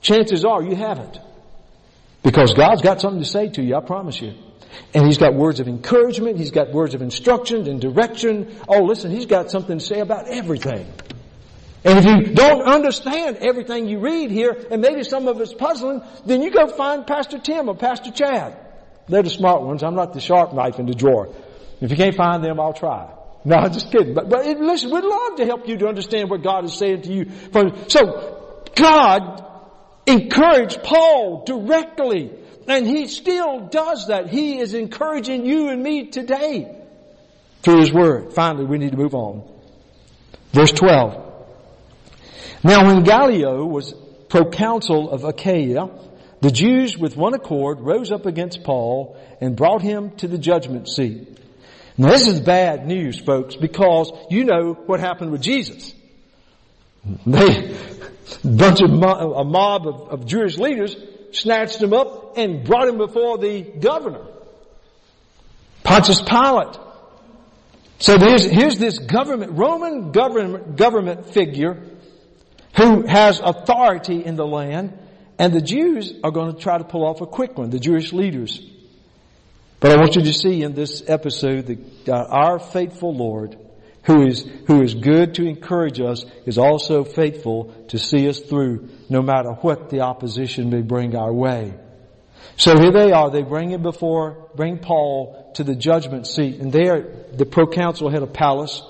Chances 0.00 0.44
are 0.44 0.62
you 0.62 0.74
haven't. 0.74 1.18
Because 2.22 2.52
God's 2.54 2.82
got 2.82 3.00
something 3.00 3.22
to 3.22 3.28
say 3.28 3.48
to 3.50 3.62
you, 3.62 3.76
I 3.76 3.80
promise 3.80 4.20
you. 4.20 4.34
And 4.92 5.06
he's 5.06 5.18
got 5.18 5.34
words 5.34 5.60
of 5.60 5.68
encouragement, 5.68 6.36
he's 6.36 6.50
got 6.50 6.72
words 6.72 6.94
of 6.94 7.02
instruction 7.02 7.68
and 7.68 7.80
direction. 7.80 8.56
Oh, 8.68 8.82
listen, 8.82 9.10
he's 9.10 9.26
got 9.26 9.50
something 9.50 9.78
to 9.78 9.84
say 9.84 10.00
about 10.00 10.28
everything. 10.28 10.92
And 11.84 11.98
if 11.98 12.04
you 12.06 12.34
don't 12.34 12.62
understand 12.62 13.36
everything 13.36 13.86
you 13.88 13.98
read 13.98 14.30
here, 14.30 14.56
and 14.70 14.80
maybe 14.80 15.04
some 15.04 15.28
of 15.28 15.38
it's 15.40 15.52
puzzling, 15.52 16.02
then 16.24 16.40
you 16.42 16.50
go 16.50 16.66
find 16.66 17.06
Pastor 17.06 17.38
Tim 17.38 17.68
or 17.68 17.76
Pastor 17.76 18.10
Chad. 18.10 18.56
They're 19.06 19.22
the 19.22 19.30
smart 19.30 19.62
ones. 19.62 19.82
I'm 19.82 19.94
not 19.94 20.14
the 20.14 20.20
sharp 20.20 20.54
knife 20.54 20.78
in 20.78 20.86
the 20.86 20.94
drawer. 20.94 21.28
If 21.82 21.90
you 21.90 21.96
can't 21.96 22.16
find 22.16 22.42
them, 22.42 22.58
I'll 22.58 22.72
try. 22.72 23.10
No, 23.46 23.56
I'm 23.56 23.74
just 23.74 23.92
kidding. 23.92 24.14
But, 24.14 24.30
but 24.30 24.46
listen, 24.46 24.90
we'd 24.90 25.04
love 25.04 25.36
to 25.36 25.44
help 25.44 25.68
you 25.68 25.76
to 25.76 25.86
understand 25.86 26.30
what 26.30 26.42
God 26.42 26.64
is 26.64 26.72
saying 26.72 27.02
to 27.02 27.12
you. 27.12 27.30
So, 27.88 28.64
God 28.74 29.44
encouraged 30.06 30.82
Paul 30.82 31.44
directly 31.44 32.30
and 32.66 32.86
He 32.86 33.06
still 33.08 33.66
does 33.66 34.06
that. 34.06 34.30
He 34.30 34.58
is 34.58 34.72
encouraging 34.72 35.44
you 35.44 35.68
and 35.68 35.82
me 35.82 36.06
today 36.06 36.74
through 37.60 37.80
His 37.80 37.92
Word. 37.92 38.32
Finally, 38.32 38.64
we 38.64 38.78
need 38.78 38.92
to 38.92 38.96
move 38.96 39.14
on. 39.14 39.46
Verse 40.52 40.72
12. 40.72 41.23
Now 42.64 42.86
when 42.86 43.04
Gallio 43.04 43.66
was 43.66 43.94
proconsul 44.30 45.10
of 45.10 45.22
Achaia, 45.24 45.90
the 46.40 46.50
Jews 46.50 46.96
with 46.96 47.14
one 47.14 47.34
accord 47.34 47.80
rose 47.80 48.10
up 48.10 48.24
against 48.24 48.64
Paul 48.64 49.16
and 49.40 49.54
brought 49.54 49.82
him 49.82 50.16
to 50.16 50.28
the 50.28 50.38
judgment 50.38 50.88
seat. 50.88 51.38
Now 51.98 52.08
this 52.08 52.26
is 52.26 52.40
bad 52.40 52.86
news, 52.86 53.20
folks, 53.20 53.54
because 53.54 54.10
you 54.30 54.44
know 54.44 54.72
what 54.72 54.98
happened 54.98 55.30
with 55.30 55.42
Jesus. 55.42 55.94
They, 57.26 57.76
bunch 58.44 58.80
of 58.80 58.90
a 58.90 59.44
mob 59.44 59.86
of, 59.86 60.00
of 60.08 60.26
Jewish 60.26 60.56
leaders 60.56 60.96
snatched 61.32 61.82
him 61.82 61.92
up 61.92 62.38
and 62.38 62.64
brought 62.64 62.88
him 62.88 62.96
before 62.96 63.36
the 63.36 63.60
governor. 63.60 64.26
Pontius 65.82 66.22
Pilate 66.22 66.78
So 67.98 68.18
here's, 68.18 68.44
here's 68.44 68.78
this 68.78 68.98
government, 68.98 69.52
Roman 69.52 70.12
government, 70.12 70.76
government 70.76 71.32
figure 71.34 71.93
who 72.76 73.06
has 73.06 73.40
authority 73.40 74.24
in 74.24 74.36
the 74.36 74.46
land, 74.46 74.98
and 75.38 75.52
the 75.52 75.60
Jews 75.60 76.12
are 76.22 76.30
going 76.30 76.54
to 76.54 76.60
try 76.60 76.78
to 76.78 76.84
pull 76.84 77.04
off 77.04 77.20
a 77.20 77.26
quick 77.26 77.56
one, 77.56 77.70
the 77.70 77.78
Jewish 77.78 78.12
leaders. 78.12 78.60
But 79.80 79.92
I 79.92 79.96
want 79.96 80.16
you 80.16 80.22
to 80.22 80.32
see 80.32 80.62
in 80.62 80.74
this 80.74 81.02
episode 81.06 81.66
that 81.66 82.08
uh, 82.08 82.26
our 82.28 82.58
faithful 82.58 83.14
Lord, 83.14 83.58
who 84.04 84.26
is, 84.26 84.46
who 84.66 84.82
is 84.82 84.94
good 84.94 85.34
to 85.34 85.46
encourage 85.46 86.00
us, 86.00 86.24
is 86.46 86.58
also 86.58 87.04
faithful 87.04 87.74
to 87.88 87.98
see 87.98 88.28
us 88.28 88.40
through 88.40 88.88
no 89.08 89.22
matter 89.22 89.50
what 89.50 89.90
the 89.90 90.00
opposition 90.00 90.70
may 90.70 90.82
bring 90.82 91.14
our 91.14 91.32
way. 91.32 91.74
So 92.56 92.78
here 92.78 92.92
they 92.92 93.12
are, 93.12 93.30
they 93.30 93.42
bring 93.42 93.70
him 93.70 93.82
before, 93.82 94.48
bring 94.54 94.78
Paul 94.78 95.52
to 95.56 95.64
the 95.64 95.74
judgment 95.74 96.26
seat, 96.26 96.60
and 96.60 96.72
there 96.72 97.26
the 97.32 97.46
proconsul 97.46 98.10
had 98.10 98.22
a 98.22 98.26
palace, 98.26 98.82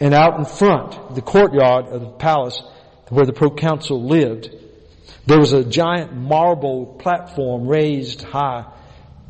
and 0.00 0.14
out 0.14 0.38
in 0.38 0.44
front, 0.44 1.14
the 1.14 1.22
courtyard 1.22 1.86
of 1.86 2.00
the 2.00 2.10
palace, 2.10 2.62
where 3.10 3.26
the 3.26 3.32
proconsul 3.32 4.02
lived, 4.02 4.50
there 5.26 5.38
was 5.38 5.52
a 5.52 5.62
giant 5.62 6.14
marble 6.16 6.86
platform 6.86 7.68
raised 7.68 8.22
high 8.22 8.64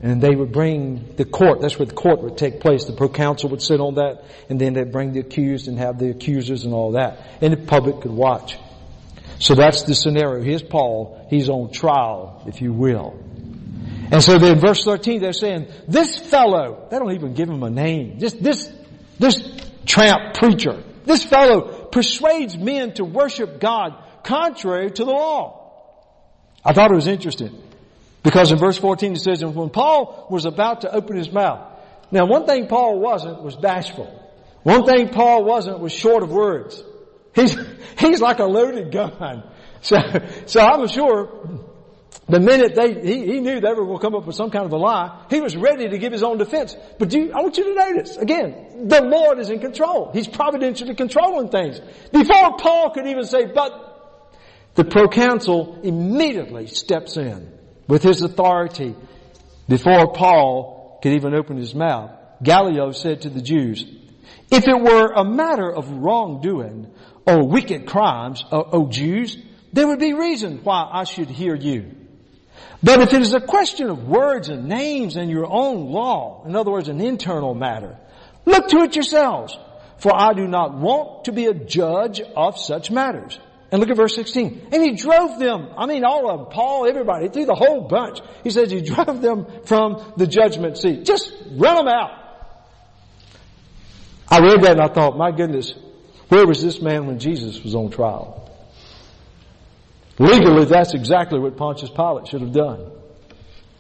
and 0.02 0.22
they 0.22 0.34
would 0.34 0.52
bring 0.52 1.14
the 1.16 1.26
court, 1.26 1.60
that's 1.60 1.78
where 1.78 1.86
the 1.86 1.94
court 1.94 2.22
would 2.22 2.38
take 2.38 2.60
place. 2.60 2.86
The 2.86 2.94
proconsul 2.94 3.50
would 3.50 3.60
sit 3.60 3.80
on 3.80 3.96
that 3.96 4.24
and 4.48 4.58
then 4.58 4.72
they'd 4.72 4.92
bring 4.92 5.12
the 5.12 5.20
accused 5.20 5.68
and 5.68 5.78
have 5.78 5.98
the 5.98 6.10
accusers 6.10 6.64
and 6.64 6.72
all 6.72 6.92
that. 6.92 7.18
And 7.42 7.52
the 7.52 7.58
public 7.58 8.00
could 8.00 8.12
watch. 8.12 8.56
So 9.38 9.54
that's 9.54 9.82
the 9.82 9.94
scenario. 9.94 10.42
Here's 10.42 10.62
Paul. 10.62 11.26
He's 11.28 11.48
on 11.48 11.70
trial, 11.72 12.42
if 12.46 12.62
you 12.62 12.72
will. 12.72 13.18
And 14.12 14.22
so 14.22 14.38
then 14.38 14.58
verse 14.58 14.84
13 14.84 15.20
they're 15.20 15.32
saying, 15.32 15.68
this 15.86 16.18
fellow, 16.18 16.88
they 16.90 16.98
don't 16.98 17.12
even 17.12 17.34
give 17.34 17.48
him 17.48 17.62
a 17.62 17.70
name. 17.70 18.18
Just 18.18 18.42
this, 18.42 18.72
this 19.18 19.38
tramp 19.84 20.34
preacher, 20.34 20.82
this 21.04 21.22
fellow 21.24 21.79
persuades 21.92 22.56
men 22.56 22.94
to 22.94 23.04
worship 23.04 23.60
God 23.60 23.94
contrary 24.22 24.90
to 24.90 25.04
the 25.04 25.10
law. 25.10 25.56
I 26.64 26.72
thought 26.72 26.90
it 26.90 26.94
was 26.94 27.06
interesting. 27.06 27.62
Because 28.22 28.52
in 28.52 28.58
verse 28.58 28.76
14 28.76 29.12
it 29.12 29.20
says, 29.20 29.42
and 29.42 29.54
when 29.54 29.70
Paul 29.70 30.26
was 30.30 30.44
about 30.44 30.82
to 30.82 30.94
open 30.94 31.16
his 31.16 31.32
mouth. 31.32 31.66
Now 32.10 32.26
one 32.26 32.46
thing 32.46 32.66
Paul 32.66 32.98
wasn't 32.98 33.42
was 33.42 33.56
bashful. 33.56 34.16
One 34.62 34.84
thing 34.84 35.08
Paul 35.08 35.44
wasn't 35.44 35.80
was 35.80 35.92
short 35.92 36.22
of 36.22 36.30
words. 36.30 36.82
He's, 37.34 37.56
he's 37.98 38.20
like 38.20 38.40
a 38.40 38.44
loaded 38.44 38.92
gun. 38.92 39.44
So, 39.80 39.96
so 40.46 40.60
I'm 40.60 40.86
sure 40.88 41.60
the 42.28 42.40
minute 42.40 42.74
they, 42.74 42.94
he, 42.94 43.26
he 43.26 43.40
knew 43.40 43.60
they 43.60 43.68
were 43.72 43.84
going 43.84 43.98
to 43.98 44.02
come 44.02 44.14
up 44.14 44.24
with 44.24 44.36
some 44.36 44.50
kind 44.50 44.64
of 44.64 44.72
a 44.72 44.76
lie, 44.76 45.24
he 45.30 45.40
was 45.40 45.56
ready 45.56 45.88
to 45.88 45.98
give 45.98 46.12
his 46.12 46.22
own 46.22 46.38
defense. 46.38 46.76
But 46.98 47.12
you, 47.12 47.32
I 47.32 47.42
want 47.42 47.56
you 47.56 47.64
to 47.64 47.74
notice, 47.74 48.16
again, 48.16 48.88
the 48.88 49.02
Lord 49.02 49.38
is 49.38 49.50
in 49.50 49.60
control. 49.60 50.10
He's 50.12 50.28
providentially 50.28 50.94
controlling 50.94 51.48
things. 51.48 51.80
Before 52.12 52.56
Paul 52.56 52.90
could 52.90 53.06
even 53.06 53.24
say, 53.24 53.46
but 53.46 53.90
the 54.74 54.84
proconsul 54.84 55.80
immediately 55.82 56.66
steps 56.68 57.16
in 57.16 57.52
with 57.88 58.02
his 58.02 58.22
authority 58.22 58.94
before 59.68 60.12
Paul 60.12 61.00
could 61.02 61.12
even 61.12 61.34
open 61.34 61.56
his 61.56 61.74
mouth. 61.74 62.12
Gallio 62.42 62.92
said 62.92 63.22
to 63.22 63.30
the 63.30 63.42
Jews, 63.42 63.84
if 64.50 64.66
it 64.66 64.80
were 64.80 65.12
a 65.12 65.24
matter 65.24 65.70
of 65.70 65.90
wrongdoing 65.90 66.92
or 67.26 67.46
wicked 67.46 67.86
crimes, 67.86 68.44
O, 68.50 68.62
o 68.62 68.88
Jews, 68.88 69.36
there 69.72 69.86
would 69.86 69.98
be 69.98 70.12
reason 70.12 70.60
why 70.62 70.88
I 70.90 71.04
should 71.04 71.28
hear 71.28 71.54
you. 71.54 71.96
But 72.82 73.00
if 73.00 73.12
it 73.12 73.20
is 73.20 73.34
a 73.34 73.40
question 73.40 73.90
of 73.90 74.08
words 74.08 74.48
and 74.48 74.68
names 74.68 75.16
and 75.16 75.30
your 75.30 75.46
own 75.46 75.90
law, 75.90 76.44
in 76.46 76.56
other 76.56 76.70
words, 76.70 76.88
an 76.88 77.00
internal 77.00 77.54
matter, 77.54 77.98
look 78.46 78.68
to 78.68 78.78
it 78.78 78.94
yourselves, 78.94 79.56
for 79.98 80.14
I 80.14 80.32
do 80.32 80.48
not 80.48 80.74
want 80.74 81.24
to 81.24 81.32
be 81.32 81.46
a 81.46 81.54
judge 81.54 82.20
of 82.20 82.58
such 82.58 82.90
matters. 82.90 83.38
And 83.70 83.80
look 83.80 83.90
at 83.90 83.96
verse 83.96 84.14
16. 84.16 84.68
And 84.72 84.82
he 84.82 84.92
drove 84.92 85.38
them, 85.38 85.68
I 85.76 85.86
mean 85.86 86.04
all 86.04 86.30
of 86.30 86.38
them, 86.38 86.46
Paul, 86.50 86.86
everybody, 86.88 87.28
through 87.28 87.46
the 87.46 87.54
whole 87.54 87.82
bunch. 87.82 88.18
He 88.42 88.50
says 88.50 88.70
he 88.70 88.80
drove 88.94 89.20
them 89.20 89.46
from 89.66 90.14
the 90.16 90.26
judgment 90.26 90.78
seat. 90.78 91.04
Just 91.04 91.32
run 91.52 91.76
them 91.76 91.88
out. 91.88 92.16
I 94.28 94.40
read 94.40 94.62
that 94.62 94.72
and 94.72 94.80
I 94.80 94.88
thought, 94.88 95.18
my 95.18 95.32
goodness, 95.32 95.74
where 96.28 96.46
was 96.46 96.62
this 96.62 96.80
man 96.80 97.06
when 97.06 97.18
Jesus 97.18 97.62
was 97.62 97.74
on 97.74 97.90
trial? 97.90 98.39
Legally, 100.20 100.66
that's 100.66 100.92
exactly 100.92 101.38
what 101.38 101.56
Pontius 101.56 101.90
Pilate 101.90 102.28
should 102.28 102.42
have 102.42 102.52
done. 102.52 102.92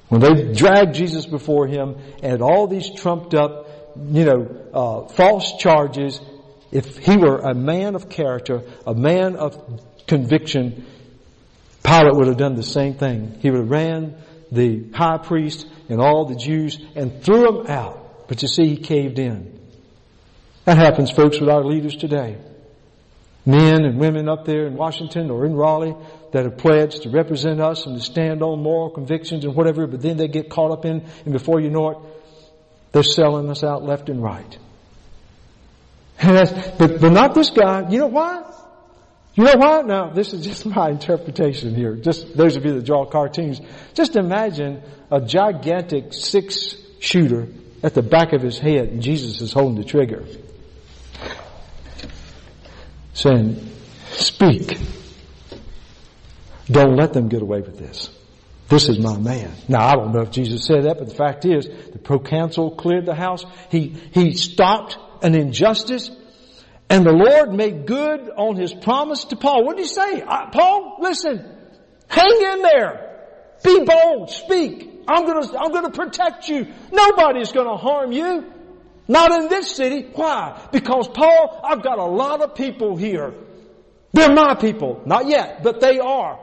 When 0.08 0.22
they 0.22 0.54
dragged 0.54 0.94
Jesus 0.94 1.26
before 1.26 1.66
him 1.66 1.96
and 2.22 2.40
all 2.40 2.66
these 2.66 2.90
trumped 2.90 3.34
up, 3.34 3.68
you 3.94 4.24
know, 4.24 4.48
uh, 4.72 5.08
false 5.08 5.58
charges, 5.58 6.18
if 6.72 6.96
he 6.96 7.18
were 7.18 7.40
a 7.40 7.52
man 7.54 7.94
of 7.94 8.08
character, 8.08 8.62
a 8.86 8.94
man 8.94 9.36
of 9.36 9.82
conviction, 10.06 10.86
Pilate 11.84 12.14
would 12.14 12.28
have 12.28 12.38
done 12.38 12.54
the 12.54 12.62
same 12.62 12.94
thing. 12.94 13.36
He 13.40 13.50
would 13.50 13.60
have 13.60 13.70
ran 13.70 14.16
the 14.50 14.90
high 14.94 15.18
priest 15.18 15.66
and 15.90 16.00
all 16.00 16.24
the 16.24 16.36
Jews 16.36 16.78
and 16.94 17.22
threw 17.22 17.42
them 17.42 17.66
out. 17.66 18.28
But 18.28 18.40
you 18.40 18.48
see, 18.48 18.66
he 18.66 18.76
caved 18.78 19.18
in. 19.18 19.60
That 20.64 20.78
happens, 20.78 21.10
folks, 21.10 21.38
with 21.38 21.50
our 21.50 21.64
leaders 21.64 21.96
today. 21.96 22.38
Men 23.44 23.84
and 23.84 23.98
women 23.98 24.28
up 24.28 24.44
there 24.44 24.66
in 24.66 24.74
Washington 24.74 25.30
or 25.30 25.46
in 25.46 25.54
Raleigh 25.54 25.96
that 26.32 26.44
have 26.44 26.58
pledged 26.58 27.02
to 27.02 27.10
represent 27.10 27.60
us 27.60 27.86
and 27.86 27.96
to 27.96 28.02
stand 28.02 28.42
on 28.42 28.62
moral 28.62 28.90
convictions 28.90 29.44
and 29.44 29.54
whatever, 29.54 29.86
but 29.86 30.00
then 30.00 30.16
they 30.16 30.28
get 30.28 30.48
caught 30.48 30.70
up 30.70 30.84
in, 30.84 31.04
and 31.24 31.32
before 31.32 31.60
you 31.60 31.70
know 31.70 31.90
it, 31.90 31.98
they're 32.92 33.02
selling 33.02 33.48
us 33.50 33.62
out 33.62 33.84
left 33.84 34.08
and 34.08 34.22
right. 34.22 34.58
And 36.18 36.74
but, 36.78 37.00
but 37.00 37.12
not 37.12 37.34
this 37.34 37.50
guy. 37.50 37.88
You 37.88 38.00
know 38.00 38.06
why? 38.08 38.44
You 39.34 39.44
know 39.44 39.56
why? 39.56 39.82
Now, 39.82 40.10
this 40.10 40.32
is 40.32 40.44
just 40.44 40.66
my 40.66 40.90
interpretation 40.90 41.74
here. 41.74 41.94
Just 41.94 42.36
those 42.36 42.56
of 42.56 42.64
you 42.64 42.74
that 42.74 42.84
draw 42.84 43.06
cartoons. 43.06 43.60
Just 43.94 44.16
imagine 44.16 44.82
a 45.10 45.20
gigantic 45.20 46.12
six 46.12 46.74
shooter 46.98 47.48
at 47.82 47.94
the 47.94 48.02
back 48.02 48.32
of 48.32 48.42
his 48.42 48.58
head 48.58 48.88
and 48.88 49.02
Jesus 49.02 49.40
is 49.40 49.52
holding 49.52 49.76
the 49.76 49.84
trigger. 49.84 50.26
Saying, 53.14 53.70
speak. 54.10 54.78
Don't 56.70 56.96
let 56.96 57.12
them 57.12 57.28
get 57.28 57.42
away 57.42 57.60
with 57.60 57.78
this. 57.78 58.10
This 58.68 58.88
is 58.88 58.98
my 59.00 59.18
man. 59.18 59.52
Now 59.68 59.86
I 59.86 59.96
don't 59.96 60.12
know 60.12 60.20
if 60.20 60.30
Jesus 60.30 60.64
said 60.64 60.84
that, 60.84 60.98
but 60.98 61.08
the 61.08 61.14
fact 61.14 61.44
is, 61.44 61.66
the 61.66 61.98
proconsul 61.98 62.76
cleared 62.76 63.04
the 63.04 63.14
house. 63.14 63.44
He, 63.70 63.88
he 64.12 64.34
stopped 64.34 64.96
an 65.22 65.34
injustice 65.34 66.10
and 66.90 67.06
the 67.06 67.12
Lord 67.12 67.52
made 67.52 67.86
good 67.86 68.30
on 68.36 68.56
his 68.56 68.74
promise 68.74 69.24
to 69.26 69.36
Paul. 69.36 69.64
What 69.64 69.76
did 69.76 69.86
he 69.86 69.88
say? 69.88 70.22
Paul, 70.22 70.96
listen, 71.00 71.44
hang 72.08 72.42
in 72.52 72.62
there. 72.62 73.26
Be 73.62 73.84
bold. 73.84 74.30
Speak. 74.30 75.04
I'm 75.06 75.24
gonna, 75.24 75.58
I'm 75.58 75.72
gonna 75.72 75.90
protect 75.90 76.48
you. 76.48 76.66
Nobody's 76.92 77.52
gonna 77.52 77.76
harm 77.76 78.10
you. 78.10 78.52
Not 79.06 79.32
in 79.32 79.48
this 79.48 79.70
city. 79.70 80.08
Why? 80.14 80.68
Because 80.72 81.08
Paul, 81.08 81.60
I've 81.64 81.82
got 81.82 81.98
a 81.98 82.04
lot 82.04 82.42
of 82.42 82.54
people 82.54 82.96
here. 82.96 83.34
They're 84.12 84.32
my 84.32 84.54
people. 84.54 85.02
Not 85.06 85.26
yet, 85.28 85.62
but 85.62 85.80
they 85.80 85.98
are. 85.98 86.38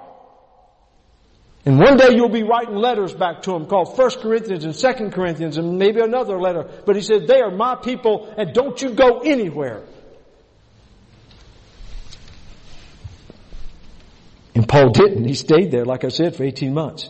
And 1.68 1.80
one 1.80 1.98
day 1.98 2.16
you'll 2.16 2.30
be 2.30 2.44
writing 2.44 2.78
letters 2.78 3.14
back 3.14 3.42
to 3.42 3.52
them 3.52 3.66
called 3.66 3.98
1 3.98 4.10
Corinthians 4.22 4.64
and 4.64 4.74
2 4.74 5.10
Corinthians 5.10 5.58
and 5.58 5.78
maybe 5.78 6.00
another 6.00 6.40
letter. 6.40 6.64
But 6.86 6.96
he 6.96 7.02
said, 7.02 7.28
they 7.28 7.42
are 7.42 7.52
my 7.52 7.76
people 7.76 8.34
and 8.38 8.54
don't 8.54 8.82
you 8.82 8.92
go 8.92 9.20
anywhere. 9.20 9.84
And 14.56 14.66
Paul 14.66 14.92
didn't. 14.92 15.26
He 15.26 15.34
stayed 15.34 15.70
there, 15.72 15.84
like 15.84 16.06
I 16.06 16.08
said, 16.08 16.38
for 16.38 16.46
18 16.46 16.74
months. 16.74 17.10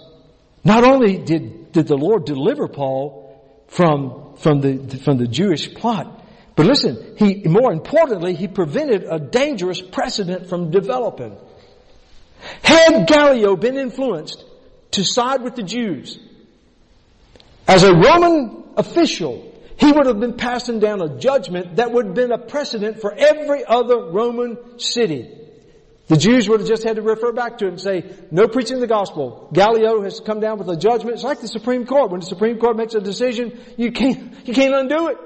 Not 0.63 0.83
only 0.83 1.19
did, 1.19 1.71
did 1.71 1.85
the 1.85 1.95
Lord 1.95 2.25
deliver 2.25 2.67
Paul 2.67 3.39
from, 3.67 4.37
from 4.37 4.61
the, 4.61 4.97
from 4.97 5.19
the 5.19 5.27
Jewish 5.27 5.71
plot, 5.75 6.25
but 6.55 6.65
listen, 6.65 7.15
he, 7.19 7.43
more 7.45 7.71
importantly, 7.71 8.33
he 8.33 8.47
prevented 8.47 9.03
a 9.03 9.19
dangerous 9.19 9.79
precedent 9.79 10.49
from 10.49 10.71
developing. 10.71 11.37
Had 12.63 13.07
Gallio 13.07 13.55
been 13.55 13.77
influenced 13.77 14.45
to 14.91 15.03
side 15.03 15.41
with 15.41 15.55
the 15.55 15.63
Jews, 15.63 16.19
as 17.67 17.83
a 17.83 17.93
Roman 17.93 18.63
official, 18.77 19.53
he 19.77 19.91
would 19.91 20.05
have 20.05 20.19
been 20.19 20.37
passing 20.37 20.79
down 20.79 21.01
a 21.01 21.19
judgment 21.19 21.75
that 21.75 21.91
would 21.91 22.07
have 22.07 22.15
been 22.15 22.31
a 22.31 22.37
precedent 22.37 23.01
for 23.01 23.13
every 23.13 23.63
other 23.65 23.97
Roman 23.97 24.79
city. 24.79 25.33
The 26.07 26.17
Jews 26.17 26.47
would 26.47 26.61
have 26.61 26.69
just 26.69 26.83
had 26.83 26.95
to 26.95 27.01
refer 27.01 27.33
back 27.33 27.57
to 27.57 27.65
it 27.65 27.69
and 27.69 27.81
say, 27.81 28.05
no 28.31 28.47
preaching 28.47 28.79
the 28.79 28.87
gospel. 28.87 29.49
Gallio 29.51 30.01
has 30.03 30.21
come 30.21 30.39
down 30.39 30.57
with 30.57 30.69
a 30.69 30.77
judgment. 30.77 31.15
It's 31.15 31.23
like 31.23 31.41
the 31.41 31.49
Supreme 31.49 31.85
Court. 31.85 32.11
When 32.11 32.21
the 32.21 32.25
Supreme 32.25 32.59
Court 32.59 32.77
makes 32.77 32.95
a 32.95 33.01
decision, 33.01 33.59
you 33.75 33.91
can't, 33.91 34.47
you 34.47 34.53
can't 34.53 34.73
undo 34.73 35.09
it. 35.09 35.17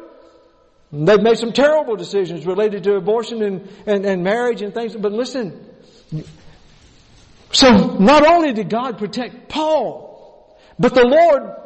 They've 0.92 1.22
made 1.22 1.38
some 1.38 1.54
terrible 1.54 1.96
decisions 1.96 2.46
related 2.46 2.84
to 2.86 2.96
abortion 2.96 3.44
and, 3.44 3.70
and, 3.86 4.06
and 4.06 4.24
marriage 4.24 4.62
and 4.64 4.74
things. 4.74 4.96
But 4.96 5.12
listen, 5.12 5.66
so 7.52 7.98
not 7.98 8.26
only 8.26 8.54
did 8.54 8.70
God 8.70 8.98
protect 8.98 9.50
Paul, 9.50 10.58
but 10.80 10.94
the 10.94 11.06
Lord 11.06 11.58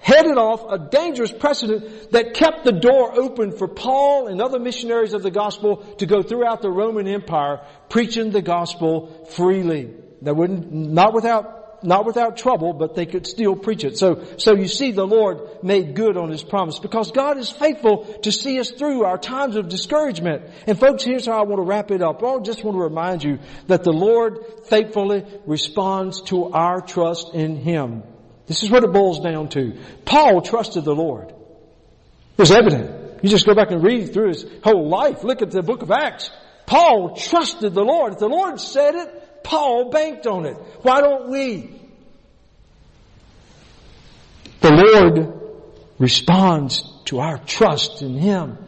headed 0.00 0.36
off 0.36 0.64
a 0.68 0.78
dangerous 0.78 1.32
precedent 1.32 2.10
that 2.10 2.34
kept 2.34 2.64
the 2.64 2.72
door 2.72 3.14
open 3.14 3.52
for 3.52 3.68
Paul 3.68 4.26
and 4.26 4.42
other 4.42 4.58
missionaries 4.58 5.14
of 5.14 5.22
the 5.22 5.30
gospel 5.30 5.76
to 5.98 6.06
go 6.06 6.22
throughout 6.22 6.60
the 6.60 6.70
Roman 6.70 7.06
Empire 7.06 7.64
preaching 7.88 8.30
the 8.30 8.42
gospel 8.42 9.26
freely. 9.30 9.94
That 10.22 10.34
wouldn't, 10.34 10.72
not 10.72 11.14
without 11.14 11.61
not 11.82 12.06
without 12.06 12.36
trouble, 12.36 12.72
but 12.72 12.94
they 12.94 13.06
could 13.06 13.26
still 13.26 13.56
preach 13.56 13.84
it. 13.84 13.98
So, 13.98 14.24
so 14.38 14.54
you 14.54 14.68
see 14.68 14.92
the 14.92 15.06
Lord 15.06 15.62
made 15.62 15.94
good 15.94 16.16
on 16.16 16.30
His 16.30 16.42
promise 16.42 16.78
because 16.78 17.12
God 17.12 17.38
is 17.38 17.50
faithful 17.50 18.04
to 18.22 18.32
see 18.32 18.58
us 18.60 18.70
through 18.70 19.04
our 19.04 19.18
times 19.18 19.56
of 19.56 19.68
discouragement. 19.68 20.42
And 20.66 20.78
folks, 20.78 21.02
here's 21.02 21.26
how 21.26 21.38
I 21.38 21.42
want 21.42 21.58
to 21.58 21.64
wrap 21.64 21.90
it 21.90 22.02
up. 22.02 22.22
I 22.22 22.38
just 22.40 22.64
want 22.64 22.76
to 22.76 22.82
remind 22.82 23.24
you 23.24 23.38
that 23.66 23.84
the 23.84 23.92
Lord 23.92 24.38
faithfully 24.64 25.24
responds 25.46 26.22
to 26.22 26.52
our 26.52 26.80
trust 26.80 27.34
in 27.34 27.56
Him. 27.56 28.02
This 28.46 28.62
is 28.62 28.70
what 28.70 28.84
it 28.84 28.92
boils 28.92 29.20
down 29.20 29.48
to. 29.50 29.78
Paul 30.04 30.42
trusted 30.42 30.84
the 30.84 30.94
Lord. 30.94 31.32
It's 32.38 32.50
evident. 32.50 33.22
You 33.22 33.28
just 33.28 33.46
go 33.46 33.54
back 33.54 33.70
and 33.70 33.82
read 33.82 34.12
through 34.12 34.28
his 34.28 34.44
whole 34.64 34.88
life. 34.88 35.22
Look 35.22 35.42
at 35.42 35.50
the 35.50 35.62
book 35.62 35.82
of 35.82 35.90
Acts. 35.90 36.30
Paul 36.66 37.16
trusted 37.16 37.72
the 37.72 37.84
Lord. 37.84 38.14
If 38.14 38.18
the 38.18 38.28
Lord 38.28 38.60
said 38.60 38.94
it, 38.94 39.21
Paul 39.44 39.90
banked 39.90 40.26
on 40.26 40.46
it. 40.46 40.56
Why 40.82 41.00
don't 41.00 41.30
we? 41.30 41.80
The 44.60 44.70
Lord 44.70 45.40
responds 45.98 46.82
to 47.06 47.20
our 47.20 47.38
trust 47.38 48.02
in 48.02 48.14
Him. 48.14 48.58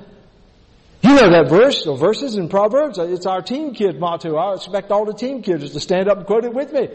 You 1.02 1.14
know 1.14 1.30
that 1.30 1.50
verse 1.50 1.86
or 1.86 1.98
verses 1.98 2.36
in 2.36 2.48
Proverbs. 2.48 2.98
It's 2.98 3.26
our 3.26 3.42
team 3.42 3.74
kid 3.74 4.00
motto. 4.00 4.36
I 4.36 4.54
expect 4.54 4.90
all 4.90 5.04
the 5.04 5.12
team 5.12 5.42
kids 5.42 5.70
to 5.70 5.80
stand 5.80 6.08
up 6.08 6.18
and 6.18 6.26
quote 6.26 6.44
it 6.44 6.54
with 6.54 6.72
me. 6.72 6.88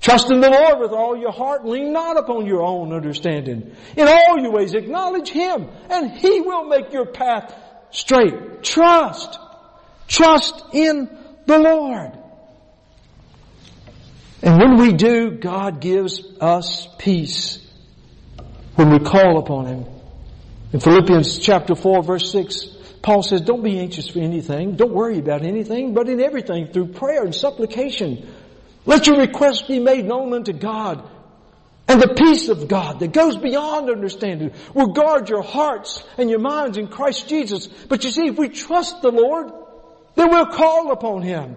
Trust 0.00 0.30
in 0.30 0.40
the 0.40 0.50
Lord 0.50 0.78
with 0.78 0.92
all 0.92 1.16
your 1.16 1.32
heart. 1.32 1.64
Lean 1.64 1.92
not 1.92 2.18
upon 2.18 2.46
your 2.46 2.62
own 2.62 2.92
understanding. 2.92 3.74
In 3.96 4.06
all 4.06 4.38
your 4.38 4.52
ways 4.52 4.74
acknowledge 4.74 5.30
Him 5.30 5.68
and 5.88 6.12
He 6.12 6.40
will 6.42 6.64
make 6.64 6.92
your 6.92 7.06
path 7.06 7.54
straight. 7.90 8.62
Trust. 8.62 9.38
Trust 10.06 10.62
in 10.72 11.08
the 11.46 11.58
Lord. 11.58 12.12
And 14.42 14.58
when 14.58 14.76
we 14.76 14.92
do, 14.92 15.30
God 15.30 15.80
gives 15.80 16.22
us 16.40 16.86
peace 16.98 17.58
when 18.74 18.90
we 18.90 18.98
call 18.98 19.38
upon 19.38 19.66
Him. 19.66 19.86
In 20.72 20.80
Philippians 20.80 21.38
chapter 21.38 21.74
4 21.74 22.02
verse 22.02 22.30
6, 22.32 22.64
Paul 23.02 23.22
says, 23.22 23.40
don't 23.40 23.62
be 23.62 23.78
anxious 23.78 24.08
for 24.08 24.18
anything. 24.18 24.76
Don't 24.76 24.92
worry 24.92 25.18
about 25.18 25.42
anything, 25.42 25.94
but 25.94 26.08
in 26.08 26.20
everything 26.20 26.72
through 26.72 26.88
prayer 26.88 27.22
and 27.24 27.34
supplication 27.34 28.26
let 28.86 29.08
your 29.08 29.18
requests 29.18 29.62
be 29.62 29.80
made 29.80 30.04
known 30.04 30.32
unto 30.32 30.52
God. 30.52 31.10
And 31.88 32.00
the 32.00 32.14
peace 32.14 32.48
of 32.48 32.68
God 32.68 33.00
that 33.00 33.12
goes 33.12 33.36
beyond 33.36 33.90
understanding 33.90 34.52
will 34.74 34.88
guard 34.88 35.28
your 35.28 35.42
hearts 35.42 36.02
and 36.16 36.30
your 36.30 36.38
minds 36.38 36.78
in 36.78 36.88
Christ 36.88 37.28
Jesus. 37.28 37.66
But 37.66 38.04
you 38.04 38.10
see, 38.10 38.26
if 38.28 38.38
we 38.38 38.48
trust 38.48 39.02
the 39.02 39.10
Lord, 39.10 39.52
then 40.14 40.30
we'll 40.30 40.46
call 40.46 40.92
upon 40.92 41.22
Him. 41.22 41.56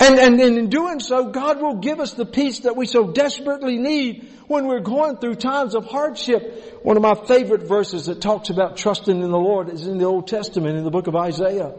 And, 0.00 0.18
and, 0.18 0.40
in 0.40 0.70
doing 0.70 0.98
so, 0.98 1.30
God 1.30 1.60
will 1.62 1.76
give 1.76 2.00
us 2.00 2.14
the 2.14 2.26
peace 2.26 2.60
that 2.60 2.76
we 2.76 2.86
so 2.86 3.12
desperately 3.12 3.78
need 3.78 4.28
when 4.48 4.66
we're 4.66 4.80
going 4.80 5.18
through 5.18 5.36
times 5.36 5.74
of 5.74 5.86
hardship. 5.86 6.80
One 6.82 6.96
of 6.96 7.02
my 7.02 7.14
favorite 7.14 7.62
verses 7.62 8.06
that 8.06 8.20
talks 8.20 8.50
about 8.50 8.76
trusting 8.76 9.22
in 9.22 9.30
the 9.30 9.38
Lord 9.38 9.68
is 9.68 9.86
in 9.86 9.98
the 9.98 10.04
Old 10.04 10.26
Testament 10.26 10.76
in 10.76 10.84
the 10.84 10.90
book 10.90 11.06
of 11.06 11.14
Isaiah, 11.14 11.72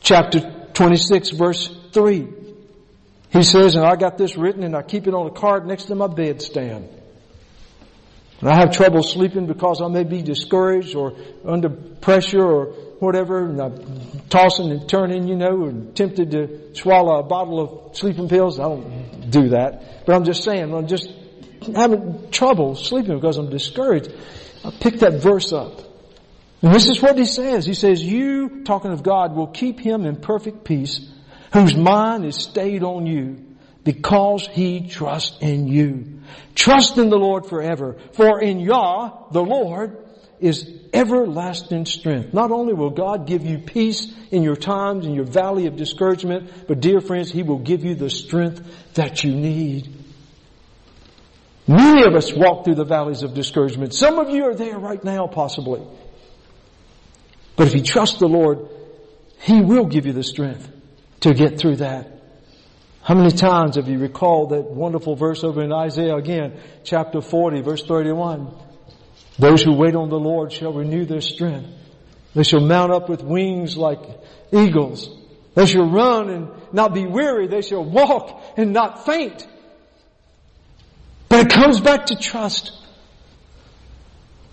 chapter 0.00 0.40
26 0.74 1.30
verse 1.30 1.76
3. 1.92 2.28
He 3.32 3.42
says, 3.42 3.74
and 3.76 3.84
I 3.84 3.96
got 3.96 4.16
this 4.16 4.36
written 4.36 4.62
and 4.62 4.76
I 4.76 4.82
keep 4.82 5.06
it 5.06 5.14
on 5.14 5.26
a 5.26 5.30
card 5.30 5.66
next 5.66 5.84
to 5.84 5.94
my 5.94 6.06
bedstand. 6.06 6.88
And 8.40 8.48
I 8.48 8.56
have 8.56 8.72
trouble 8.72 9.02
sleeping 9.02 9.46
because 9.46 9.82
I 9.82 9.88
may 9.88 10.04
be 10.04 10.22
discouraged 10.22 10.94
or 10.94 11.14
under 11.44 11.68
pressure 11.68 12.42
or 12.42 12.74
whatever, 13.00 13.46
and 13.46 13.60
I'm 13.60 14.20
tossing 14.28 14.70
and 14.70 14.88
turning, 14.88 15.26
you 15.26 15.36
know, 15.36 15.64
and 15.64 15.96
tempted 15.96 16.30
to 16.30 16.74
swallow 16.74 17.18
a 17.18 17.22
bottle 17.22 17.60
of 17.60 17.96
sleeping 17.96 18.28
pills. 18.28 18.60
I 18.60 18.64
don't 18.64 19.30
do 19.30 19.48
that. 19.50 20.06
But 20.06 20.14
I'm 20.14 20.24
just 20.24 20.44
saying, 20.44 20.72
I'm 20.72 20.86
just 20.86 21.12
having 21.74 22.30
trouble 22.30 22.76
sleeping 22.76 23.16
because 23.16 23.38
I'm 23.38 23.50
discouraged. 23.50 24.12
I 24.64 24.70
pick 24.70 25.00
that 25.00 25.14
verse 25.14 25.52
up. 25.52 25.80
And 26.62 26.74
this 26.74 26.88
is 26.88 27.00
what 27.00 27.18
he 27.18 27.24
says. 27.24 27.64
He 27.64 27.74
says, 27.74 28.02
you, 28.02 28.64
talking 28.64 28.92
of 28.92 29.02
God, 29.02 29.34
will 29.34 29.46
keep 29.46 29.80
him 29.80 30.04
in 30.04 30.16
perfect 30.16 30.64
peace 30.64 31.00
whose 31.52 31.74
mind 31.74 32.24
is 32.26 32.36
stayed 32.36 32.82
on 32.82 33.06
you 33.06 33.44
because 33.82 34.46
he 34.46 34.88
trusts 34.88 35.38
in 35.40 35.68
you. 35.68 36.20
Trust 36.54 36.98
in 36.98 37.08
the 37.08 37.18
Lord 37.18 37.46
forever, 37.46 37.96
for 38.12 38.40
in 38.40 38.60
Yah, 38.60 39.30
the 39.32 39.42
Lord, 39.42 39.96
is 40.40 40.68
everlasting 40.92 41.86
strength. 41.86 42.32
Not 42.32 42.50
only 42.50 42.72
will 42.72 42.90
God 42.90 43.26
give 43.26 43.44
you 43.44 43.58
peace 43.58 44.12
in 44.30 44.42
your 44.42 44.56
times, 44.56 45.06
in 45.06 45.14
your 45.14 45.24
valley 45.24 45.66
of 45.66 45.76
discouragement, 45.76 46.50
but 46.66 46.80
dear 46.80 47.00
friends, 47.00 47.30
He 47.30 47.42
will 47.42 47.58
give 47.58 47.84
you 47.84 47.94
the 47.94 48.10
strength 48.10 48.62
that 48.94 49.22
you 49.22 49.32
need. 49.32 49.94
Many 51.66 52.04
of 52.04 52.14
us 52.14 52.32
walk 52.32 52.64
through 52.64 52.74
the 52.74 52.84
valleys 52.84 53.22
of 53.22 53.34
discouragement. 53.34 53.94
Some 53.94 54.18
of 54.18 54.30
you 54.30 54.44
are 54.46 54.54
there 54.54 54.78
right 54.78 55.02
now, 55.04 55.26
possibly. 55.26 55.82
But 57.56 57.68
if 57.68 57.74
you 57.74 57.82
trust 57.82 58.18
the 58.18 58.28
Lord, 58.28 58.68
He 59.40 59.60
will 59.60 59.86
give 59.86 60.06
you 60.06 60.12
the 60.12 60.24
strength 60.24 60.68
to 61.20 61.34
get 61.34 61.58
through 61.58 61.76
that. 61.76 62.20
How 63.02 63.14
many 63.14 63.30
times 63.30 63.76
have 63.76 63.88
you 63.88 63.98
recalled 63.98 64.50
that 64.50 64.62
wonderful 64.62 65.16
verse 65.16 65.44
over 65.44 65.62
in 65.62 65.72
Isaiah 65.72 66.16
again, 66.16 66.58
chapter 66.84 67.20
40, 67.20 67.60
verse 67.62 67.84
31? 67.84 68.69
Those 69.40 69.62
who 69.62 69.72
wait 69.72 69.96
on 69.96 70.10
the 70.10 70.18
Lord 70.18 70.52
shall 70.52 70.74
renew 70.74 71.06
their 71.06 71.22
strength. 71.22 71.70
They 72.34 72.42
shall 72.42 72.60
mount 72.60 72.92
up 72.92 73.08
with 73.08 73.22
wings 73.22 73.74
like 73.74 74.00
eagles. 74.52 75.08
They 75.54 75.64
shall 75.64 75.90
run 75.90 76.28
and 76.28 76.50
not 76.74 76.92
be 76.92 77.06
weary. 77.06 77.46
They 77.46 77.62
shall 77.62 77.82
walk 77.82 78.42
and 78.58 78.74
not 78.74 79.06
faint. 79.06 79.46
But 81.30 81.46
it 81.46 81.50
comes 81.50 81.80
back 81.80 82.06
to 82.06 82.16
trust. 82.16 82.72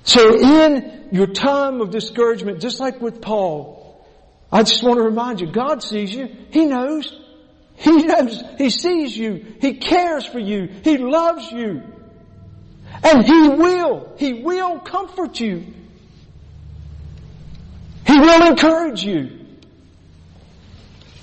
So 0.03 0.39
in 0.39 1.09
your 1.11 1.27
time 1.27 1.81
of 1.81 1.89
discouragement, 1.89 2.61
just 2.61 2.79
like 2.79 3.01
with 3.01 3.21
Paul, 3.21 4.07
I 4.49 4.63
just 4.63 4.81
want 4.83 4.99
to 4.99 5.03
remind 5.03 5.41
you, 5.41 5.51
God 5.51 5.83
sees 5.83 6.15
you. 6.15 6.29
He 6.51 6.63
knows. 6.63 7.13
He 7.75 8.03
knows. 8.03 8.41
He 8.57 8.69
sees 8.69 9.17
you. 9.17 9.55
He 9.59 9.73
cares 9.73 10.25
for 10.25 10.39
you. 10.39 10.69
He 10.85 10.97
loves 10.97 11.51
you. 11.51 11.83
And 13.03 13.25
He 13.25 13.49
will. 13.49 14.13
He 14.17 14.33
will 14.33 14.79
comfort 14.79 15.39
you. 15.39 15.65
He 18.05 18.19
will 18.19 18.47
encourage 18.47 19.03
you. 19.03 19.45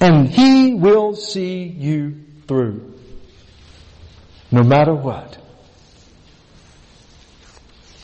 And 0.00 0.28
He 0.28 0.74
will 0.74 1.14
see 1.14 1.64
you 1.64 2.16
through. 2.46 2.92
No 4.50 4.62
matter 4.62 4.94
what. 4.94 5.38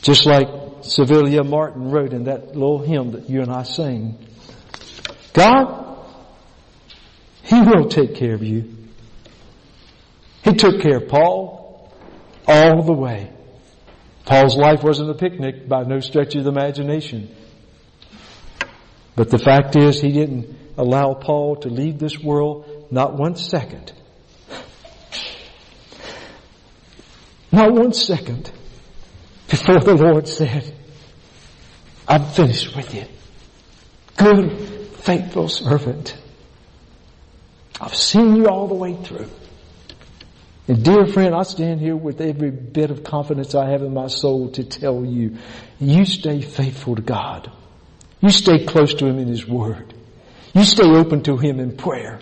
Just 0.01 0.25
like 0.25 0.47
Civilla 0.81 1.43
Martin 1.47 1.91
wrote 1.91 2.11
in 2.11 2.23
that 2.23 2.47
little 2.55 2.79
hymn 2.79 3.11
that 3.11 3.29
you 3.29 3.41
and 3.41 3.51
I 3.51 3.63
sing. 3.63 4.17
God, 5.33 6.05
He 7.43 7.61
will 7.61 7.87
take 7.87 8.15
care 8.15 8.33
of 8.33 8.43
you. 8.43 8.75
He 10.43 10.53
took 10.53 10.81
care 10.81 10.97
of 10.97 11.07
Paul 11.07 11.93
all 12.47 12.83
the 12.83 12.93
way. 12.93 13.31
Paul's 14.31 14.55
life 14.55 14.81
wasn't 14.81 15.09
a 15.09 15.13
picnic 15.13 15.67
by 15.67 15.83
no 15.83 15.99
stretch 15.99 16.35
of 16.35 16.45
the 16.45 16.51
imagination. 16.51 17.35
But 19.13 19.29
the 19.29 19.37
fact 19.37 19.75
is, 19.75 19.99
he 19.99 20.13
didn't 20.13 20.55
allow 20.77 21.15
Paul 21.15 21.57
to 21.57 21.67
leave 21.67 21.99
this 21.99 22.17
world 22.17 22.87
not 22.89 23.15
one 23.15 23.35
second. 23.35 23.91
Not 27.51 27.73
one 27.73 27.91
second 27.91 28.49
before 29.49 29.81
the 29.81 29.95
Lord 29.95 30.29
said, 30.29 30.73
I'm 32.07 32.23
finished 32.23 32.73
with 32.73 32.95
you. 32.95 33.03
Good 34.15 34.49
faithful 34.95 35.49
servant. 35.49 36.15
I've 37.81 37.95
seen 37.95 38.37
you 38.37 38.47
all 38.47 38.69
the 38.69 38.75
way 38.75 38.95
through. 38.95 39.29
And 40.71 40.85
dear 40.85 41.05
friend, 41.05 41.35
I 41.35 41.43
stand 41.43 41.81
here 41.81 41.97
with 41.97 42.21
every 42.21 42.49
bit 42.49 42.91
of 42.91 43.03
confidence 43.03 43.55
I 43.55 43.71
have 43.71 43.81
in 43.81 43.93
my 43.93 44.07
soul 44.07 44.51
to 44.51 44.63
tell 44.63 45.03
you, 45.03 45.35
you 45.81 46.05
stay 46.05 46.39
faithful 46.39 46.95
to 46.95 47.01
God. 47.01 47.51
You 48.21 48.29
stay 48.29 48.63
close 48.63 48.93
to 48.93 49.05
Him 49.05 49.19
in 49.19 49.27
His 49.27 49.45
Word. 49.45 49.93
You 50.53 50.63
stay 50.63 50.87
open 50.87 51.23
to 51.23 51.35
Him 51.35 51.59
in 51.59 51.75
prayer. 51.75 52.21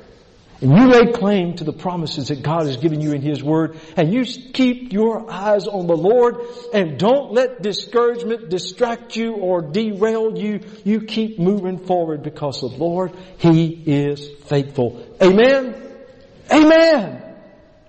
And 0.62 0.76
you 0.76 0.88
lay 0.88 1.12
claim 1.12 1.58
to 1.58 1.64
the 1.64 1.74
promises 1.74 2.30
that 2.30 2.42
God 2.42 2.66
has 2.66 2.78
given 2.78 3.02
you 3.02 3.12
in 3.12 3.22
His 3.22 3.44
Word 3.44 3.78
and 3.96 4.12
you 4.12 4.26
keep 4.26 4.94
your 4.94 5.30
eyes 5.30 5.68
on 5.68 5.86
the 5.86 5.96
Lord 5.96 6.38
and 6.74 6.98
don't 6.98 7.32
let 7.32 7.62
discouragement 7.62 8.50
distract 8.50 9.16
you 9.16 9.34
or 9.36 9.62
derail 9.62 10.36
you. 10.36 10.62
You 10.84 11.02
keep 11.02 11.38
moving 11.38 11.86
forward 11.86 12.24
because 12.24 12.62
the 12.62 12.66
Lord, 12.66 13.12
He 13.38 13.68
is 13.86 14.28
faithful. 14.48 15.06
Amen? 15.22 15.76
Amen! 16.52 17.29